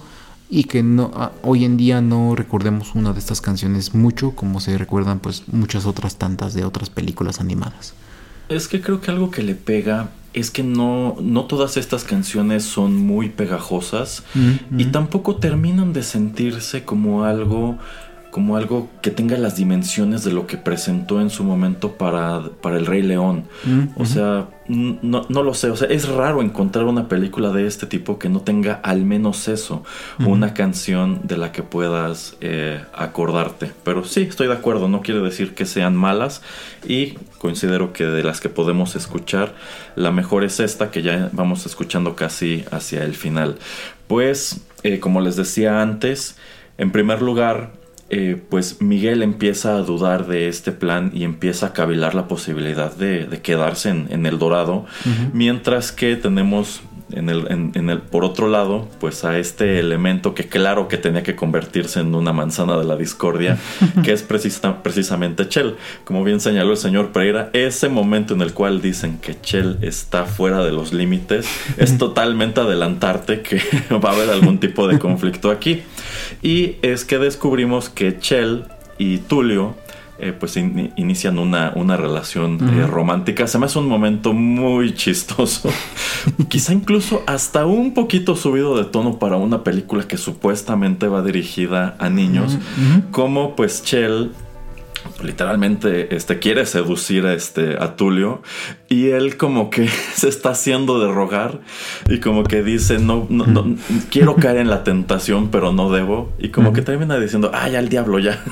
y 0.48 0.64
que 0.64 0.82
no 0.82 1.32
hoy 1.42 1.64
en 1.64 1.76
día 1.76 2.00
no 2.00 2.34
recordemos 2.34 2.94
una 2.94 3.12
de 3.12 3.18
estas 3.18 3.40
canciones 3.40 3.94
mucho 3.94 4.32
como 4.32 4.60
se 4.60 4.78
recuerdan 4.78 5.18
pues 5.18 5.44
muchas 5.48 5.86
otras 5.86 6.16
tantas 6.16 6.54
de 6.54 6.64
otras 6.64 6.90
películas 6.90 7.40
animadas. 7.40 7.94
Es 8.48 8.68
que 8.68 8.80
creo 8.80 9.00
que 9.00 9.10
algo 9.10 9.30
que 9.30 9.42
le 9.42 9.56
pega 9.56 10.10
es 10.32 10.50
que 10.50 10.62
no, 10.62 11.16
no 11.20 11.46
todas 11.46 11.78
estas 11.78 12.04
canciones 12.04 12.62
son 12.62 12.94
muy 12.94 13.30
pegajosas 13.30 14.22
y 14.76 14.84
tampoco 14.86 15.36
terminan 15.36 15.94
de 15.94 16.02
sentirse 16.02 16.84
como 16.84 17.24
algo 17.24 17.78
como 18.36 18.58
algo 18.58 18.90
que 19.00 19.10
tenga 19.10 19.38
las 19.38 19.56
dimensiones 19.56 20.22
de 20.22 20.30
lo 20.30 20.46
que 20.46 20.58
presentó 20.58 21.22
en 21.22 21.30
su 21.30 21.42
momento 21.42 21.92
para, 21.92 22.42
para 22.60 22.76
El 22.76 22.84
Rey 22.84 23.00
León. 23.00 23.44
Mm, 23.64 23.98
O 23.98 24.04
sea, 24.04 24.48
no, 24.68 25.24
no 25.26 25.42
lo 25.42 25.54
sé. 25.54 25.70
O 25.70 25.76
sea, 25.76 25.88
es 25.88 26.06
raro 26.06 26.42
encontrar 26.42 26.84
una 26.84 27.08
película 27.08 27.50
de 27.50 27.66
este 27.66 27.86
tipo 27.86 28.18
que 28.18 28.28
no 28.28 28.40
tenga 28.40 28.74
al 28.82 29.06
menos 29.06 29.48
eso. 29.48 29.84
Una 30.18 30.52
canción 30.52 31.20
de 31.24 31.38
la 31.38 31.50
que 31.50 31.62
puedas 31.62 32.36
eh, 32.42 32.84
acordarte. 32.92 33.72
Pero 33.84 34.04
sí, 34.04 34.26
estoy 34.28 34.48
de 34.48 34.52
acuerdo. 34.52 34.86
No 34.86 35.00
quiere 35.00 35.20
decir 35.22 35.54
que 35.54 35.64
sean 35.64 35.96
malas. 35.96 36.42
Y 36.86 37.12
considero 37.38 37.94
que 37.94 38.04
de 38.04 38.22
las 38.22 38.42
que 38.42 38.50
podemos 38.50 38.96
escuchar, 38.96 39.54
la 39.94 40.10
mejor 40.10 40.44
es 40.44 40.60
esta 40.60 40.90
que 40.90 41.00
ya 41.00 41.30
vamos 41.32 41.64
escuchando 41.64 42.14
casi 42.16 42.66
hacia 42.70 43.02
el 43.02 43.14
final. 43.14 43.56
Pues, 44.08 44.60
eh, 44.82 45.00
como 45.00 45.22
les 45.22 45.36
decía 45.36 45.80
antes, 45.80 46.36
en 46.76 46.92
primer 46.92 47.22
lugar, 47.22 47.85
eh, 48.08 48.40
pues 48.48 48.80
Miguel 48.80 49.22
empieza 49.22 49.76
a 49.76 49.82
dudar 49.82 50.26
de 50.26 50.48
este 50.48 50.72
plan 50.72 51.10
y 51.12 51.24
empieza 51.24 51.66
a 51.66 51.72
cavilar 51.72 52.14
la 52.14 52.28
posibilidad 52.28 52.94
de, 52.94 53.26
de 53.26 53.40
quedarse 53.40 53.88
en, 53.90 54.06
en 54.10 54.26
el 54.26 54.38
Dorado, 54.38 54.86
mientras 55.32 55.90
que 55.90 56.14
tenemos 56.16 56.82
en 57.12 57.28
el, 57.30 57.46
en- 57.50 57.70
en 57.74 57.88
el, 57.90 58.00
por 58.00 58.24
otro 58.24 58.48
lado, 58.48 58.88
pues 58.98 59.24
a 59.24 59.38
este 59.38 59.78
elemento 59.78 60.34
que 60.34 60.48
claro 60.48 60.88
que 60.88 60.96
tenía 60.96 61.22
que 61.22 61.36
convertirse 61.36 62.00
en 62.00 62.14
una 62.14 62.32
manzana 62.32 62.76
de 62.76 62.84
la 62.84 62.96
discordia, 62.96 63.58
que 64.04 64.12
es 64.12 64.26
precisa- 64.28 64.82
precisamente 64.82 65.48
Chell. 65.48 65.76
Como 66.04 66.24
bien 66.24 66.40
señaló 66.40 66.72
el 66.72 66.76
señor 66.76 67.12
Pereira, 67.12 67.50
ese 67.52 67.88
momento 67.88 68.34
en 68.34 68.42
el 68.42 68.52
cual 68.52 68.80
dicen 68.82 69.18
que 69.18 69.40
Chell 69.40 69.78
está 69.82 70.24
fuera 70.24 70.64
de 70.64 70.72
los 70.72 70.92
límites 70.92 71.46
es 71.76 71.96
totalmente 71.98 72.60
adelantarte 72.60 73.40
que 73.42 73.60
va 74.04 74.10
a 74.10 74.12
haber 74.14 74.30
algún 74.30 74.58
tipo 74.58 74.88
de 74.88 74.98
conflicto 74.98 75.50
aquí. 75.50 75.82
Y 76.42 76.76
es 76.82 77.04
que 77.04 77.18
descubrimos 77.18 77.88
que 77.88 78.18
Chell 78.18 78.64
y 78.98 79.18
Tulio 79.18 79.74
eh, 80.18 80.32
pues 80.32 80.56
in- 80.56 80.92
inician 80.96 81.38
una, 81.38 81.72
una 81.74 81.96
relación 81.96 82.58
eh, 82.68 82.86
romántica. 82.86 83.46
Se 83.46 83.58
me 83.58 83.66
hace 83.66 83.78
un 83.78 83.88
momento 83.88 84.32
muy 84.32 84.94
chistoso. 84.94 85.70
Quizá 86.48 86.72
incluso 86.72 87.22
hasta 87.26 87.66
un 87.66 87.92
poquito 87.94 88.34
subido 88.36 88.76
de 88.76 88.84
tono 88.84 89.18
para 89.18 89.36
una 89.36 89.62
película 89.62 90.08
que 90.08 90.16
supuestamente 90.16 91.06
va 91.08 91.22
dirigida 91.22 91.96
a 91.98 92.08
niños. 92.08 92.58
Como 93.10 93.54
pues 93.56 93.82
Chell 93.84 94.30
literalmente 95.22 96.14
este 96.16 96.40
quiere 96.40 96.66
seducir 96.66 97.26
a 97.26 97.32
este 97.32 97.76
a 97.78 97.94
Tulio 97.94 98.42
y 98.88 99.08
él 99.10 99.36
como 99.36 99.70
que 99.70 99.88
se 100.14 100.28
está 100.28 100.50
haciendo 100.50 100.98
de 100.98 101.12
rogar 101.12 101.60
y 102.08 102.18
como 102.18 102.42
que 102.42 102.62
dice 102.64 102.98
no, 102.98 103.26
no, 103.30 103.46
no, 103.46 103.76
quiero 104.10 104.34
caer 104.36 104.56
en 104.58 104.68
la 104.68 104.82
tentación 104.82 105.48
pero 105.50 105.72
no 105.72 105.90
debo 105.92 106.32
y 106.40 106.48
como 106.48 106.72
que 106.72 106.82
termina 106.82 107.18
diciendo 107.20 107.52
ay 107.54 107.76
al 107.76 107.88
diablo 107.88 108.18
ya 108.18 108.42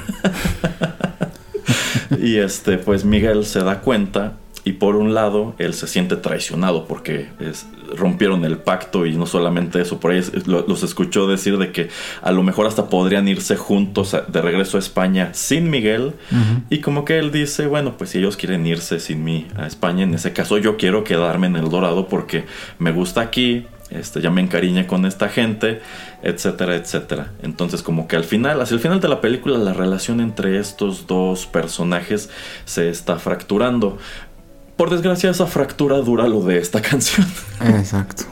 y 2.25 2.39
este 2.39 2.79
pues 2.79 3.05
Miguel 3.05 3.45
se 3.45 3.61
da 3.61 3.81
cuenta 3.81 4.35
y 4.67 4.73
por 4.73 4.97
un 4.97 5.13
lado 5.13 5.55
él 5.59 5.75
se 5.75 5.87
siente 5.87 6.17
traicionado 6.17 6.87
porque 6.87 7.29
es- 7.41 7.67
rompieron 7.97 8.45
el 8.47 8.57
pacto 8.57 9.05
y 9.07 9.15
no 9.15 9.27
solamente 9.27 9.81
eso, 9.81 10.01
por 10.01 10.11
ahí 10.13 10.19
es- 10.19 10.47
lo- 10.49 10.65
los 10.67 10.83
escuchó 10.83 11.29
decir 11.29 11.59
de 11.59 11.71
que 11.71 11.91
a 12.23 12.33
lo 12.33 12.43
mejor 12.43 12.67
hasta 12.67 12.89
podrían 12.89 13.29
irse 13.29 13.57
juntos 13.57 14.15
a- 14.15 14.23
de 14.23 14.41
regreso 14.41 14.79
a 14.79 14.81
España 14.81 15.29
sin 15.35 15.69
Miguel 15.71 16.15
y 16.71 16.79
como 16.79 17.05
que 17.05 17.19
él 17.19 17.31
dice, 17.31 17.67
bueno, 17.67 17.97
pues 17.99 18.11
si 18.11 18.19
ellos 18.19 18.37
quieren 18.39 18.67
irse 18.67 18.99
sin 19.01 19.23
mí 19.23 19.47
a 19.55 19.67
España, 19.67 20.03
en 20.05 20.15
ese 20.15 20.33
caso 20.33 20.57
yo 20.59 20.77
quiero 20.79 21.05
quedarme 21.05 21.47
en 21.47 21.57
el 21.57 21.69
Dorado 21.69 22.09
porque 22.09 22.47
me 22.79 22.91
gusta 22.91 23.21
aquí, 23.21 23.67
este, 23.95 24.21
ya 24.21 24.31
me 24.31 24.41
encariñé 24.41 24.87
con 24.87 25.07
esta 25.07 25.29
gente, 25.29 25.81
etcétera, 26.23 26.77
etcétera. 26.77 27.33
Entonces 27.43 27.83
como 27.83 28.09
que 28.09 28.17
al 28.17 28.25
final, 28.25 28.61
hacia 28.61 28.75
el 28.75 28.81
final 28.81 29.01
de 29.01 29.09
la 29.09 29.21
película, 29.21 29.59
la 29.59 29.73
relación 29.73 30.21
entre 30.21 30.59
estos 30.59 31.07
dos 31.07 31.47
personajes 31.47 32.31
se 32.65 32.91
está 32.91 33.17
fracturando. 33.17 33.99
por 34.77 34.91
desgracia 34.91 35.31
esa 35.31 35.47
fractura 35.47 35.99
dura 35.99 36.27
lo 36.27 36.43
de 36.43 36.59
esta 36.59 36.83
canción. 36.91 37.27
Exacto. 37.61 38.25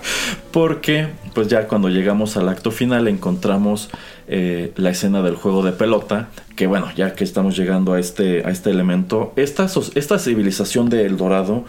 Porque, 0.50 1.08
pues 1.34 1.48
ya 1.48 1.68
cuando 1.68 1.88
llegamos 1.88 2.36
al 2.36 2.48
acto 2.48 2.70
final 2.70 3.06
encontramos 3.08 3.90
eh, 4.28 4.72
la 4.76 4.90
escena 4.90 5.22
del 5.22 5.36
juego 5.36 5.62
de 5.62 5.72
pelota, 5.72 6.28
que 6.56 6.66
bueno, 6.66 6.88
ya 6.96 7.14
que 7.14 7.24
estamos 7.24 7.56
llegando 7.56 7.92
a 7.92 8.00
este, 8.00 8.44
a 8.44 8.50
este 8.50 8.70
elemento, 8.70 9.32
esta, 9.36 9.66
esta 9.94 10.18
civilización 10.18 10.90
de 10.90 11.06
El 11.06 11.16
Dorado, 11.16 11.64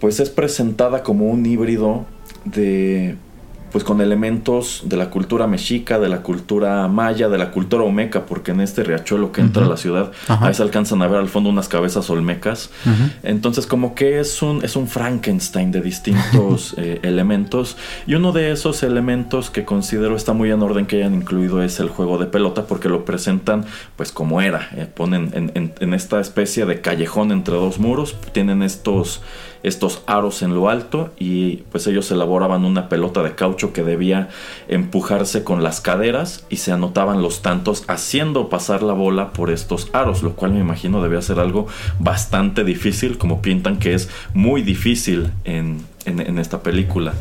pues 0.00 0.18
es 0.20 0.30
presentada 0.30 1.02
como 1.02 1.26
un 1.26 1.46
híbrido 1.46 2.06
de 2.44 3.16
pues 3.72 3.84
con 3.84 4.00
elementos 4.00 4.82
de 4.84 4.96
la 4.96 5.10
cultura 5.10 5.46
mexica, 5.46 5.98
de 5.98 6.08
la 6.08 6.18
cultura 6.22 6.86
maya, 6.88 7.28
de 7.28 7.38
la 7.38 7.50
cultura 7.50 7.82
olmeca, 7.84 8.26
porque 8.26 8.50
en 8.52 8.60
este 8.60 8.84
riachuelo 8.84 9.32
que 9.32 9.40
entra 9.40 9.64
a 9.64 9.68
la 9.68 9.76
ciudad, 9.76 10.12
Ajá. 10.28 10.46
ahí 10.46 10.54
se 10.54 10.62
alcanzan 10.62 11.00
a 11.02 11.06
ver 11.08 11.18
al 11.18 11.28
fondo 11.28 11.48
unas 11.50 11.68
cabezas 11.68 12.08
olmecas. 12.10 12.70
Entonces 13.22 13.66
como 13.66 13.94
que 13.94 14.20
es 14.20 14.42
un, 14.42 14.62
es 14.64 14.76
un 14.76 14.88
Frankenstein 14.88 15.72
de 15.72 15.80
distintos 15.80 16.74
eh, 16.76 17.00
elementos 17.02 17.76
y 18.06 18.14
uno 18.14 18.32
de 18.32 18.52
esos 18.52 18.82
elementos 18.82 19.50
que 19.50 19.64
considero 19.64 20.16
está 20.16 20.32
muy 20.32 20.50
en 20.50 20.62
orden 20.62 20.86
que 20.86 20.96
hayan 20.96 21.14
incluido 21.14 21.62
es 21.62 21.80
el 21.80 21.88
juego 21.88 22.18
de 22.18 22.26
pelota 22.26 22.66
porque 22.66 22.88
lo 22.88 23.04
presentan 23.04 23.64
pues 23.96 24.12
como 24.12 24.40
era, 24.42 24.68
eh, 24.76 24.86
ponen 24.92 25.30
en, 25.34 25.52
en- 25.54 25.72
en 25.80 25.94
esta 25.94 26.20
especie 26.20 26.66
de 26.66 26.80
callejón 26.80 27.32
entre 27.32 27.54
dos 27.54 27.78
muros, 27.78 28.16
tienen 28.32 28.62
estos, 28.62 29.22
estos 29.62 30.02
aros 30.06 30.42
en 30.42 30.54
lo 30.54 30.68
alto 30.68 31.10
y 31.18 31.58
pues 31.70 31.86
ellos 31.86 32.10
elaboraban 32.10 32.64
una 32.64 32.88
pelota 32.88 33.22
de 33.22 33.34
caucho 33.34 33.72
que 33.72 33.82
debía 33.82 34.28
empujarse 34.68 35.44
con 35.44 35.62
las 35.62 35.80
caderas 35.80 36.46
y 36.48 36.56
se 36.56 36.72
anotaban 36.72 37.22
los 37.22 37.42
tantos 37.42 37.84
haciendo 37.88 38.48
pasar 38.48 38.82
la 38.82 38.92
bola 38.92 39.32
por 39.32 39.50
estos 39.50 39.88
aros, 39.92 40.22
lo 40.22 40.34
cual 40.34 40.52
me 40.52 40.60
imagino 40.60 41.02
debía 41.02 41.22
ser 41.22 41.38
algo 41.38 41.66
bastante 41.98 42.64
difícil, 42.64 43.18
como 43.18 43.42
pintan 43.42 43.78
que 43.78 43.94
es 43.94 44.08
muy 44.34 44.62
difícil 44.62 45.32
en, 45.44 45.84
en- 46.06 46.20
en 46.20 46.38
esta 46.38 46.62
película. 46.62 47.14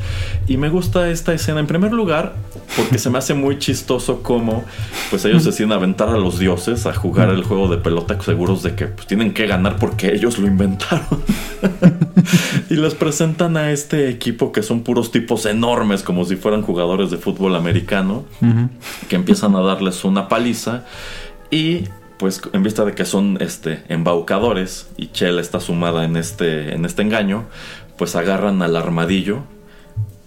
Y 0.48 0.58
me 0.58 0.70
gusta 0.70 1.10
esta 1.10 1.34
escena 1.34 1.60
en 1.60 1.68
primer 1.68 1.94
lugar 1.94 2.34
porque 2.76 2.98
se 2.98 3.10
me 3.10 3.18
hace 3.18 3.34
muy 3.34 3.60
chistoso 3.60 4.22
como 4.24 4.64
pues 5.10 5.26
ellos 5.26 5.44
deciden 5.44 5.72
aventar 5.72 6.10
a 6.10 6.18
los 6.18 6.40
dioses 6.40 6.86
a 6.86 6.94
jugar 6.94 7.30
el 7.30 7.44
juego 7.44 7.68
de 7.68 7.78
pelota 7.78 8.20
seguros 8.22 8.64
de 8.64 8.76
que 8.76 8.86
pues, 8.88 9.08
tienen 9.08 9.34
que 9.34 9.48
ganar 9.48 9.78
porque 9.78 10.14
ellos 10.14 10.38
lo 10.40 10.48
inventaron. 10.48 11.06
y 12.70 12.76
les 12.76 12.96
presentan 12.96 13.58
a 13.58 13.72
este 13.72 14.10
equipo 14.10 14.52
que 14.52 14.64
son 14.64 14.82
puros 14.82 15.12
tipos 15.12 15.46
enormes 15.46 16.04
como 16.04 16.26
si 16.26 16.36
fueran 16.36 16.62
jugadores 16.62 17.12
de 17.12 17.18
fútbol 17.18 17.56
americano 17.56 18.24
que 19.10 19.16
empiezan 19.16 19.56
a 19.56 19.62
darles 19.62 20.04
una 20.04 20.28
paliza 20.28 20.86
y 21.50 21.86
pues 22.18 22.40
en 22.54 22.62
vista 22.64 22.86
de 22.86 22.94
que 22.94 23.04
son 23.06 23.38
este 23.42 23.84
embaucadores 23.90 24.88
y 24.96 25.08
Chell 25.08 25.40
está 25.40 25.60
sumada 25.60 26.06
en 26.06 26.18
este 26.18 26.74
en 26.76 26.86
este 26.86 27.02
engaño, 27.02 27.46
pues 28.02 28.16
agarran 28.16 28.64
al 28.64 28.76
armadillo 28.76 29.42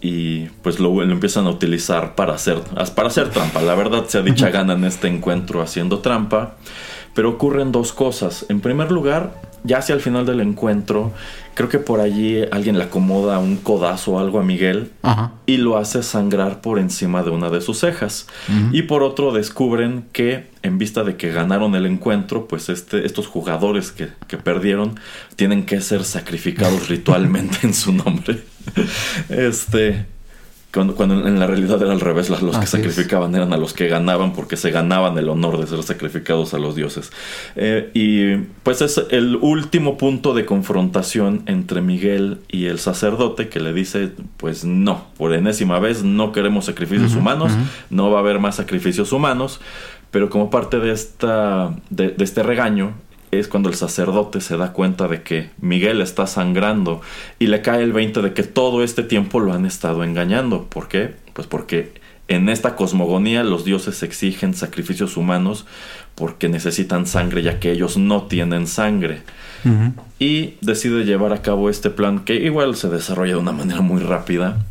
y 0.01 0.45
pues 0.63 0.79
lo, 0.79 0.95
lo 0.95 1.13
empiezan 1.13 1.49
a 1.49 1.51
utilizar 1.51 2.15
para 2.15 2.35
hacer 2.35 2.61
para 2.95 3.09
hacer 3.09 3.31
trampa. 3.31 3.61
La 3.63 3.75
verdad 3.75 4.05
se 4.07 4.19
ha 4.19 4.23
dicha 4.23 4.51
ganan 4.51 4.85
este 4.85 5.09
encuentro 5.09 5.61
haciendo 5.61 5.99
trampa, 5.99 6.55
pero 7.17 7.31
ocurren 7.31 7.73
dos 7.73 7.93
cosas. 7.93 8.47
En 8.49 8.61
primer 8.61 8.93
lugar, 8.93 9.43
ya 9.65 9.79
hacia 9.79 9.95
el 9.95 10.01
final 10.01 10.27
del 10.27 10.41
encuentro, 10.41 11.13
creo 11.55 11.71
que 11.71 11.79
por 11.79 12.01
allí 12.01 12.43
alguien 12.53 12.77
le 12.77 12.85
acomoda 12.85 13.39
un 13.39 13.57
codazo 13.57 14.13
o 14.13 14.19
algo 14.19 14.39
a 14.39 14.43
Miguel 14.43 14.93
Ajá. 15.03 15.33
y 15.47 15.57
lo 15.57 15.79
hace 15.79 16.03
sangrar 16.03 16.61
por 16.61 16.79
encima 16.79 17.23
de 17.23 17.31
una 17.31 17.49
de 17.49 17.63
sus 17.63 17.81
cejas. 17.81 18.27
Y 18.73 18.83
por 18.83 19.03
otro 19.03 19.33
descubren 19.33 20.05
que 20.13 20.51
en 20.63 20.79
vista 20.79 21.03
de 21.03 21.17
que 21.17 21.33
ganaron 21.33 21.75
el 21.75 21.87
encuentro, 21.87 22.47
pues 22.47 22.69
este, 22.69 23.07
estos 23.07 23.27
jugadores 23.27 23.91
que, 23.91 24.11
que 24.29 24.37
perdieron 24.37 25.01
tienen 25.37 25.65
que 25.65 25.81
ser 25.81 26.05
sacrificados 26.05 26.89
ritualmente 26.89 27.59
en 27.63 27.75
su 27.75 27.93
nombre. 27.93 28.43
Este... 29.29 30.14
Cuando, 30.75 30.97
cuando 30.97 31.27
en 31.27 31.39
la 31.39 31.47
realidad 31.47 31.81
era 31.81 31.93
al 31.93 32.01
revés, 32.01 32.29
los 32.31 32.41
que 32.41 32.49
Así 32.49 32.65
es. 32.65 32.71
sacrificaban 32.71 33.33
eran 33.37 33.53
a 33.53 33.57
los 33.57 33.73
que 33.73 33.87
ganaban 33.87 34.33
porque 34.33 34.57
se 34.57 34.73
ganaban 34.73 35.17
el 35.17 35.29
honor 35.29 35.61
de 35.61 35.69
ser 35.69 35.81
sacrificados 35.85 36.53
a 36.53 36.59
los 36.59 36.75
dioses. 36.75 37.13
Eh, 37.55 37.91
y 37.95 38.45
pues 38.65 38.83
es 38.83 39.01
el 39.11 39.37
último 39.37 39.97
punto 39.97 40.35
de 40.35 40.45
confrontación 40.45 41.43
entre 41.47 41.81
Miguel 41.81 42.39
y 42.49 42.67
el 42.67 42.81
sacerdote 42.81 43.49
que 43.49 43.61
le 43.61 43.73
dice, 43.73 44.11
pues 44.37 44.65
no, 44.65 45.07
por 45.17 45.33
enésima 45.33 45.79
vez 45.79 46.03
no 46.03 46.33
queremos 46.33 46.65
sacrificios 46.65 47.15
humanos, 47.15 47.53
no 47.91 48.11
va 48.11 48.19
a 48.19 48.21
haber 48.23 48.41
más 48.41 48.57
sacrificios 48.57 49.13
humanos, 49.13 49.61
pero 50.11 50.29
como 50.29 50.51
parte 50.51 50.81
de, 50.81 50.91
esta, 50.91 51.73
de, 51.91 52.09
de 52.09 52.25
este 52.25 52.43
regaño 52.43 52.95
es 53.39 53.49
cuando 53.49 53.69
el 53.69 53.75
sacerdote 53.75 54.41
se 54.41 54.57
da 54.57 54.73
cuenta 54.73 55.09
de 55.09 55.23
que 55.23 55.51
Miguel 55.61 56.01
está 56.01 56.27
sangrando 56.27 57.01
y 57.39 57.47
le 57.47 57.63
cae 57.63 57.83
el 57.83 57.93
20 57.93 58.23
de 58.23 58.33
que 58.33 58.43
todo 58.43 58.83
este 58.83 59.03
tiempo 59.03 59.41
lo 59.41 59.53
han 59.53 59.67
estado 59.67 60.05
engañando. 60.05 60.65
¿Por 60.65 60.89
qué? 60.89 61.15
Pues 61.33 61.47
porque 61.47 61.93
en 62.29 62.49
esta 62.49 62.77
cosmogonía 62.77 63.45
los 63.45 63.65
dioses 63.65 64.03
exigen 64.03 64.55
sacrificios 64.55 65.17
humanos 65.17 65.67
porque 66.15 66.49
necesitan 66.49 67.07
sangre 67.07 67.43
ya 67.43 67.61
que 67.61 67.73
ellos 67.73 67.97
no 67.97 68.25
tienen 68.25 68.67
sangre. 68.67 69.23
Y 70.19 70.57
decide 70.61 71.05
llevar 71.05 71.33
a 71.33 71.41
cabo 71.41 71.71
este 71.71 71.89
plan 71.89 72.21
que 72.21 72.35
igual 72.35 72.77
se 72.77 72.91
desarrolla 72.91 73.33
de 73.33 73.39
una 73.39 73.53
manera 73.53 73.81
muy 73.81 74.03
rápida 74.03 74.67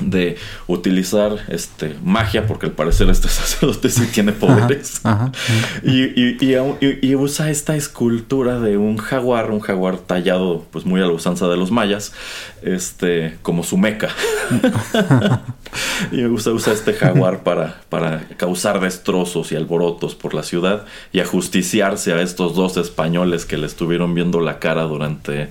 de 0.00 0.36
utilizar 0.66 1.32
este 1.48 1.94
magia 2.02 2.46
porque 2.46 2.66
al 2.66 2.72
parecer 2.72 3.08
este 3.10 3.28
sacerdote 3.28 3.88
sí 3.90 4.06
tiene 4.12 4.32
poderes 4.32 5.00
Ajá. 5.04 5.26
ajá. 5.26 5.32
y, 5.84 6.02
y- 6.20 6.36
y 6.40 6.54
aún- 6.54 6.76
y- 6.80 7.06
y 7.06 7.14
usa 7.14 7.50
esta 7.50 7.76
escultura 7.76 8.58
de 8.58 8.76
un 8.78 8.96
jaguar, 8.96 9.50
un 9.50 9.60
jaguar 9.60 9.98
tallado 9.98 10.64
pues 10.72 10.84
muy 10.86 11.00
a 11.00 11.04
la 11.06 11.12
usanza 11.12 11.46
de 11.48 11.56
los 11.56 11.70
mayas, 11.70 12.12
este, 12.62 13.36
como 13.42 13.62
su 13.62 13.76
meca. 13.76 14.08
y 16.12 16.24
usa, 16.24 16.52
usa 16.52 16.72
este 16.72 16.92
jaguar 16.94 17.42
para, 17.42 17.80
para 17.88 18.26
causar 18.36 18.80
destrozos 18.80 19.52
y 19.52 19.56
alborotos 19.56 20.14
por 20.14 20.34
la 20.34 20.42
ciudad 20.42 20.84
y 21.12 21.20
ajusticiarse 21.20 22.12
a 22.12 22.20
estos 22.22 22.54
dos 22.54 22.76
españoles 22.76 23.46
que 23.46 23.56
le 23.56 23.66
estuvieron 23.66 24.14
viendo 24.14 24.40
la 24.40 24.58
cara 24.58 24.82
durante, 24.84 25.48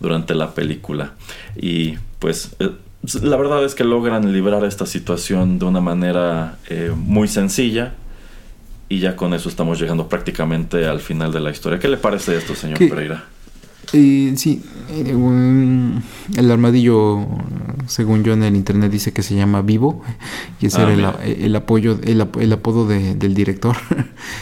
durante 0.00 0.34
la 0.34 0.54
película. 0.54 1.12
Y 1.56 1.96
pues 2.18 2.50
eh, 2.60 2.70
la 3.22 3.36
verdad 3.36 3.64
es 3.64 3.74
que 3.74 3.84
logran 3.84 4.32
librar 4.32 4.64
esta 4.64 4.86
situación 4.86 5.58
de 5.58 5.64
una 5.64 5.80
manera 5.80 6.58
eh, 6.68 6.92
muy 6.96 7.28
sencilla. 7.28 7.94
Y 8.88 8.98
ya 8.98 9.14
con 9.14 9.32
eso 9.34 9.48
estamos 9.48 9.80
llegando 9.80 10.08
prácticamente 10.08 10.84
al 10.86 10.98
final 11.00 11.32
de 11.32 11.38
la 11.40 11.50
historia. 11.52 11.78
¿Qué 11.78 11.86
le 11.88 11.96
parece 11.96 12.36
esto, 12.36 12.56
señor 12.56 12.76
¿Qué? 12.78 12.88
Pereira? 12.88 13.24
Eh, 13.92 14.32
sí, 14.36 14.62
eh, 14.90 15.14
el 16.36 16.50
armadillo, 16.50 17.26
según 17.86 18.22
yo 18.24 18.32
en 18.34 18.42
el 18.42 18.54
internet 18.56 18.90
dice 18.90 19.12
que 19.12 19.22
se 19.22 19.34
llama 19.36 19.62
Vivo, 19.62 20.02
y 20.60 20.66
ese 20.66 20.80
Ah, 20.80 20.92
era 20.92 21.18
el, 21.24 21.56
apoyo, 21.56 21.98
el, 22.02 22.20
ap- 22.20 22.36
el 22.36 22.52
apodo 22.52 22.86
de- 22.86 23.14
del 23.14 23.34
director, 23.34 23.76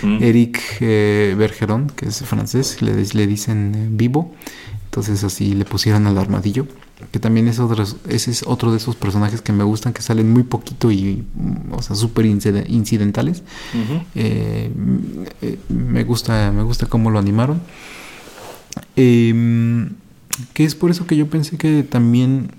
Mm. 0.03 0.19
Eric 0.23 0.61
eh, 0.81 1.35
Bergeron, 1.39 1.89
que 1.89 2.07
es 2.09 2.21
francés, 2.25 2.83
le, 2.83 2.93
le 2.95 3.27
dicen 3.27 3.97
Vivo, 3.99 4.35
entonces 4.99 5.23
así 5.25 5.55
le 5.55 5.65
pusieron 5.65 6.07
al 6.09 6.19
armadillo, 6.19 6.67
que 7.13 7.21
también 7.21 7.47
es 7.47 7.61
otro, 7.61 7.85
ese 8.09 8.31
es 8.33 8.43
otro 8.47 8.73
de 8.73 8.79
esos 8.79 8.97
personajes 8.97 9.41
que 9.41 9.53
me 9.53 9.63
gustan, 9.63 9.93
que 9.93 10.03
salen 10.03 10.33
muy 10.33 10.43
poquito 10.43 10.91
y, 10.91 11.25
mm, 11.35 11.73
o 11.73 11.83
sea, 11.83 11.95
súper 11.95 12.27
incide- 12.27 12.65
incidentales. 12.69 13.43
Eh, 14.17 14.71
eh, 15.43 15.59
me 15.69 16.03
gusta 16.03 16.51
me 16.51 16.63
gusta 16.65 16.87
cómo 16.87 17.11
lo 17.11 17.19
animaron 17.19 17.61
Em, 18.97 19.91
que 20.55 20.65
es 20.65 20.75
por 20.75 20.91
eso 20.91 21.07
que 21.07 21.17
yo 21.17 21.29
pensé 21.29 21.57
que 21.57 21.83
también 21.83 22.51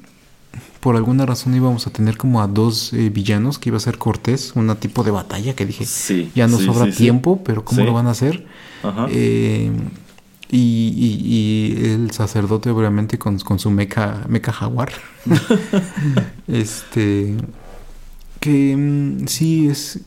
por 0.79 0.95
alguna 0.95 1.25
razón 1.25 1.55
íbamos 1.55 1.87
a 1.87 1.91
tener 1.91 2.17
como 2.17 2.41
a 2.41 2.47
dos 2.47 2.93
eh, 2.93 3.09
villanos 3.09 3.59
que 3.59 3.69
iba 3.69 3.77
a 3.77 3.81
ser 3.81 3.97
Cortés 3.97 4.53
una 4.55 4.75
tipo 4.75 5.03
de 5.03 5.11
batalla 5.11 5.53
que 5.55 5.65
dije 5.65 5.85
Sí. 5.85 6.31
ya 6.35 6.47
no 6.47 6.57
sí, 6.57 6.65
sobra 6.65 6.85
sí, 6.91 6.97
tiempo 6.97 7.41
pero 7.43 7.63
cómo 7.65 7.83
lo 7.83 7.93
van 7.93 8.07
a 8.07 8.11
hacer 8.11 8.45
Ajá. 8.83 9.07
Eh, 9.09 9.71
y, 10.51 10.57
y- 10.95 11.81
y 11.85 11.85
el 11.93 12.11
sacerdote 12.11 12.71
obviamente 12.71 13.19
con, 13.19 13.39
con 13.39 13.59
su 13.59 13.69
meca 13.71 14.25
meca 14.27 14.51
jaguar. 14.51 14.91
Este 16.47 17.35
que 18.39 18.75
mm, 18.77 19.27
sí 19.27 19.67
es 19.69 20.01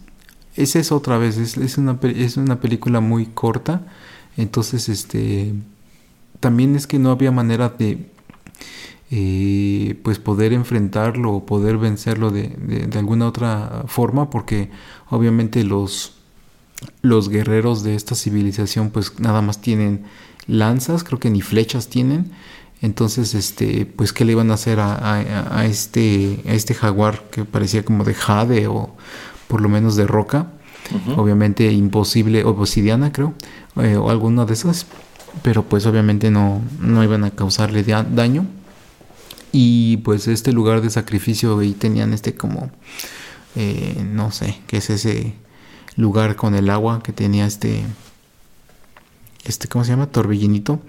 es 0.57 0.77
eso 0.77 0.97
otra 0.97 1.19
vez. 1.19 1.39
Es, 1.39 1.57
es 1.57 1.79
una 1.79 1.99
es 2.03 2.37
una 2.37 2.61
película 2.61 3.01
muy 3.01 3.27
corta. 3.27 3.87
Entonces 4.37 4.89
este 4.89 5.55
también 6.41 6.75
es 6.77 6.87
que 6.87 6.99
no 6.99 7.11
había 7.11 7.31
manera 7.31 7.69
de 7.71 8.11
eh, 9.11 9.99
pues 10.03 10.19
poder 10.19 10.53
enfrentarlo 10.53 11.33
o 11.33 11.47
poder 11.47 11.77
vencerlo 11.79 12.31
de, 12.31 12.49
de- 12.49 12.87
de 12.87 12.99
alguna 12.99 13.27
otra 13.29 13.85
forma 13.87 14.31
porque 14.31 14.71
obviamente 15.11 15.65
los 15.65 16.15
los 17.03 17.29
guerreros 17.29 17.83
de 17.85 17.95
esta 17.95 18.15
civilización 18.17 18.91
pues 18.91 19.21
nada 19.21 19.41
más 19.43 19.61
tienen 19.61 20.05
lanzas 20.47 21.05
creo 21.05 21.19
que 21.19 21.31
ni 21.31 21.41
flechas 21.41 21.89
tienen 21.89 22.31
entonces 22.81 23.35
este 23.35 23.87
pues 23.87 24.13
qué 24.13 24.25
le 24.25 24.33
iban 24.33 24.51
a 24.51 24.55
hacer 24.55 24.81
a, 24.81 24.95
a- 24.95 25.59
a 25.61 25.67
este 25.67 26.41
a 26.49 26.53
este 26.53 26.75
jaguar 26.75 27.25
que 27.31 27.45
parecía 27.45 27.85
como 27.85 28.03
de 28.05 28.15
jade 28.15 28.67
o 28.67 28.95
por 29.49 29.61
lo 29.61 29.69
menos 29.69 29.95
de 29.97 30.07
roca 30.07 30.49
obviamente 31.17 31.71
imposible, 31.73 32.43
o 32.45 32.51
obsidiana 32.51 33.13
creo, 33.13 33.35
eh, 33.77 33.97
o 33.97 34.11
alguna 34.11 34.45
de 34.45 34.53
esas. 34.55 34.85
pero 35.43 35.63
pues 35.63 35.87
obviamente 35.87 36.31
no, 36.31 36.61
no 36.81 37.03
iban 37.05 37.23
a 37.25 37.31
causarle 37.31 37.83
da- 37.85 38.03
daño. 38.03 38.45
Y 39.53 39.99
pues 39.99 40.27
este 40.29 40.53
lugar 40.53 40.81
de 40.81 40.91
sacrificio 40.91 41.59
ahí 41.61 41.73
tenían 41.73 42.13
este 42.13 42.35
como, 42.35 42.71
eh, 43.55 44.03
no 44.05 44.33
sé, 44.33 44.59
qué 44.67 44.79
es 44.79 44.91
ese 44.91 45.35
lugar 45.97 46.37
con 46.37 46.55
el 46.55 46.69
agua 46.69 47.01
que 47.03 47.13
tenía 47.13 47.47
este, 47.47 47.85
este, 49.45 49.69
¿cómo 49.69 49.85
se 49.85 49.91
llama? 49.93 50.07
Torbellinito. 50.07 50.81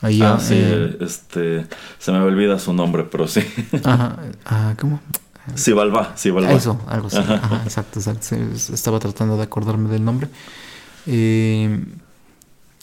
Ahí, 0.00 0.20
Ah, 0.22 0.34
ah, 0.36 0.40
sí, 0.40 0.54
eh, 0.56 0.96
este, 1.00 1.66
se 1.98 2.12
me 2.12 2.18
olvida 2.20 2.58
su 2.58 2.72
nombre, 2.72 3.04
pero 3.04 3.28
sí. 3.28 3.40
ajá, 3.84 4.16
ah, 4.46 4.74
¿cómo? 4.80 5.00
Sibalba, 5.54 6.16
Sibalba. 6.16 6.52
Eso, 6.52 6.80
algo 6.88 7.08
así. 7.08 7.18
Ajá, 7.18 7.62
exacto, 7.64 7.98
exacto. 8.00 8.36
Estaba 8.74 8.98
tratando 9.00 9.36
de 9.36 9.42
acordarme 9.44 9.88
del 9.88 10.04
nombre. 10.04 10.28
Eh, 11.06 11.84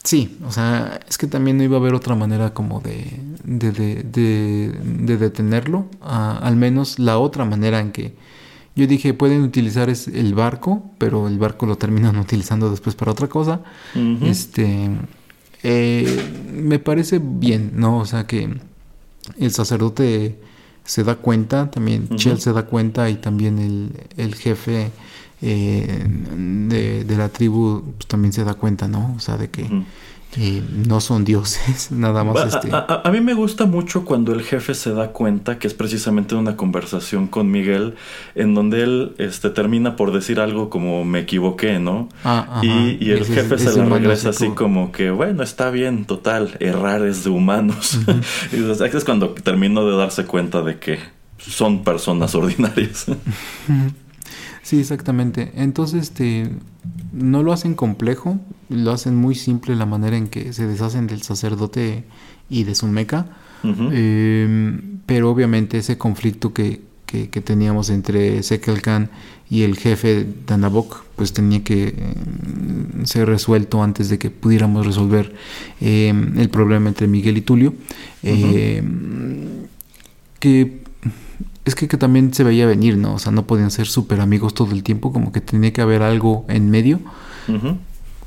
sí, 0.02 0.38
o 0.46 0.52
sea, 0.52 1.00
es 1.08 1.18
que 1.18 1.26
también 1.26 1.56
no 1.58 1.62
iba 1.64 1.76
a 1.76 1.80
haber 1.80 1.94
otra 1.94 2.14
manera 2.14 2.52
como 2.54 2.80
de, 2.80 3.18
de, 3.44 3.72
de, 3.72 4.02
de- 4.02 4.78
de 4.82 5.16
detenerlo. 5.16 5.86
Ah, 6.02 6.38
al 6.42 6.56
menos 6.56 6.98
la 6.98 7.18
otra 7.18 7.44
manera 7.44 7.80
en 7.80 7.92
que 7.92 8.14
yo 8.76 8.86
dije 8.86 9.14
pueden 9.14 9.42
utilizar 9.42 9.90
es 9.90 10.08
el 10.08 10.34
barco, 10.34 10.90
pero 10.98 11.28
el 11.28 11.38
barco 11.38 11.66
lo 11.66 11.76
terminan 11.76 12.16
utilizando 12.18 12.70
después 12.70 12.94
para 12.94 13.12
otra 13.12 13.28
cosa. 13.28 13.60
Este, 14.22 14.90
eh, 15.62 16.22
me 16.52 16.78
parece 16.78 17.20
bien, 17.22 17.72
¿no? 17.74 17.98
O 17.98 18.06
sea 18.06 18.26
que 18.26 18.48
el 19.38 19.50
sacerdote 19.50 20.38
se 20.84 21.04
da 21.04 21.16
cuenta, 21.16 21.70
también 21.70 22.04
Ujú. 22.04 22.16
Chell 22.16 22.40
se 22.40 22.52
da 22.52 22.64
cuenta 22.66 23.10
y 23.10 23.16
también 23.16 23.58
el, 23.58 23.92
el 24.16 24.34
jefe 24.34 24.90
eh, 25.42 26.04
de, 26.68 27.04
de 27.04 27.16
la 27.16 27.28
tribu 27.28 27.82
pues, 27.96 28.06
también 28.06 28.32
se 28.32 28.44
da 28.44 28.54
cuenta, 28.54 28.88
¿no? 28.88 29.14
O 29.16 29.20
sea, 29.20 29.36
de 29.36 29.50
que. 29.50 29.68
Eh, 30.36 30.62
no 30.86 31.00
son 31.00 31.24
dioses, 31.24 31.90
nada 31.92 32.22
más 32.24 32.36
A, 32.54 32.58
este... 32.58 32.70
a- 32.72 32.78
a- 32.88 33.02
a 33.08 33.10
mí 33.10 33.20
me 33.20 33.34
gusta 33.34 33.66
mucho 33.66 34.04
cuando 34.04 34.32
el 34.32 34.42
jefe 34.42 34.74
se 34.74 34.92
da 34.92 35.08
cuenta 35.08 35.58
que 35.58 35.66
es 35.66 35.74
precisamente 35.74 36.34
una 36.36 36.56
conversación 36.56 37.26
con 37.26 37.50
Miguel 37.50 37.94
en 38.36 38.54
donde 38.54 38.82
él 38.82 39.14
este, 39.18 39.50
termina 39.50 39.96
por 39.96 40.12
decir 40.12 40.38
algo 40.38 40.70
como 40.70 41.04
me 41.04 41.20
equivoqué, 41.20 41.78
¿no? 41.80 42.08
Ah. 42.24 42.60
Y, 42.62 42.96
y 43.04 43.10
el 43.10 43.22
Ese- 43.22 43.34
jefe 43.34 43.54
ese 43.56 43.72
se 43.72 43.78
la 43.78 43.86
regresa 43.86 44.28
así 44.30 44.48
como 44.50 44.92
que, 44.92 45.10
bueno, 45.10 45.42
está 45.42 45.70
bien, 45.70 46.04
total, 46.04 46.56
errar 46.60 47.04
es 47.04 47.24
de 47.24 47.30
humanos. 47.30 47.98
y 48.52 48.56
dices, 48.56 48.80
"Ahí 48.80 48.90
es 48.94 49.04
cuando 49.04 49.30
terminó 49.30 49.84
de 49.84 49.96
darse 49.96 50.24
cuenta 50.26 50.62
de 50.62 50.78
que 50.78 50.98
son 51.38 51.82
personas 51.84 52.34
ordinarias. 52.34 53.06
Sí, 54.62 54.78
exactamente. 54.80 55.52
Entonces, 55.56 56.02
este, 56.02 56.48
no 57.12 57.42
lo 57.42 57.52
hacen 57.52 57.74
complejo, 57.74 58.38
lo 58.68 58.92
hacen 58.92 59.16
muy 59.16 59.34
simple 59.34 59.74
la 59.74 59.86
manera 59.86 60.16
en 60.16 60.28
que 60.28 60.52
se 60.52 60.66
deshacen 60.66 61.06
del 61.06 61.22
sacerdote 61.22 62.04
y 62.48 62.64
de 62.64 62.74
su 62.74 62.86
meca. 62.86 63.26
Eh, 63.92 64.80
pero 65.06 65.30
obviamente 65.30 65.78
ese 65.78 65.98
conflicto 65.98 66.52
que, 66.54 66.80
que- 67.06 67.28
que 67.28 67.40
teníamos 67.40 67.90
entre 67.90 68.42
Sekel 68.42 68.80
Khan 68.80 69.10
y 69.50 69.62
el 69.62 69.76
jefe 69.76 70.26
Danabok, 70.46 71.02
pues 71.16 71.32
tenía 71.32 71.62
que 71.64 71.88
eh, 71.88 71.94
ser 73.04 73.28
resuelto 73.28 73.82
antes 73.82 74.08
de 74.08 74.18
que 74.18 74.30
pudiéramos 74.30 74.86
resolver 74.86 75.34
eh, 75.80 76.12
el 76.36 76.48
problema 76.50 76.88
entre 76.88 77.08
Miguel 77.08 77.36
y 77.38 77.40
Tulio. 77.40 77.74
Que 80.38 80.80
es 81.70 81.74
que, 81.74 81.88
que 81.88 81.96
también 81.96 82.34
se 82.34 82.44
veía 82.44 82.66
venir, 82.66 82.96
¿no? 82.98 83.14
O 83.14 83.18
sea, 83.18 83.32
no 83.32 83.46
podían 83.46 83.70
ser 83.70 83.86
súper 83.86 84.20
amigos 84.20 84.52
todo 84.54 84.72
el 84.72 84.82
tiempo, 84.82 85.12
como 85.12 85.32
que 85.32 85.40
tenía 85.40 85.72
que 85.72 85.80
haber 85.80 86.02
algo 86.02 86.44
en 86.48 86.68
medio 86.70 87.00
Ujú. 87.48 87.78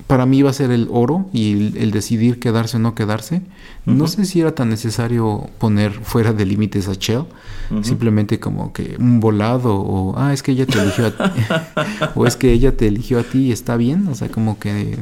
para 0.08 0.26
mí 0.26 0.38
iba 0.40 0.50
a 0.50 0.54
ser 0.54 0.72
el 0.72 0.88
oro 0.92 1.30
y 1.32 1.54
el, 1.54 1.78
el 1.78 1.92
decidir 1.92 2.40
quedarse 2.40 2.78
o 2.78 2.80
no 2.80 2.94
quedarse. 2.96 3.42
No 3.86 4.04
Ujú. 4.06 4.08
sé 4.14 4.26
si 4.26 4.40
era 4.42 4.54
tan 4.54 4.70
necesario 4.70 5.50
poner 5.60 5.92
fuera 5.92 6.34
de 6.34 6.46
límites 6.46 6.88
a 6.88 6.96
Chell, 6.96 7.26
Ujú. 7.72 7.84
simplemente 7.84 8.40
como 8.40 8.72
que 8.74 8.96
un 9.00 9.20
volado 9.20 9.76
o 9.76 10.18
ah, 10.18 10.34
es 10.34 10.42
que 10.44 10.52
ella 10.54 10.66
te 10.66 10.80
eligió 10.80 11.06
a 11.08 11.12
ti 11.12 11.42
o 12.16 12.26
es 12.28 12.36
que 12.36 12.52
ella 12.52 12.76
te 12.76 12.88
eligió 12.88 13.20
a 13.20 13.24
ti 13.24 13.40
y 13.48 13.52
está 13.52 13.78
bien, 13.78 14.08
o 14.08 14.16
sea, 14.16 14.30
como 14.30 14.58
que 14.60 14.98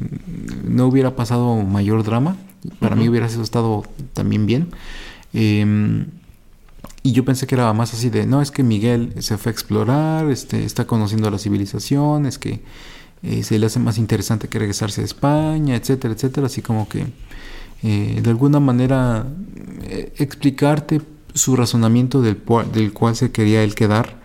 no 0.68 0.88
hubiera 0.88 1.16
pasado 1.16 1.56
mayor 1.64 2.04
drama. 2.04 2.36
Para 2.80 2.96
mí 2.96 3.10
hubiera 3.10 3.26
estado 3.26 3.84
también 4.14 4.46
bien. 4.46 4.68
Em, 5.34 6.06
y 7.04 7.14
yo 7.14 7.26
pensé 7.26 7.48
que 7.48 7.56
era 7.56 7.72
más 7.74 7.94
así 7.94 8.10
de, 8.10 8.28
no, 8.28 8.42
es 8.42 8.52
que 8.52 8.64
Miguel 8.64 9.14
se 9.20 9.38
fue 9.38 9.50
a 9.50 9.54
explorar, 9.54 10.30
este, 10.30 10.64
está 10.64 10.86
conociendo 10.86 11.30
la 11.32 11.40
civilización, 11.40 12.28
es 12.28 12.38
que 12.38 12.62
eh, 13.24 13.44
se 13.44 13.58
le 13.58 13.66
hace 13.66 13.80
más 13.80 13.98
interesante 13.98 14.48
que 14.48 14.60
regresarse 14.60 15.02
a 15.02 15.06
España, 15.06 15.76
etcétera, 15.76 16.14
etcétera. 16.14 16.48
Así 16.48 16.62
como 16.62 16.88
que 16.88 17.08
eh, 17.84 18.20
de 18.22 18.30
alguna 18.30 18.60
manera 18.60 19.26
eh, 19.84 20.14
explicarte 20.18 21.02
su 21.34 21.56
razonamiento 21.56 22.22
del, 22.22 22.42
del 22.74 22.94
cual 22.94 23.16
se 23.16 23.32
quería 23.32 23.64
él 23.64 23.74
quedar, 23.74 24.20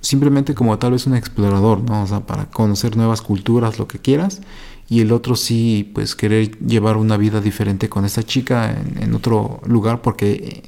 simplemente 0.00 0.54
como 0.54 0.78
tal 0.78 0.92
vez 0.92 1.06
un 1.06 1.14
explorador, 1.16 1.82
¿no? 1.82 2.02
O 2.02 2.06
sea, 2.06 2.20
para 2.20 2.46
conocer 2.46 2.96
nuevas 2.96 3.20
culturas, 3.20 3.78
lo 3.78 3.86
que 3.88 3.98
quieras. 3.98 4.40
Y 4.88 5.02
el 5.02 5.12
otro 5.12 5.36
sí, 5.36 5.90
pues 5.94 6.16
querer 6.16 6.58
llevar 6.58 6.96
una 6.96 7.16
vida 7.16 7.40
diferente 7.40 7.88
con 7.88 8.04
esta 8.04 8.22
chica 8.22 8.70
en, 8.72 9.02
en 9.02 9.14
otro 9.14 9.60
lugar 9.66 10.02
porque 10.02 10.32
eh, 10.32 10.62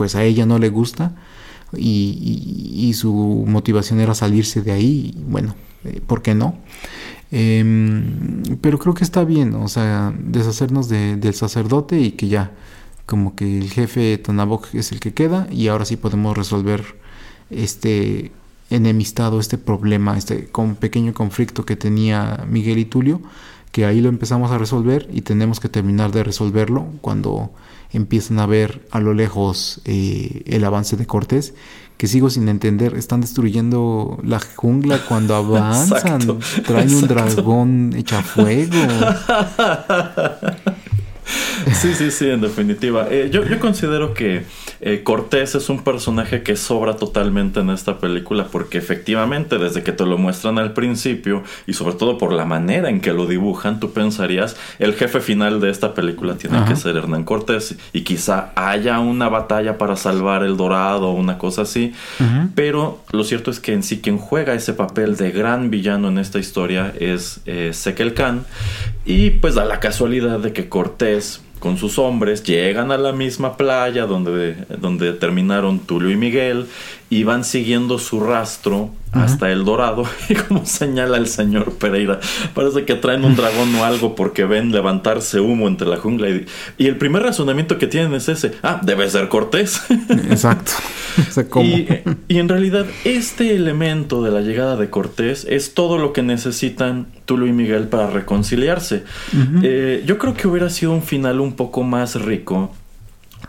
pues 0.00 0.14
a 0.14 0.22
ella 0.24 0.46
no 0.46 0.58
le 0.58 0.70
gusta 0.70 1.12
y, 1.76 2.72
y- 2.88 2.94
su 2.94 3.12
motivación 3.46 4.00
era 4.00 4.14
salirse 4.14 4.62
de 4.62 4.72
ahí. 4.72 5.14
bueno, 5.28 5.54
eh, 5.84 6.00
¿por 6.06 6.22
qué 6.22 6.34
no? 6.34 6.54
Em, 7.30 8.42
pero 8.62 8.78
creo 8.78 8.94
que 8.94 9.04
está 9.04 9.24
bien, 9.24 9.54
o 9.54 9.68
sea, 9.68 10.14
deshacernos 10.18 10.88
de- 10.88 11.16
del 11.16 11.34
sacerdote 11.34 12.00
y 12.00 12.12
que 12.12 12.28
ya, 12.28 12.52
como 13.04 13.34
que 13.36 13.58
el 13.58 13.68
jefe 13.70 14.16
Tonabok 14.16 14.74
es 14.74 14.90
el 14.92 15.00
que 15.00 15.12
queda 15.12 15.46
y 15.50 15.68
ahora 15.68 15.84
sí 15.84 15.96
podemos 15.98 16.34
resolver 16.34 16.82
este 17.50 18.32
enemistado, 18.70 19.38
este 19.38 19.58
problema, 19.58 20.16
este 20.16 20.46
con 20.46 20.76
pequeño 20.76 21.12
conflicto 21.12 21.66
que 21.66 21.76
tenía 21.76 22.46
Miguel 22.48 22.78
y 22.78 22.86
Tulio, 22.86 23.20
que 23.72 23.84
ahí 23.84 24.00
lo 24.00 24.08
empezamos 24.08 24.50
a 24.50 24.56
resolver 24.58 25.08
y 25.12 25.20
tenemos 25.20 25.60
que 25.60 25.68
terminar 25.68 26.10
de 26.12 26.24
resolverlo 26.24 26.86
cuando 27.02 27.50
empiezan 27.92 28.38
a 28.38 28.46
ver 28.46 28.86
a 28.90 29.00
lo 29.00 29.14
lejos 29.14 29.80
eh, 29.84 30.42
el 30.46 30.64
avance 30.64 30.96
de 30.96 31.06
Cortés, 31.06 31.54
que 31.96 32.06
sigo 32.06 32.30
sin 32.30 32.48
entender, 32.48 32.96
están 32.96 33.20
destruyendo 33.20 34.18
la 34.22 34.40
jungla 34.40 35.00
cuando 35.06 35.34
avanzan, 35.36 36.22
Exacto, 36.22 36.38
traen 36.66 36.94
un 36.94 37.08
dragón 37.08 37.92
hecha 37.96 38.22
fuego. 38.22 38.76
Sí, 41.72 41.94
sí, 41.94 42.10
sí, 42.10 42.28
en 42.28 42.40
definitiva. 42.40 43.06
Eh, 43.10 43.28
yo, 43.32 43.44
yo 43.44 43.58
considero 43.58 44.14
que 44.14 44.44
eh, 44.80 45.02
Cortés 45.02 45.54
es 45.54 45.68
un 45.68 45.82
personaje 45.84 46.42
que 46.42 46.56
sobra 46.56 46.96
totalmente 46.96 47.60
en 47.60 47.70
esta 47.70 47.98
película 47.98 48.48
porque 48.50 48.78
efectivamente 48.78 49.58
desde 49.58 49.82
que 49.82 49.92
te 49.92 50.06
lo 50.06 50.18
muestran 50.18 50.58
al 50.58 50.72
principio 50.72 51.42
y 51.66 51.74
sobre 51.74 51.94
todo 51.94 52.18
por 52.18 52.32
la 52.32 52.44
manera 52.44 52.88
en 52.88 53.00
que 53.00 53.12
lo 53.12 53.26
dibujan, 53.26 53.80
tú 53.80 53.92
pensarías 53.92 54.56
el 54.78 54.94
jefe 54.94 55.20
final 55.20 55.60
de 55.60 55.70
esta 55.70 55.94
película 55.94 56.36
tiene 56.36 56.58
Ajá. 56.58 56.68
que 56.68 56.76
ser 56.76 56.96
Hernán 56.96 57.24
Cortés 57.24 57.76
y 57.92 58.02
quizá 58.02 58.52
haya 58.54 59.00
una 59.00 59.28
batalla 59.28 59.78
para 59.78 59.96
salvar 59.96 60.42
el 60.42 60.56
dorado 60.56 61.10
o 61.10 61.12
una 61.12 61.38
cosa 61.38 61.62
así. 61.62 61.92
Pero 62.54 63.02
lo 63.12 63.24
cierto 63.24 63.50
es 63.50 63.60
que 63.60 63.72
en 63.72 63.82
sí 63.82 64.00
quien 64.00 64.18
juega 64.18 64.54
ese 64.54 64.72
papel 64.72 65.16
de 65.16 65.30
gran 65.30 65.70
villano 65.70 66.08
en 66.08 66.18
esta 66.18 66.38
historia 66.38 66.92
es 66.98 67.40
eh, 67.46 67.70
Sekel 67.72 68.14
Khan. 68.14 68.44
Y 69.04 69.30
pues 69.30 69.54
da 69.54 69.64
la 69.64 69.80
casualidad 69.80 70.38
de 70.38 70.52
que 70.52 70.68
Cortés 70.68 71.19
con 71.60 71.76
sus 71.76 71.98
hombres 71.98 72.42
llegan 72.42 72.90
a 72.90 72.98
la 72.98 73.12
misma 73.12 73.56
playa 73.56 74.06
donde, 74.06 74.56
donde 74.78 75.12
terminaron 75.12 75.78
Tulio 75.80 76.10
y 76.10 76.16
Miguel 76.16 76.66
y 77.10 77.24
van 77.24 77.44
siguiendo 77.44 77.98
su 77.98 78.20
rastro 78.20 78.90
hasta 79.12 79.50
el 79.50 79.64
Dorado 79.64 80.04
y 80.28 80.34
como 80.34 80.64
señala 80.64 81.16
el 81.16 81.26
señor 81.26 81.72
Pereira 81.72 82.20
parece 82.54 82.84
que 82.84 82.94
traen 82.94 83.24
un 83.24 83.34
dragón 83.36 83.74
o 83.74 83.84
algo 83.84 84.14
porque 84.14 84.44
ven 84.44 84.70
levantarse 84.70 85.40
humo 85.40 85.66
entre 85.66 85.88
la 85.88 85.96
jungla 85.96 86.30
y, 86.30 86.46
y 86.78 86.86
el 86.86 86.96
primer 86.96 87.24
razonamiento 87.24 87.76
que 87.76 87.88
tienen 87.88 88.14
es 88.14 88.28
ese 88.28 88.52
ah 88.62 88.80
debe 88.82 89.10
ser 89.10 89.28
Cortés 89.28 89.82
Exacto. 90.30 90.72
Y, 91.62 91.86
y 92.28 92.38
en 92.38 92.48
realidad 92.48 92.86
este 93.04 93.54
elemento 93.54 94.22
de 94.22 94.30
la 94.30 94.40
llegada 94.40 94.76
de 94.76 94.90
Cortés 94.90 95.46
es 95.48 95.74
todo 95.74 95.98
lo 95.98 96.12
que 96.12 96.22
necesitan 96.22 97.08
Tulio 97.24 97.46
y 97.46 97.52
Miguel 97.52 97.88
para 97.88 98.08
reconciliarse. 98.08 99.04
Eh, 99.62 100.02
yo 100.06 100.18
creo 100.18 100.34
que 100.34 100.48
hubiera 100.48 100.70
sido 100.70 100.92
un 100.92 101.02
final 101.02 101.40
un 101.40 101.54
poco 101.54 101.82
más 101.82 102.20
rico 102.20 102.72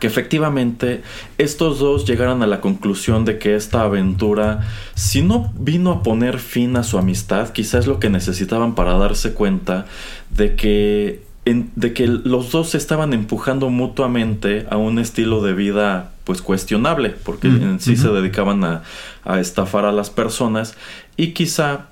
que 0.02 0.08
efectivamente 0.08 1.00
estos 1.38 1.78
dos 1.78 2.04
llegaran 2.04 2.42
a 2.42 2.48
la 2.48 2.60
conclusión 2.60 3.24
de 3.24 3.38
que 3.38 3.54
esta 3.54 3.82
aventura, 3.82 4.66
si 4.96 5.22
no 5.22 5.52
vino 5.56 5.92
a 5.92 6.02
poner 6.02 6.40
fin 6.40 6.76
a 6.76 6.82
su 6.82 6.98
amistad, 6.98 7.50
quizás 7.50 7.82
es 7.82 7.86
lo 7.86 8.00
que 8.00 8.10
necesitaban 8.10 8.74
para 8.74 8.94
darse 8.98 9.32
cuenta 9.32 9.86
de 10.30 10.56
que, 10.56 11.22
en- 11.44 11.70
de 11.76 11.92
que 11.92 12.08
los 12.08 12.50
dos 12.50 12.70
se 12.70 12.78
estaban 12.78 13.12
empujando 13.12 13.70
mutuamente 13.70 14.66
a 14.70 14.76
un 14.76 14.98
estilo 14.98 15.40
de 15.40 15.52
vida 15.54 16.10
pues 16.24 16.42
cuestionable, 16.42 17.10
porque 17.10 17.46
Mm, 17.46 17.62
en 17.62 17.80
sí 17.80 17.94
se 17.96 18.08
dedicaban 18.08 18.64
a, 18.64 18.82
a 19.24 19.38
estafar 19.38 19.84
a 19.84 19.92
las 19.92 20.10
personas. 20.10 20.74
Y 21.16 21.28
quizá 21.28 21.86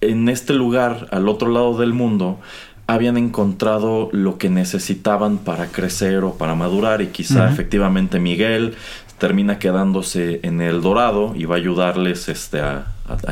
en 0.00 0.28
este 0.28 0.54
lugar, 0.54 1.06
al 1.12 1.28
otro 1.28 1.48
lado 1.50 1.78
del 1.78 1.92
mundo, 1.92 2.40
habían 2.86 3.16
encontrado 3.16 4.10
lo 4.12 4.36
que 4.36 4.50
necesitaban 4.50 5.38
para 5.38 5.68
crecer 5.68 6.24
o 6.24 6.34
para 6.34 6.54
madurar 6.54 7.00
y 7.00 7.06
quizá 7.08 7.50
efectivamente 7.50 8.20
Miguel 8.20 8.74
termina 9.18 9.58
quedándose 9.58 10.40
en 10.42 10.60
el 10.60 10.82
Dorado 10.82 11.32
y 11.34 11.44
va 11.46 11.54
a 11.54 11.58
ayudarles 11.58 12.28
este, 12.28 12.60
a, 12.60 12.86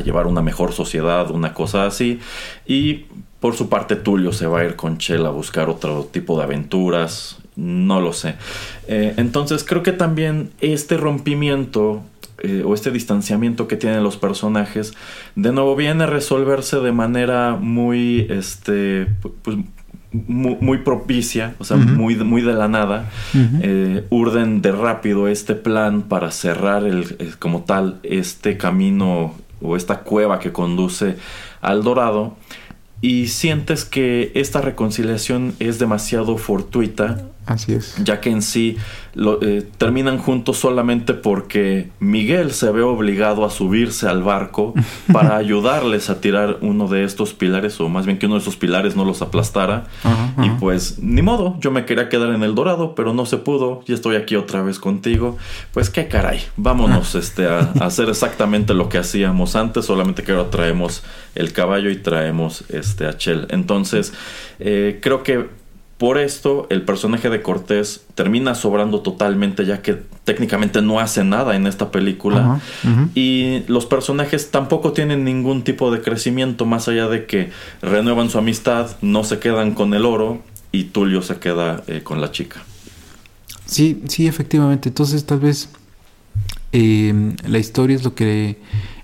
llevar 0.05 0.27
una 0.27 0.43
mejor 0.43 0.73
sociedad, 0.73 1.31
una 1.31 1.53
cosa 1.53 1.87
así. 1.87 2.21
Y 2.67 3.07
por 3.41 3.55
su 3.55 3.69
parte 3.69 3.97
Tulio 3.97 4.33
se 4.33 4.47
va 4.47 4.61
a 4.61 4.65
ir 4.65 4.77
con 4.77 4.99
Chell 4.99 5.27
a 5.27 5.31
buscar 5.31 5.69
otro 5.69 6.09
tipo 6.11 6.39
de 6.39 6.45
aventuras, 6.45 7.39
no 7.57 8.01
lo 8.01 8.13
sé. 8.13 8.37
Eh, 8.87 9.15
entonces 9.17 9.65
creo 9.65 9.83
que 9.83 9.93
también 9.93 10.51
este 10.61 10.97
rompimiento 10.97 12.03
eh, 12.43 12.63
o 12.65 12.75
este 12.75 12.91
distanciamiento 12.91 13.67
que 13.69 13.77
tienen 13.77 14.03
los 14.03 14.17
personajes, 14.17 14.95
de 15.37 15.53
nuevo 15.53 15.77
viene 15.77 16.05
a 16.05 16.07
resolverse 16.07 16.79
de 16.81 16.93
manera 16.93 17.57
muy, 17.61 18.27
este, 18.31 19.07
pu- 19.23 19.33
pues, 19.43 19.57
mu- 20.13 20.59
muy, 20.61 20.79
propicia, 20.79 21.55
o 21.59 21.65
sea, 21.65 21.77
muy, 21.77 22.15
de- 22.15 22.25
muy 22.25 22.43
de 22.43 22.53
la 22.53 22.69
nada. 22.69 23.11
Eh, 23.63 24.05
urden 24.11 24.61
de 24.61 24.73
rápido 24.73 25.27
este 25.29 25.55
plan 25.55 26.03
para 26.03 26.31
cerrar 26.31 26.85
el, 26.85 27.17
eh, 27.19 27.31
como 27.39 27.63
tal 27.63 27.99
este 28.03 28.57
camino 28.59 29.35
o 29.63 29.77
esta 29.77 30.01
cueva 30.01 30.39
que 30.39 30.53
conduce 30.53 31.17
al 31.61 31.83
Dorado. 31.83 32.37
Y 33.01 33.27
sientes 33.29 33.85
que 33.85 34.31
esta 34.35 34.61
reconciliación 34.61 35.55
es 35.59 35.79
demasiado 35.81 36.37
fortuita 36.39 37.23
Así 37.47 37.73
es. 37.73 37.97
ya 38.05 38.21
que 38.21 38.31
en 38.31 38.43
sí 38.43 38.77
lo- 39.15 39.43
eh, 39.43 39.67
terminan 39.79 40.19
juntos 40.19 40.59
solamente 40.59 41.13
porque 41.15 41.91
Miguel 42.01 42.53
se 42.53 42.71
ve 42.71 42.83
obligado 42.83 43.45
a 43.45 43.51
subirse 43.51 44.09
al 44.09 44.23
barco 44.23 44.75
para 45.13 45.37
ayudarles 45.37 46.09
a 46.11 46.21
tirar 46.21 46.59
uno 46.63 46.89
de 46.89 47.05
estos 47.05 47.33
pilares, 47.35 47.81
o 47.81 47.89
más 47.89 48.07
bien 48.07 48.19
que 48.19 48.27
uno 48.27 48.37
de 48.37 48.41
esos 48.43 48.57
pilares 48.57 48.97
no 48.97 49.05
los 49.05 49.21
aplastara. 49.23 49.85
Y 50.43 50.49
pues 50.61 50.99
ni 51.01 51.21
modo, 51.23 51.57
yo 51.61 51.71
me 51.71 51.85
quería 51.85 52.09
quedar 52.09 52.31
en 52.35 52.43
el 52.43 52.55
dorado, 52.55 52.95
pero 52.95 53.13
no 53.13 53.27
se 53.27 53.37
pudo, 53.39 53.83
y 53.87 53.93
estoy 53.93 54.17
aquí 54.17 54.37
otra 54.37 54.63
vez 54.63 54.79
contigo. 54.79 55.37
Pues 55.73 55.91
qué 55.91 56.09
caray, 56.09 56.41
vámonos 56.57 57.15
este, 57.15 57.47
a, 57.47 57.73
a 57.81 57.87
hacer 57.87 58.09
exactamente 58.09 58.73
lo 58.75 58.89
que 58.89 58.99
hacíamos 58.99 59.57
antes, 59.57 59.85
solamente 59.85 60.23
que 60.23 60.33
ahora 60.33 60.49
traemos 60.51 61.03
el 61.35 61.53
caballo 61.53 61.91
y 61.91 61.97
traemos 61.97 62.65
este, 62.71 63.07
a 63.07 63.17
Chell. 63.17 63.47
Entonces, 63.51 64.13
eh, 64.59 64.99
creo 65.03 65.23
que 65.23 65.49
por 66.03 66.19
esto, 66.19 66.67
el 66.69 66.83
personaje 66.83 67.31
de 67.31 67.43
Cortés 67.43 68.01
termina 68.17 68.57
sobrando 68.57 69.03
totalmente, 69.03 69.65
ya 69.65 69.83
que 69.83 70.03
técnicamente 70.25 70.83
no 70.83 70.99
hace 70.99 71.23
nada 71.23 71.55
en 71.55 71.69
esta 71.69 71.93
película. 71.93 72.61
Y 73.15 73.63
los 73.69 73.87
personajes 73.87 74.51
tampoco 74.51 74.93
tienen 74.95 75.23
ningún 75.23 75.63
tipo 75.63 75.93
de 75.93 76.03
crecimiento, 76.03 76.67
más 76.67 76.89
allá 76.89 77.07
de 77.07 77.27
que 77.27 77.53
renuevan 77.83 78.31
su 78.31 78.39
amistad, 78.39 78.97
no 79.01 79.23
se 79.23 79.39
quedan 79.39 79.75
con 79.75 79.95
el 79.95 80.05
oro 80.05 80.43
y 80.73 80.87
Tulio 80.87 81.23
se 81.23 81.37
queda 81.37 81.85
eh, 81.87 82.01
con 82.03 82.21
la 82.21 82.33
chica. 82.33 82.65
Sí, 83.65 84.03
sí, 84.09 84.27
efectivamente. 84.27 84.89
Entonces 84.89 85.25
tal 85.25 85.39
vez 85.39 85.69
eh, 86.73 87.37
la 87.47 87.61
historia 87.61 87.95
es 87.95 88.03
lo 88.03 88.17
que... 88.17 88.59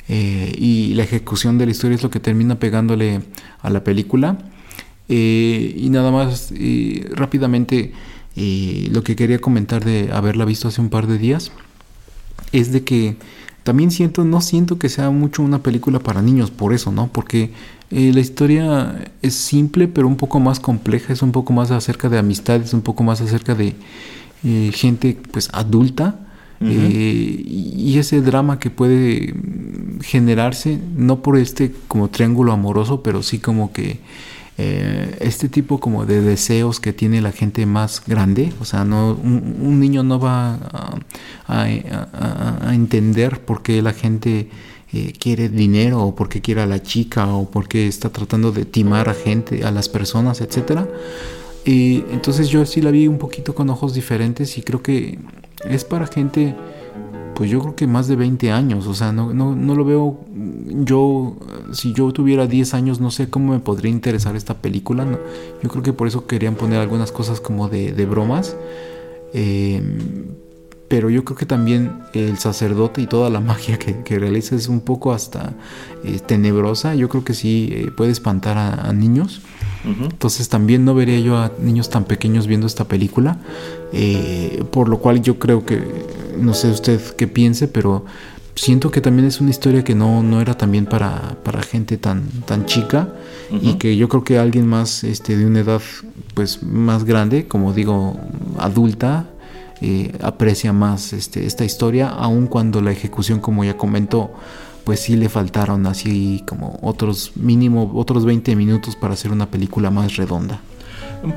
eh, 0.08 0.52
y 0.58 0.94
la 0.94 1.04
ejecución 1.04 1.58
de 1.58 1.66
la 1.66 1.70
historia 1.70 1.94
es 1.94 2.02
lo 2.02 2.10
que 2.10 2.18
termina 2.18 2.58
pegándole 2.58 3.20
a 3.62 3.70
la 3.70 3.84
película. 3.84 4.36
Eh, 5.08 5.74
y 5.76 5.88
nada 5.90 6.10
más 6.10 6.52
eh, 6.54 7.08
rápidamente 7.14 7.92
eh, 8.36 8.88
lo 8.92 9.02
que 9.02 9.16
quería 9.16 9.40
comentar 9.40 9.84
de 9.84 10.10
haberla 10.12 10.44
visto 10.44 10.68
hace 10.68 10.80
un 10.80 10.90
par 10.90 11.06
de 11.06 11.18
días 11.18 11.50
es 12.52 12.72
de 12.72 12.84
que 12.84 13.16
también 13.68 13.90
siento, 13.90 14.24
no 14.24 14.40
siento 14.40 14.78
que 14.78 14.88
sea 14.88 15.10
mucho 15.10 15.42
una 15.42 15.62
película 15.62 15.98
para 15.98 16.22
niños, 16.22 16.50
por 16.50 16.72
eso, 16.72 16.90
¿no? 16.90 17.08
Porque 17.12 17.50
eh, 17.90 18.12
la 18.14 18.20
historia 18.20 19.12
es 19.20 19.34
simple, 19.34 19.88
pero 19.88 20.06
un 20.06 20.16
poco 20.16 20.40
más 20.40 20.60
compleja, 20.60 21.12
es 21.12 21.20
un 21.20 21.32
poco 21.32 21.52
más 21.52 21.70
acerca 21.70 22.08
de 22.08 22.18
amistades, 22.18 22.72
un 22.72 22.82
poco 22.82 23.02
más 23.02 23.20
acerca 23.20 23.54
de 23.54 23.74
eh, 24.44 24.70
gente 24.72 25.18
pues 25.30 25.48
adulta. 25.52 26.20
Eh, 26.60 27.44
y 27.46 27.98
ese 27.98 28.20
drama 28.20 28.58
que 28.58 28.70
puede 28.70 29.32
generarse, 30.00 30.80
no 30.96 31.22
por 31.22 31.36
este 31.36 31.72
como 31.86 32.08
triángulo 32.08 32.52
amoroso, 32.52 33.02
pero 33.02 33.22
sí 33.22 33.38
como 33.38 33.72
que 33.72 34.00
eh, 34.58 35.16
este 35.20 35.48
tipo 35.48 35.80
como 35.80 36.04
de 36.04 36.20
deseos 36.20 36.80
que 36.80 36.92
tiene 36.92 37.20
la 37.20 37.32
gente 37.32 37.64
más 37.64 38.02
grande, 38.06 38.52
o 38.60 38.64
sea, 38.64 38.84
no 38.84 39.12
un, 39.14 39.80
niño 39.80 40.02
no 40.02 40.18
va 40.18 40.58
a 41.46 42.74
entender 42.74 43.40
por 43.40 43.62
qué 43.62 43.80
la 43.80 43.92
gente 43.92 44.48
eh, 44.90 45.12
quiere 45.18 45.50
dinero 45.50 46.02
o 46.02 46.14
por 46.14 46.30
qué 46.30 46.40
quiere 46.40 46.62
a 46.62 46.66
la 46.66 46.82
chica 46.82 47.26
o 47.34 47.50
por 47.50 47.68
qué 47.68 47.86
está 47.86 48.08
tratando 48.08 48.52
de 48.52 48.64
timar 48.64 49.10
a 49.10 49.14
gente, 49.14 49.62
a 49.64 49.70
las 49.70 49.88
personas, 49.90 50.40
etcétera. 50.40 50.88
Y 51.66 52.04
entonces 52.10 52.48
yo 52.48 52.64
sí 52.64 52.80
la 52.80 52.90
vi 52.90 53.06
un 53.06 53.18
poquito 53.18 53.54
con 53.54 53.68
ojos 53.68 53.92
diferentes 53.92 54.56
y 54.56 54.62
creo 54.62 54.82
que 54.82 55.18
es 55.68 55.84
para 55.84 56.06
gente, 56.06 56.54
pues 57.34 57.50
yo 57.50 57.60
creo 57.60 57.76
que 57.76 57.86
más 57.86 58.08
de 58.08 58.16
20 58.16 58.50
años, 58.50 58.86
o 58.86 58.94
sea, 58.94 59.12
no, 59.12 59.32
no, 59.32 59.54
no 59.54 59.74
lo 59.74 59.84
veo, 59.84 60.20
yo, 60.84 61.36
si 61.72 61.92
yo 61.92 62.12
tuviera 62.12 62.46
10 62.46 62.74
años, 62.74 63.00
no 63.00 63.10
sé 63.10 63.30
cómo 63.30 63.52
me 63.52 63.60
podría 63.60 63.90
interesar 63.90 64.36
esta 64.36 64.54
película, 64.54 65.06
yo 65.62 65.68
creo 65.68 65.82
que 65.82 65.92
por 65.92 66.08
eso 66.08 66.26
querían 66.26 66.56
poner 66.56 66.80
algunas 66.80 67.12
cosas 67.12 67.40
como 67.40 67.68
de, 67.68 67.92
de 67.92 68.06
bromas, 68.06 68.56
eh, 69.32 69.82
pero 70.88 71.10
yo 71.10 71.22
creo 71.24 71.36
que 71.36 71.46
también 71.46 72.00
el 72.14 72.38
sacerdote 72.38 73.02
y 73.02 73.06
toda 73.06 73.30
la 73.30 73.40
magia 73.52 73.78
que, 73.78 74.18
realiza 74.18 74.56
es 74.56 74.68
un 74.68 74.80
poco 74.80 75.12
hasta 75.12 75.54
eh, 76.04 76.18
tenebrosa, 76.24 76.94
yo 76.94 77.08
creo 77.08 77.24
que 77.24 77.34
sí 77.34 77.68
eh, 77.72 77.90
puede 77.96 78.10
espantar 78.10 78.58
a 78.58 78.92
niños. 78.92 79.42
Entonces 79.84 80.48
también 80.48 80.84
no 80.84 80.94
vería 80.94 81.18
yo 81.20 81.36
a 81.36 81.52
niños 81.60 81.88
tan 81.88 82.04
pequeños 82.04 82.46
viendo 82.46 82.66
esta 82.66 82.84
película. 82.84 83.38
eh, 83.92 84.64
por 84.70 84.88
lo 84.88 84.98
cual 84.98 85.22
yo 85.22 85.38
creo 85.38 85.64
que, 85.64 85.82
no 86.38 86.54
sé 86.54 86.70
usted 86.70 87.00
qué 87.16 87.26
piense, 87.26 87.68
pero 87.68 88.04
siento 88.54 88.90
que 88.90 89.00
también 89.00 89.26
es 89.28 89.40
una 89.40 89.50
historia 89.50 89.84
que 89.84 89.94
no, 89.94 90.22
no 90.22 90.40
era 90.40 90.56
también 90.56 90.86
para, 90.86 91.36
para 91.44 91.62
gente 91.62 91.96
tan, 91.96 92.28
tan 92.46 92.66
chica. 92.66 93.08
Y 93.62 93.74
que 93.74 93.96
yo 93.96 94.10
creo 94.10 94.24
que 94.24 94.38
alguien 94.38 94.66
más 94.66 95.04
este, 95.04 95.34
de 95.34 95.46
una 95.46 95.60
edad 95.60 95.80
pues 96.34 96.62
más 96.62 97.04
grande, 97.04 97.48
como 97.48 97.72
digo, 97.72 98.18
adulta, 98.58 99.30
eh, 99.80 100.12
aprecia 100.20 100.74
más 100.74 101.14
este, 101.14 101.46
esta 101.46 101.64
historia, 101.64 102.08
aun 102.10 102.46
cuando 102.46 102.82
la 102.82 102.92
ejecución, 102.92 103.40
como 103.40 103.64
ya 103.64 103.78
comentó, 103.78 104.32
pues 104.88 105.00
sí 105.00 105.16
le 105.16 105.28
faltaron 105.28 105.86
así 105.86 106.42
como 106.48 106.78
otros 106.80 107.32
mínimo 107.36 107.92
otros 107.94 108.24
20 108.24 108.56
minutos 108.56 108.96
para 108.96 109.12
hacer 109.12 109.30
una 109.30 109.50
película 109.50 109.90
más 109.90 110.16
redonda. 110.16 110.62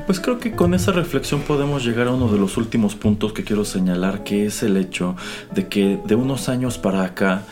Pues 0.06 0.20
creo 0.20 0.38
que 0.38 0.52
con 0.52 0.72
esa 0.72 0.90
reflexión 0.90 1.42
podemos 1.42 1.84
llegar 1.84 2.06
a 2.06 2.12
uno 2.12 2.32
de 2.32 2.38
los 2.38 2.56
últimos 2.56 2.94
puntos 2.94 3.34
que 3.34 3.44
quiero 3.44 3.66
señalar, 3.66 4.24
que 4.24 4.46
es 4.46 4.62
el 4.62 4.78
hecho 4.78 5.16
de 5.54 5.68
que 5.68 6.00
de 6.02 6.14
unos 6.14 6.48
años 6.48 6.78
para 6.78 7.04
acá 7.04 7.42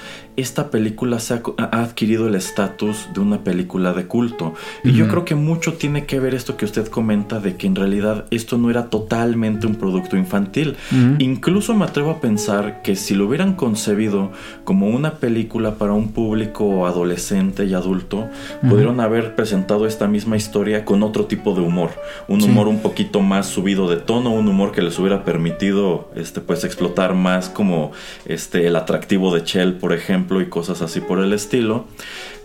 esta 0.40 0.70
película 0.70 1.18
se 1.20 1.34
ha, 1.34 1.42
ha 1.58 1.82
adquirido 1.82 2.26
el 2.28 2.34
estatus 2.34 3.08
de 3.14 3.20
una 3.20 3.44
película 3.44 3.92
de 3.92 4.06
culto. 4.06 4.54
Y 4.84 4.92
yo 4.92 5.08
creo 5.08 5.24
que 5.24 5.34
mucho 5.34 5.74
tiene 5.74 6.06
que 6.06 6.20
ver 6.20 6.34
esto 6.34 6.56
que 6.56 6.64
usted 6.64 6.86
comenta 6.88 7.40
de 7.40 7.56
que 7.56 7.66
en 7.66 7.76
realidad 7.76 8.26
esto 8.30 8.58
no 8.58 8.70
era 8.70 8.86
totalmente 8.90 9.66
un 9.66 9.76
producto 9.76 10.16
infantil. 10.16 10.76
Incluso 11.18 11.74
me 11.74 11.84
atrevo 11.84 12.10
a 12.10 12.20
pensar 12.20 12.82
que 12.82 12.96
si 12.96 13.14
lo 13.14 13.26
hubieran 13.26 13.54
concebido 13.54 14.30
como 14.64 14.88
una 14.88 15.14
película 15.14 15.74
para 15.76 15.92
un 15.92 16.12
público 16.12 16.86
adolescente 16.86 17.64
y 17.64 17.74
adulto, 17.74 18.28
pudieron 18.68 19.00
haber 19.00 19.34
presentado 19.34 19.86
esta 19.86 20.06
misma 20.08 20.36
historia 20.36 20.84
con 20.84 21.02
otro 21.02 21.24
tipo 21.26 21.54
de 21.54 21.60
humor, 21.62 21.90
un 22.28 22.40
Sí. 22.40 22.48
humor 22.48 22.68
un 22.68 22.80
poquito 22.80 23.20
más 23.20 23.46
subido 23.46 23.88
de 23.88 23.96
tono, 23.96 24.30
un 24.32 24.48
humor 24.48 24.72
que 24.72 24.82
les 24.82 24.98
hubiera 24.98 25.24
permitido 25.24 26.10
este 26.14 26.40
pues 26.40 26.64
explotar 26.64 27.14
más 27.14 27.48
como 27.48 27.92
este 28.26 28.66
el 28.66 28.76
atractivo 28.76 29.34
de 29.34 29.42
Chell, 29.44 29.74
por 29.74 29.92
ejemplo, 29.92 30.29
y 30.38 30.46
cosas 30.46 30.82
así 30.82 31.00
por 31.00 31.18
el 31.18 31.32
estilo. 31.32 31.86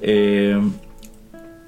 Eh, 0.01 0.59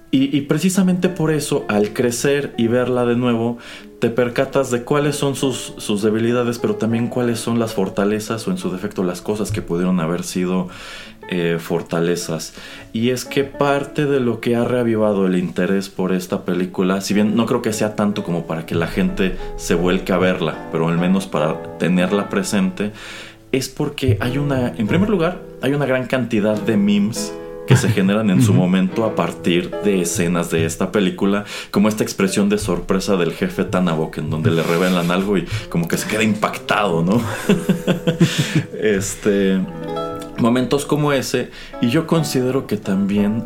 y, 0.09 0.41
precisamente 0.41 1.09
por 1.09 1.31
eso, 1.31 1.65
al 1.67 1.91
crecer 1.93 2.53
y 2.57 2.67
verla 2.67 3.05
de 3.05 3.17
nuevo, 3.17 3.57
te 3.99 4.09
percatas 4.09 4.71
de 4.71 4.83
cuáles 4.83 5.17
son 5.17 5.35
sus, 5.35 5.73
sus 5.77 6.01
debilidades, 6.01 6.59
pero 6.59 6.75
también 6.75 7.07
cuáles 7.07 7.39
son 7.39 7.59
las 7.59 7.73
fortalezas 7.73 8.47
o 8.47 8.51
en 8.51 8.57
su 8.57 8.71
defecto 8.71 9.03
las 9.03 9.21
cosas 9.21 9.51
que 9.51 9.61
pudieron 9.61 9.99
haber 9.99 10.23
sido 10.23 10.69
eh, 11.29 11.57
fortalezas. 11.59 12.53
Y 12.93 13.09
es 13.09 13.25
que 13.25 13.43
parte 13.43 14.05
de 14.05 14.21
lo 14.21 14.39
que 14.39 14.55
ha 14.55 14.63
reavivado 14.63 15.27
el 15.27 15.37
interés 15.37 15.89
por 15.89 16.13
esta 16.13 16.45
película, 16.45 17.01
si 17.01 17.13
bien 17.13 17.35
no 17.35 17.45
creo 17.45 17.61
que 17.61 17.73
sea 17.73 17.95
tanto 17.95 18.23
como 18.23 18.47
para 18.47 18.65
que 18.65 18.75
la 18.75 18.87
gente 18.87 19.35
se 19.57 19.75
vuelque 19.75 20.13
a 20.13 20.17
verla, 20.17 20.69
pero 20.71 20.87
al 20.87 20.97
menos 20.97 21.27
para 21.27 21.77
tenerla 21.79 22.29
presente, 22.29 22.93
es 23.51 23.69
porque 23.69 24.17
hay 24.19 24.37
una, 24.37 24.69
en 24.69 24.87
primer 24.87 25.09
lugar, 25.09 25.41
hay 25.61 25.73
una 25.73 25.85
gran 25.85 26.07
cantidad 26.07 26.59
de 26.59 26.77
memes 26.77 27.33
que 27.67 27.75
se 27.75 27.89
generan 27.89 28.29
en 28.29 28.41
su 28.41 28.53
momento 28.53 29.03
a 29.03 29.13
partir 29.13 29.69
de 29.83 30.01
escenas 30.01 30.49
de 30.49 30.65
esta 30.65 30.91
película, 30.91 31.43
como 31.69 31.89
esta 31.89 32.03
expresión 32.03 32.47
de 32.47 32.57
sorpresa 32.57 33.17
del 33.17 33.33
jefe 33.33 33.65
Tanabok, 33.65 34.19
en 34.19 34.29
donde 34.29 34.51
le 34.51 34.63
revelan 34.63 35.11
algo 35.11 35.37
y 35.37 35.45
como 35.69 35.87
que 35.87 35.97
se 35.97 36.07
queda 36.07 36.23
impactado, 36.23 37.03
¿no? 37.03 37.21
este 38.81 39.59
momentos 40.37 40.85
como 40.85 41.13
ese 41.13 41.49
y 41.81 41.89
yo 41.89 42.07
considero 42.07 42.67
que 42.67 42.77
también 42.77 43.43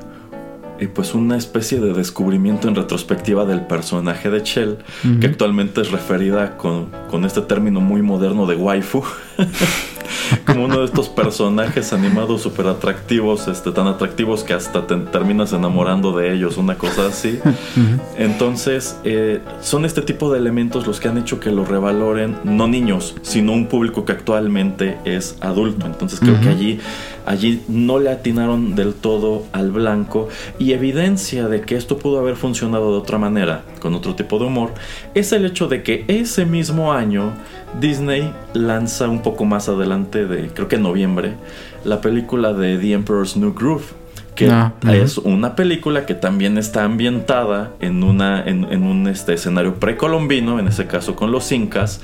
eh, 0.81 0.87
pues 0.87 1.13
una 1.13 1.37
especie 1.37 1.79
de 1.79 1.93
descubrimiento 1.93 2.67
en 2.67 2.73
retrospectiva 2.73 3.45
del 3.45 3.61
personaje 3.61 4.31
de 4.31 4.41
Chell, 4.41 4.77
que 5.19 5.27
actualmente 5.27 5.81
es 5.81 5.91
referida 5.91 6.57
con, 6.57 6.87
con 7.09 7.23
este 7.23 7.41
término 7.41 7.79
muy 7.79 8.01
moderno 8.01 8.47
de 8.47 8.55
waifu. 8.55 9.03
como 10.45 10.65
uno 10.65 10.79
de 10.79 10.85
estos 10.85 11.09
personajes 11.09 11.93
animados 11.93 12.41
súper 12.41 12.67
atractivos, 12.67 13.47
este, 13.47 13.71
tan 13.71 13.87
atractivos 13.87 14.43
que 14.43 14.53
hasta 14.53 14.87
te 14.87 14.95
terminas 14.95 15.53
enamorando 15.53 16.15
de 16.15 16.33
ellos, 16.33 16.57
una 16.57 16.77
cosa 16.77 17.07
así. 17.07 17.39
Entonces, 18.17 18.97
eh, 19.03 19.39
son 19.61 19.85
este 19.85 20.01
tipo 20.01 20.31
de 20.31 20.39
elementos 20.39 20.87
los 20.87 20.99
que 20.99 21.07
han 21.07 21.17
hecho 21.17 21.39
que 21.39 21.51
lo 21.51 21.65
revaloren, 21.65 22.37
no 22.43 22.67
niños, 22.67 23.15
sino 23.21 23.53
un 23.53 23.67
público 23.67 24.05
que 24.05 24.13
actualmente 24.13 24.97
es 25.05 25.37
adulto. 25.41 25.85
Entonces, 25.85 26.19
creo 26.19 26.39
que 26.39 26.49
allí, 26.49 26.79
allí 27.25 27.61
no 27.67 27.99
le 27.99 28.09
atinaron 28.09 28.75
del 28.75 28.93
todo 28.93 29.43
al 29.51 29.71
blanco 29.71 30.29
y 30.59 30.73
evidencia 30.73 31.47
de 31.47 31.61
que 31.61 31.75
esto 31.75 31.97
pudo 31.97 32.19
haber 32.19 32.35
funcionado 32.35 32.91
de 32.91 32.97
otra 32.99 33.17
manera, 33.17 33.63
con 33.79 33.93
otro 33.93 34.15
tipo 34.15 34.39
de 34.39 34.45
humor, 34.45 34.71
es 35.13 35.31
el 35.31 35.45
hecho 35.45 35.67
de 35.67 35.83
que 35.83 36.05
ese 36.07 36.45
mismo 36.45 36.93
año 36.93 37.33
Disney 37.79 38.33
lanza 38.53 39.07
un 39.07 39.21
poco 39.21 39.45
más 39.45 39.69
adelante 39.69 40.25
de, 40.25 40.49
creo 40.49 40.67
que 40.67 40.75
en 40.75 40.83
noviembre, 40.83 41.35
la 41.83 42.01
película 42.01 42.53
de 42.53 42.77
The 42.77 42.93
Emperor's 42.93 43.37
New 43.37 43.53
Groove, 43.53 44.00
que 44.35 44.49
Ah, 44.49 44.73
es 44.93 45.17
una 45.17 45.55
película 45.55 46.05
que 46.05 46.13
también 46.13 46.57
está 46.57 46.83
ambientada 46.83 47.71
en, 47.79 48.03
una, 48.03 48.43
en, 48.43 48.65
en 48.71 48.83
un 48.83 49.07
este, 49.07 49.33
escenario 49.33 49.75
precolombino, 49.75 50.59
en 50.59 50.67
ese 50.67 50.87
caso 50.87 51.15
con 51.15 51.31
los 51.31 51.51
incas, 51.51 52.01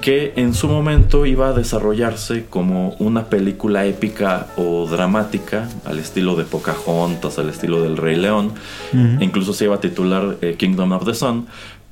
que 0.00 0.32
en 0.36 0.54
su 0.54 0.68
momento 0.68 1.26
iba 1.26 1.48
a 1.48 1.52
desarrollarse 1.52 2.46
como 2.48 2.90
una 2.98 3.24
película 3.24 3.84
épica 3.86 4.46
o 4.56 4.86
dramática, 4.86 5.68
al 5.84 5.98
estilo 5.98 6.36
de 6.36 6.44
Pocahontas, 6.44 7.38
al 7.38 7.48
estilo 7.48 7.82
del 7.82 7.96
Rey 7.96 8.16
León, 8.16 8.52
e 8.92 9.24
incluso 9.24 9.52
se 9.52 9.64
iba 9.64 9.76
a 9.76 9.80
titular 9.80 10.36
eh, 10.40 10.56
Kingdom 10.58 10.92
of 10.92 11.04
the 11.04 11.14
Sun. 11.14 11.46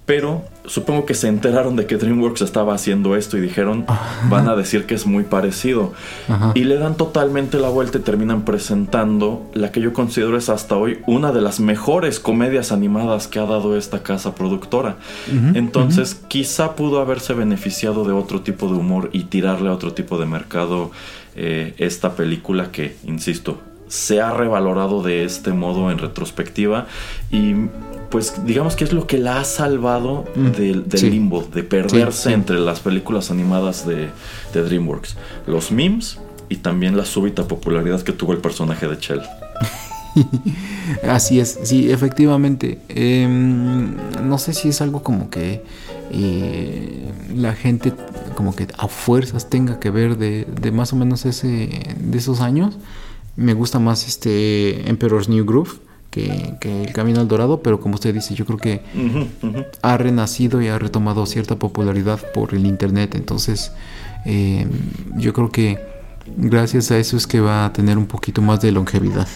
Pero 0.06 0.44
supongo 0.66 1.06
que 1.06 1.14
se 1.14 1.28
enteraron 1.28 1.76
de 1.76 1.86
que 1.86 1.96
DreamWorks 1.96 2.42
estaba 2.42 2.74
haciendo 2.74 3.16
esto 3.16 3.38
y 3.38 3.40
dijeron, 3.40 3.86
van 4.28 4.48
a 4.48 4.56
decir 4.56 4.84
que 4.84 4.94
es 4.94 5.06
muy 5.06 5.24
parecido. 5.24 5.94
Ajá. 6.28 6.52
Y 6.54 6.64
le 6.64 6.76
dan 6.76 6.96
totalmente 6.96 7.58
la 7.58 7.70
vuelta 7.70 7.98
y 7.98 8.02
terminan 8.02 8.44
presentando 8.44 9.50
la 9.54 9.72
que 9.72 9.80
yo 9.80 9.94
considero 9.94 10.36
es 10.36 10.50
hasta 10.50 10.76
hoy 10.76 10.98
una 11.06 11.32
de 11.32 11.40
las 11.40 11.58
mejores 11.58 12.20
comedias 12.20 12.70
animadas 12.70 13.28
que 13.28 13.38
ha 13.38 13.46
dado 13.46 13.76
esta 13.78 14.02
casa 14.02 14.34
productora. 14.34 14.96
Entonces, 15.54 16.20
quizá 16.28 16.76
pudo 16.76 17.00
haberse 17.00 17.32
beneficiado 17.32 18.04
de 18.04 18.12
otro 18.12 18.42
tipo 18.42 18.68
de 18.68 18.74
humor 18.74 19.08
y 19.12 19.24
tirarle 19.24 19.70
a 19.70 19.72
otro 19.72 19.94
tipo 19.94 20.18
de 20.18 20.26
mercado 20.26 20.90
eh, 21.36 21.74
esta 21.78 22.14
película 22.14 22.70
que, 22.70 22.96
insisto, 23.04 23.60
se 23.88 24.20
ha 24.20 24.32
revalorado 24.32 25.02
de 25.02 25.24
este 25.24 25.52
modo 25.52 25.90
en 25.90 25.98
retrospectiva 25.98 26.86
y 27.30 27.54
pues 28.14 28.46
digamos 28.46 28.76
que 28.76 28.84
es 28.84 28.92
lo 28.92 29.08
que 29.08 29.18
la 29.18 29.40
ha 29.40 29.44
salvado 29.44 30.24
del, 30.36 30.88
del 30.88 31.00
sí. 31.00 31.10
limbo, 31.10 31.42
de 31.42 31.64
perderse 31.64 32.28
Sí, 32.28 32.32
entre 32.32 32.60
las 32.60 32.78
películas 32.78 33.32
animadas 33.32 33.88
de, 33.88 34.08
de 34.52 34.62
DreamWorks. 34.62 35.16
Los 35.48 35.72
memes 35.72 36.20
y 36.48 36.58
también 36.58 36.96
la 36.96 37.06
súbita 37.06 37.48
popularidad 37.48 38.02
que 38.02 38.12
tuvo 38.12 38.32
el 38.32 38.38
personaje 38.38 38.86
de 38.86 38.98
Chell. 39.00 39.20
Así 41.02 41.40
es, 41.40 41.58
sí, 41.64 41.90
efectivamente. 41.90 42.78
Em, 42.88 43.96
no 44.22 44.38
sé 44.38 44.52
si 44.52 44.68
es 44.68 44.80
algo 44.80 45.02
como 45.02 45.28
que 45.28 45.64
eh, 46.12 47.10
la 47.34 47.56
gente 47.56 47.92
como 48.36 48.54
que 48.54 48.68
a 48.78 48.86
fuerzas 48.86 49.50
tenga 49.50 49.80
que 49.80 49.90
ver 49.90 50.18
de, 50.18 50.46
de 50.60 50.70
más 50.70 50.92
o 50.92 50.96
menos 50.96 51.26
ese 51.26 51.96
de 51.98 52.16
esos 52.16 52.40
años. 52.40 52.76
Me 53.34 53.54
gusta 53.54 53.80
más 53.80 54.06
este 54.06 54.88
Emperor's 54.88 55.28
New 55.28 55.44
Groove 55.44 55.80
que, 56.14 56.54
que 56.60 56.84
El 56.84 56.92
Camino 56.92 57.20
al 57.20 57.26
Dorado, 57.26 57.60
pero 57.60 57.80
como 57.80 57.96
usted 57.96 58.14
dice, 58.14 58.36
yo 58.36 58.46
creo 58.46 58.58
que 58.58 58.82
ha 59.82 59.96
renacido 59.96 60.62
y 60.62 60.68
ha 60.68 60.78
retomado 60.78 61.26
cierta 61.26 61.56
popularidad 61.56 62.20
por 62.32 62.54
el 62.54 62.66
internet. 62.66 63.16
Entonces, 63.16 63.72
em, 64.24 64.70
yo 65.16 65.32
creo 65.32 65.50
que 65.50 65.80
gracias 66.36 66.92
a 66.92 66.98
eso 66.98 67.16
es 67.16 67.26
que 67.26 67.40
va 67.40 67.64
a 67.64 67.72
tener 67.72 67.98
un 67.98 68.06
poquito 68.06 68.42
más 68.42 68.60
de 68.60 68.70
longevidad. 68.70 69.26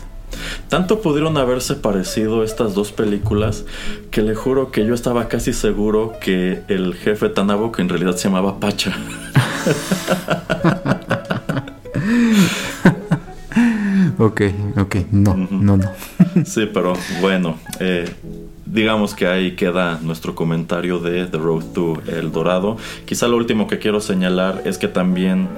Tanto 0.68 1.00
pudieron 1.00 1.36
haberse 1.36 1.74
parecido 1.74 2.44
estas 2.44 2.74
dos 2.74 2.92
películas 2.92 3.64
que 4.12 4.22
le 4.22 4.36
juro 4.36 4.70
que 4.70 4.86
yo 4.86 4.94
estaba 4.94 5.26
casi 5.26 5.52
seguro 5.52 6.12
que 6.20 6.62
el 6.68 6.94
jefe 6.94 7.28
Tanabo, 7.28 7.72
que 7.72 7.82
en 7.82 7.88
realidad 7.88 8.14
se 8.14 8.28
llamaba 8.28 8.60
Pacha, 8.60 8.94
Ok, 14.18 14.42
ok, 14.76 14.96
no, 15.12 15.36
no, 15.36 15.76
no. 15.76 15.90
Sí, 16.44 16.68
pero 16.72 16.94
bueno, 17.20 17.56
eh, 17.78 18.08
digamos 18.66 19.14
que 19.14 19.26
ahí 19.26 19.54
queda 19.54 20.00
nuestro 20.02 20.34
comentario 20.34 20.98
de 20.98 21.26
The 21.26 21.38
Road 21.38 21.64
to 21.72 22.02
El 22.06 22.32
Dorado. 22.32 22.76
Quizá 23.06 23.28
lo 23.28 23.36
último 23.36 23.68
que 23.68 23.78
quiero 23.78 24.00
señalar 24.00 24.62
es 24.64 24.76
que 24.76 24.88
también, 24.88 25.48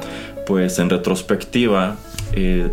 pues 0.47 0.79
en 0.79 0.91
retrospectiva, 0.91 1.97
eh, 2.33 2.71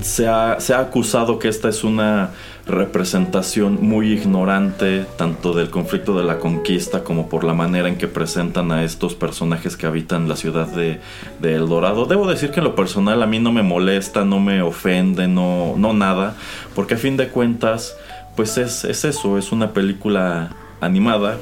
se, 0.00 0.28
ha, 0.28 0.60
se 0.60 0.72
ha 0.72 0.78
acusado 0.78 1.38
que 1.38 1.48
esta 1.48 1.68
es 1.68 1.82
una 1.82 2.30
representación 2.66 3.78
muy 3.82 4.12
ignorante 4.12 5.04
tanto 5.16 5.52
del 5.52 5.68
conflicto 5.68 6.16
de 6.16 6.24
la 6.24 6.38
conquista 6.38 7.04
como 7.04 7.28
por 7.28 7.44
la 7.44 7.52
manera 7.52 7.88
en 7.88 7.96
que 7.96 8.08
presentan 8.08 8.72
a 8.72 8.84
estos 8.84 9.14
personajes 9.14 9.76
que 9.76 9.86
habitan 9.86 10.28
la 10.28 10.36
ciudad 10.36 10.66
de, 10.68 11.00
de 11.40 11.54
El 11.54 11.68
Dorado. 11.68 12.06
Debo 12.06 12.26
decir 12.26 12.50
que 12.50 12.60
en 12.60 12.64
lo 12.64 12.74
personal 12.74 13.22
a 13.22 13.26
mí 13.26 13.38
no 13.38 13.52
me 13.52 13.62
molesta, 13.62 14.24
no 14.24 14.40
me 14.40 14.62
ofende, 14.62 15.28
no, 15.28 15.74
no 15.76 15.92
nada, 15.92 16.36
porque 16.74 16.94
a 16.94 16.98
fin 16.98 17.16
de 17.16 17.28
cuentas, 17.28 17.96
pues 18.34 18.56
es, 18.56 18.84
es 18.84 19.04
eso, 19.04 19.36
es 19.36 19.52
una 19.52 19.72
película 19.72 20.50
animada, 20.84 21.38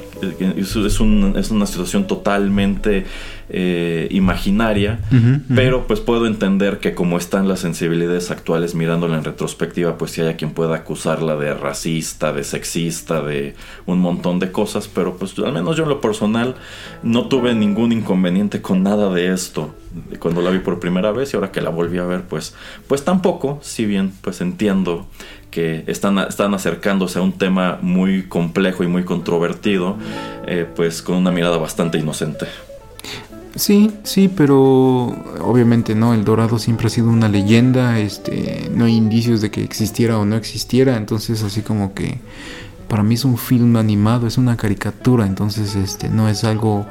es, 0.57 0.75
es 0.75 0.99
un- 0.99 1.35
es 1.37 1.51
una 1.51 1.65
situación 1.65 2.07
totalmente 2.07 3.05
eh, 3.49 4.07
imaginaria, 4.09 4.99
pero 5.53 5.85
pues 5.85 5.99
puedo 5.99 6.25
entender 6.25 6.79
que 6.79 6.95
como 6.95 7.17
están 7.17 7.47
las 7.47 7.59
sensibilidades 7.59 8.31
actuales 8.31 8.73
mirándola 8.73 9.17
en 9.17 9.23
retrospectiva, 9.25 9.97
pues 9.97 10.11
si 10.11 10.21
haya 10.21 10.37
quien 10.37 10.51
pueda 10.51 10.75
acusarla 10.75 11.35
de 11.35 11.53
racista, 11.53 12.31
de 12.33 12.43
sexista, 12.43 13.21
de 13.21 13.53
un 13.85 13.99
montón 13.99 14.39
de 14.39 14.51
cosas, 14.51 14.87
pero 14.87 15.17
pues 15.17 15.37
al 15.39 15.53
menos 15.53 15.75
yo 15.77 15.83
en 15.83 15.89
lo 15.89 16.01
personal 16.01 16.55
no 17.03 17.27
tuve 17.27 17.53
ningún 17.53 17.91
inconveniente 17.91 18.61
con 18.61 18.81
nada 18.81 19.13
de 19.13 19.33
esto 19.33 19.75
cuando 20.19 20.41
la 20.41 20.49
vi 20.49 20.57
por 20.59 20.79
primera 20.79 21.11
vez 21.11 21.33
y 21.33 21.35
ahora 21.37 21.51
que 21.51 21.61
la 21.61 21.69
volví 21.69 21.99
a 21.99 22.05
ver 22.05 22.21
pues 22.23 22.55
pues 22.87 23.03
tampoco, 23.03 23.59
si 23.61 23.85
bien 23.85 24.11
pues 24.21 24.41
entiendo 24.41 25.05
que 25.53 25.83
están, 25.85 26.17
están 26.17 26.55
acercándose 26.55 27.19
a 27.19 27.21
un 27.21 27.33
tema 27.33 27.77
muy 27.83 28.23
complejo 28.23 28.83
y 28.83 28.87
muy 28.87 29.03
controvertido, 29.03 29.97
eh, 30.47 30.65
pues 30.75 31.03
con 31.03 31.15
una 31.17 31.31
mirada 31.31 31.57
bastante 31.57 31.99
inocente. 31.99 32.47
Sí, 33.55 33.91
sí, 34.01 34.31
pero 34.35 35.15
obviamente 35.41 35.93
no, 35.93 36.15
el 36.15 36.25
Dorado 36.25 36.57
siempre 36.57 36.87
ha 36.87 36.89
sido 36.89 37.09
una 37.09 37.29
leyenda, 37.29 37.99
este, 37.99 38.71
no 38.73 38.85
hay 38.85 38.95
indicios 38.95 39.41
de 39.41 39.51
que 39.51 39.63
existiera 39.63 40.17
o 40.17 40.25
no 40.25 40.35
existiera, 40.37 40.97
entonces 40.97 41.43
así 41.43 41.61
como 41.61 41.93
que 41.93 42.17
para 42.87 43.03
mí 43.03 43.13
es 43.13 43.23
un 43.23 43.37
film 43.37 43.75
animado, 43.75 44.25
es 44.25 44.39
una 44.39 44.57
caricatura, 44.57 45.27
entonces 45.27 45.75
este 45.75 46.09
no 46.09 46.29
es 46.29 46.43
algo 46.43 46.87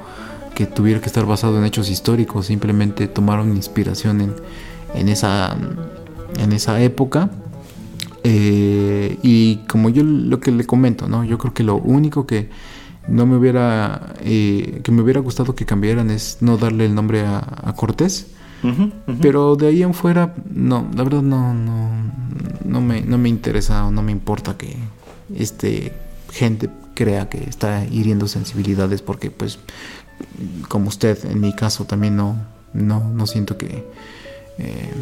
que 0.54 0.66
tuviera 0.66 1.00
que 1.00 1.06
estar 1.06 1.26
basado 1.26 1.58
en 1.58 1.64
hechos 1.64 1.90
históricos, 1.90 2.46
simplemente 2.46 3.08
tomaron 3.08 3.56
inspiración 3.56 4.20
en, 4.20 4.34
en 4.94 5.08
esa 5.08 5.56
en 6.38 6.52
esa 6.52 6.80
época. 6.80 7.28
Eh, 8.24 9.18
y 9.22 9.56
como 9.68 9.88
yo 9.88 10.04
lo 10.04 10.40
que 10.40 10.52
le 10.52 10.64
comento, 10.64 11.08
¿no? 11.08 11.24
Yo 11.24 11.38
creo 11.38 11.54
que 11.54 11.64
lo 11.64 11.76
único 11.76 12.26
que 12.26 12.50
no 13.08 13.26
me 13.26 13.36
hubiera 13.36 14.14
eh, 14.20 14.80
que 14.84 14.92
me 14.92 15.02
hubiera 15.02 15.20
gustado 15.20 15.54
que 15.54 15.66
cambiaran 15.66 16.10
es 16.10 16.38
no 16.40 16.56
darle 16.56 16.86
el 16.86 16.94
nombre 16.94 17.22
a, 17.22 17.38
a 17.38 17.74
Cortés. 17.74 18.28
Pero 19.20 19.56
de 19.56 19.66
ahí 19.66 19.82
en 19.82 19.92
fuera, 19.92 20.34
no, 20.48 20.88
la 20.94 21.02
verdad 21.02 21.22
no, 21.22 21.52
no, 21.52 21.90
no 22.64 22.80
me, 22.80 23.00
no 23.00 23.18
me 23.18 23.28
interesa 23.28 23.86
o 23.86 23.90
no 23.90 24.02
me 24.02 24.12
importa 24.12 24.56
que 24.56 24.76
este 25.34 25.92
gente 26.30 26.70
crea 26.94 27.28
que 27.28 27.42
está 27.42 27.84
hiriendo 27.84 28.28
sensibilidades 28.28 29.02
porque 29.02 29.32
pues 29.32 29.58
como 30.68 30.88
usted 30.88 31.18
en 31.24 31.40
mi 31.40 31.54
caso 31.56 31.86
también 31.86 32.16
no, 32.16 32.36
no, 32.72 33.08
no 33.08 33.26
siento 33.26 33.58
que 33.58 33.84
eh, 34.58 34.92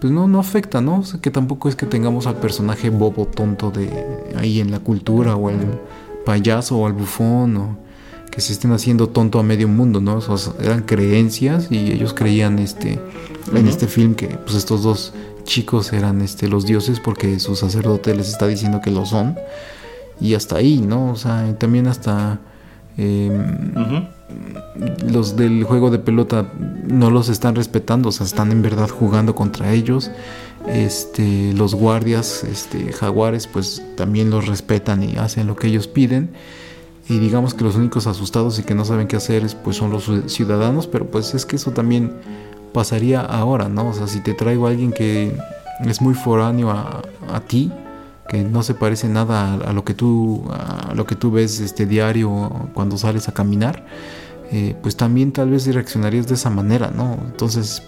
pues 0.00 0.12
no, 0.12 0.28
no 0.28 0.38
afecta, 0.38 0.80
¿no? 0.80 1.00
O 1.00 1.02
sea, 1.04 1.20
que 1.20 1.30
tampoco 1.30 1.68
es 1.68 1.76
que 1.76 1.86
tengamos 1.86 2.26
al 2.26 2.36
personaje 2.36 2.90
bobo 2.90 3.26
tonto 3.26 3.70
de 3.70 3.90
ahí 4.36 4.60
en 4.60 4.70
la 4.70 4.80
cultura 4.80 5.36
o 5.36 5.48
al 5.48 5.80
payaso 6.24 6.78
o 6.78 6.86
al 6.86 6.92
bufón 6.92 7.56
o 7.56 7.78
que 8.30 8.40
se 8.40 8.52
estén 8.52 8.72
haciendo 8.72 9.08
tonto 9.08 9.38
a 9.38 9.42
medio 9.42 9.68
mundo, 9.68 10.00
¿no? 10.00 10.16
O 10.16 10.38
sea, 10.38 10.52
eran 10.60 10.82
creencias 10.82 11.68
y 11.70 11.92
ellos 11.92 12.14
creían 12.14 12.58
este 12.58 13.00
en 13.54 13.68
este 13.68 13.86
film 13.86 14.14
que 14.14 14.26
pues 14.26 14.56
estos 14.56 14.82
dos 14.82 15.12
chicos 15.44 15.92
eran 15.92 16.20
este 16.20 16.48
los 16.48 16.66
dioses 16.66 16.98
porque 17.00 17.38
su 17.38 17.54
sacerdote 17.54 18.14
les 18.14 18.28
está 18.28 18.46
diciendo 18.46 18.80
que 18.80 18.90
lo 18.90 19.06
son 19.06 19.36
y 20.20 20.34
hasta 20.34 20.56
ahí, 20.56 20.80
¿no? 20.80 21.12
O 21.12 21.16
sea, 21.16 21.48
y 21.48 21.52
también 21.54 21.86
hasta 21.86 22.40
Em, 22.96 24.06
los 25.08 25.36
del 25.36 25.64
juego 25.64 25.90
de 25.90 25.98
pelota 25.98 26.46
no 26.88 27.10
los 27.10 27.28
están 27.28 27.54
respetando, 27.54 28.08
o 28.08 28.12
sea, 28.12 28.26
están 28.26 28.52
en 28.52 28.62
verdad 28.62 28.88
jugando 28.88 29.34
contra 29.34 29.72
ellos. 29.72 30.10
Este, 30.66 31.52
los 31.52 31.74
guardias, 31.74 32.44
este, 32.44 32.92
jaguares, 32.92 33.46
pues 33.46 33.82
también 33.96 34.30
los 34.30 34.46
respetan 34.46 35.02
y 35.02 35.16
hacen 35.16 35.46
lo 35.46 35.56
que 35.56 35.68
ellos 35.68 35.88
piden. 35.88 36.30
Y 37.08 37.18
digamos 37.18 37.52
que 37.52 37.64
los 37.64 37.76
únicos 37.76 38.06
asustados 38.06 38.58
y 38.58 38.62
que 38.62 38.74
no 38.74 38.84
saben 38.84 39.06
qué 39.06 39.16
hacer 39.16 39.44
es, 39.44 39.54
pues 39.54 39.76
son 39.76 39.90
los 39.90 40.10
ciudadanos, 40.26 40.86
pero 40.86 41.10
pues 41.10 41.34
es 41.34 41.44
que 41.44 41.56
eso 41.56 41.72
también 41.72 42.12
pasaría 42.72 43.20
ahora, 43.20 43.68
¿no? 43.68 43.88
O 43.88 43.92
sea, 43.92 44.06
si 44.06 44.20
te 44.20 44.32
traigo 44.32 44.66
a 44.66 44.70
alguien 44.70 44.90
que 44.90 45.36
es 45.84 46.00
muy 46.00 46.14
foráneo 46.14 46.70
a, 46.70 47.02
a 47.30 47.40
ti, 47.40 47.70
que 48.28 48.42
no 48.42 48.62
se 48.62 48.74
parece 48.74 49.08
nada 49.08 49.54
a, 49.54 49.72
lo 49.72 49.84
que 49.84 49.94
tú 49.94 50.44
a 50.50 50.94
lo 50.94 51.06
que 51.06 51.14
tú 51.14 51.30
ves 51.30 51.60
este 51.60 51.86
diario 51.86 52.70
cuando 52.72 52.96
sales 52.96 53.28
a 53.28 53.32
caminar, 53.32 53.84
eh, 54.50 54.76
pues 54.82 54.96
también 54.96 55.32
tal 55.32 55.50
vez 55.50 55.66
reaccionarías 55.72 56.26
de 56.26 56.34
esa 56.34 56.50
manera, 56.50 56.90
¿no? 56.94 57.18
Entonces 57.26 57.82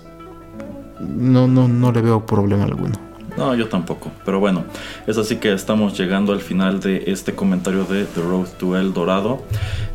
no 1.00 1.46
no 1.46 1.68
no 1.68 1.92
le 1.92 2.00
veo 2.02 2.26
problema 2.26 2.64
alguno. 2.64 3.05
No, 3.36 3.54
yo 3.54 3.68
tampoco. 3.68 4.10
Pero 4.24 4.40
bueno, 4.40 4.64
es 5.06 5.18
así 5.18 5.36
que 5.36 5.52
estamos 5.52 5.98
llegando 5.98 6.32
al 6.32 6.40
final 6.40 6.80
de 6.80 7.04
este 7.08 7.34
comentario 7.34 7.84
de 7.84 8.04
The 8.04 8.22
Road 8.22 8.48
to 8.58 8.76
El 8.78 8.92
Dorado. 8.94 9.42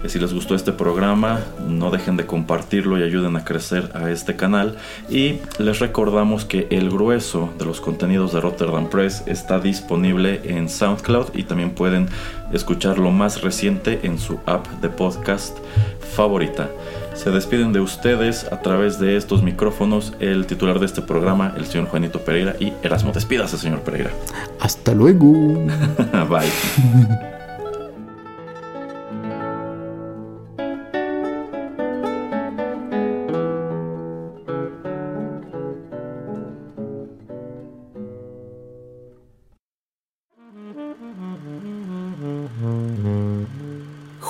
Eh, 0.03 0.09
Si 0.09 0.19
les 0.19 0.34
gustó 0.34 0.53
este 0.55 0.72
programa, 0.72 1.39
no 1.68 1.89
dejen 1.89 2.18
de 2.18 2.26
compartirlo 2.26 2.99
y 2.99 3.03
ayuden 3.03 3.35
a 3.35 3.43
crecer 3.43 3.89
a 3.95 4.11
este 4.11 4.35
canal. 4.35 4.77
Y 5.09 5.35
les 5.57 5.80
recordamos 5.80 6.45
que 6.45 6.68
el 6.69 6.89
grueso 6.89 7.51
de 7.57 7.65
los 7.65 7.81
contenidos 7.81 8.34
de 8.34 8.41
Rotterdam 8.41 8.89
Press 8.89 9.23
está 9.26 9.59
disponible 9.59 10.41
en 10.43 10.69
SoundCloud 10.69 11.34
y 11.34 11.43
también 11.43 11.72
pueden 11.72 12.09
escuchar 12.53 12.99
lo 12.99 13.11
más 13.11 13.41
reciente 13.41 13.99
en 14.03 14.19
su 14.19 14.40
app 14.45 14.68
de 14.82 14.90
podcast 14.90 15.57
favorita. 16.15 16.69
Se 17.14 17.30
despiden 17.32 17.73
de 17.73 17.80
ustedes 17.80 18.45
a 18.52 18.61
través 18.61 18.99
de 18.99 19.18
estos 19.18 19.44
micrófonos 19.44 20.14
el 20.19 20.45
titular 20.45 20.80
de 20.80 20.86
este 20.86 21.02
programa, 21.02 21.53
el 21.57 21.65
señor 21.65 21.88
Juanito 21.88 22.19
Pereira 22.19 22.56
y 22.60 22.73
Erasmo. 22.84 23.11
Despídase, 23.11 23.57
señor 23.57 23.82
Pereira. 23.82 24.11
Hasta 24.60 24.94
luego. 24.94 25.32
Bye. 26.30 27.22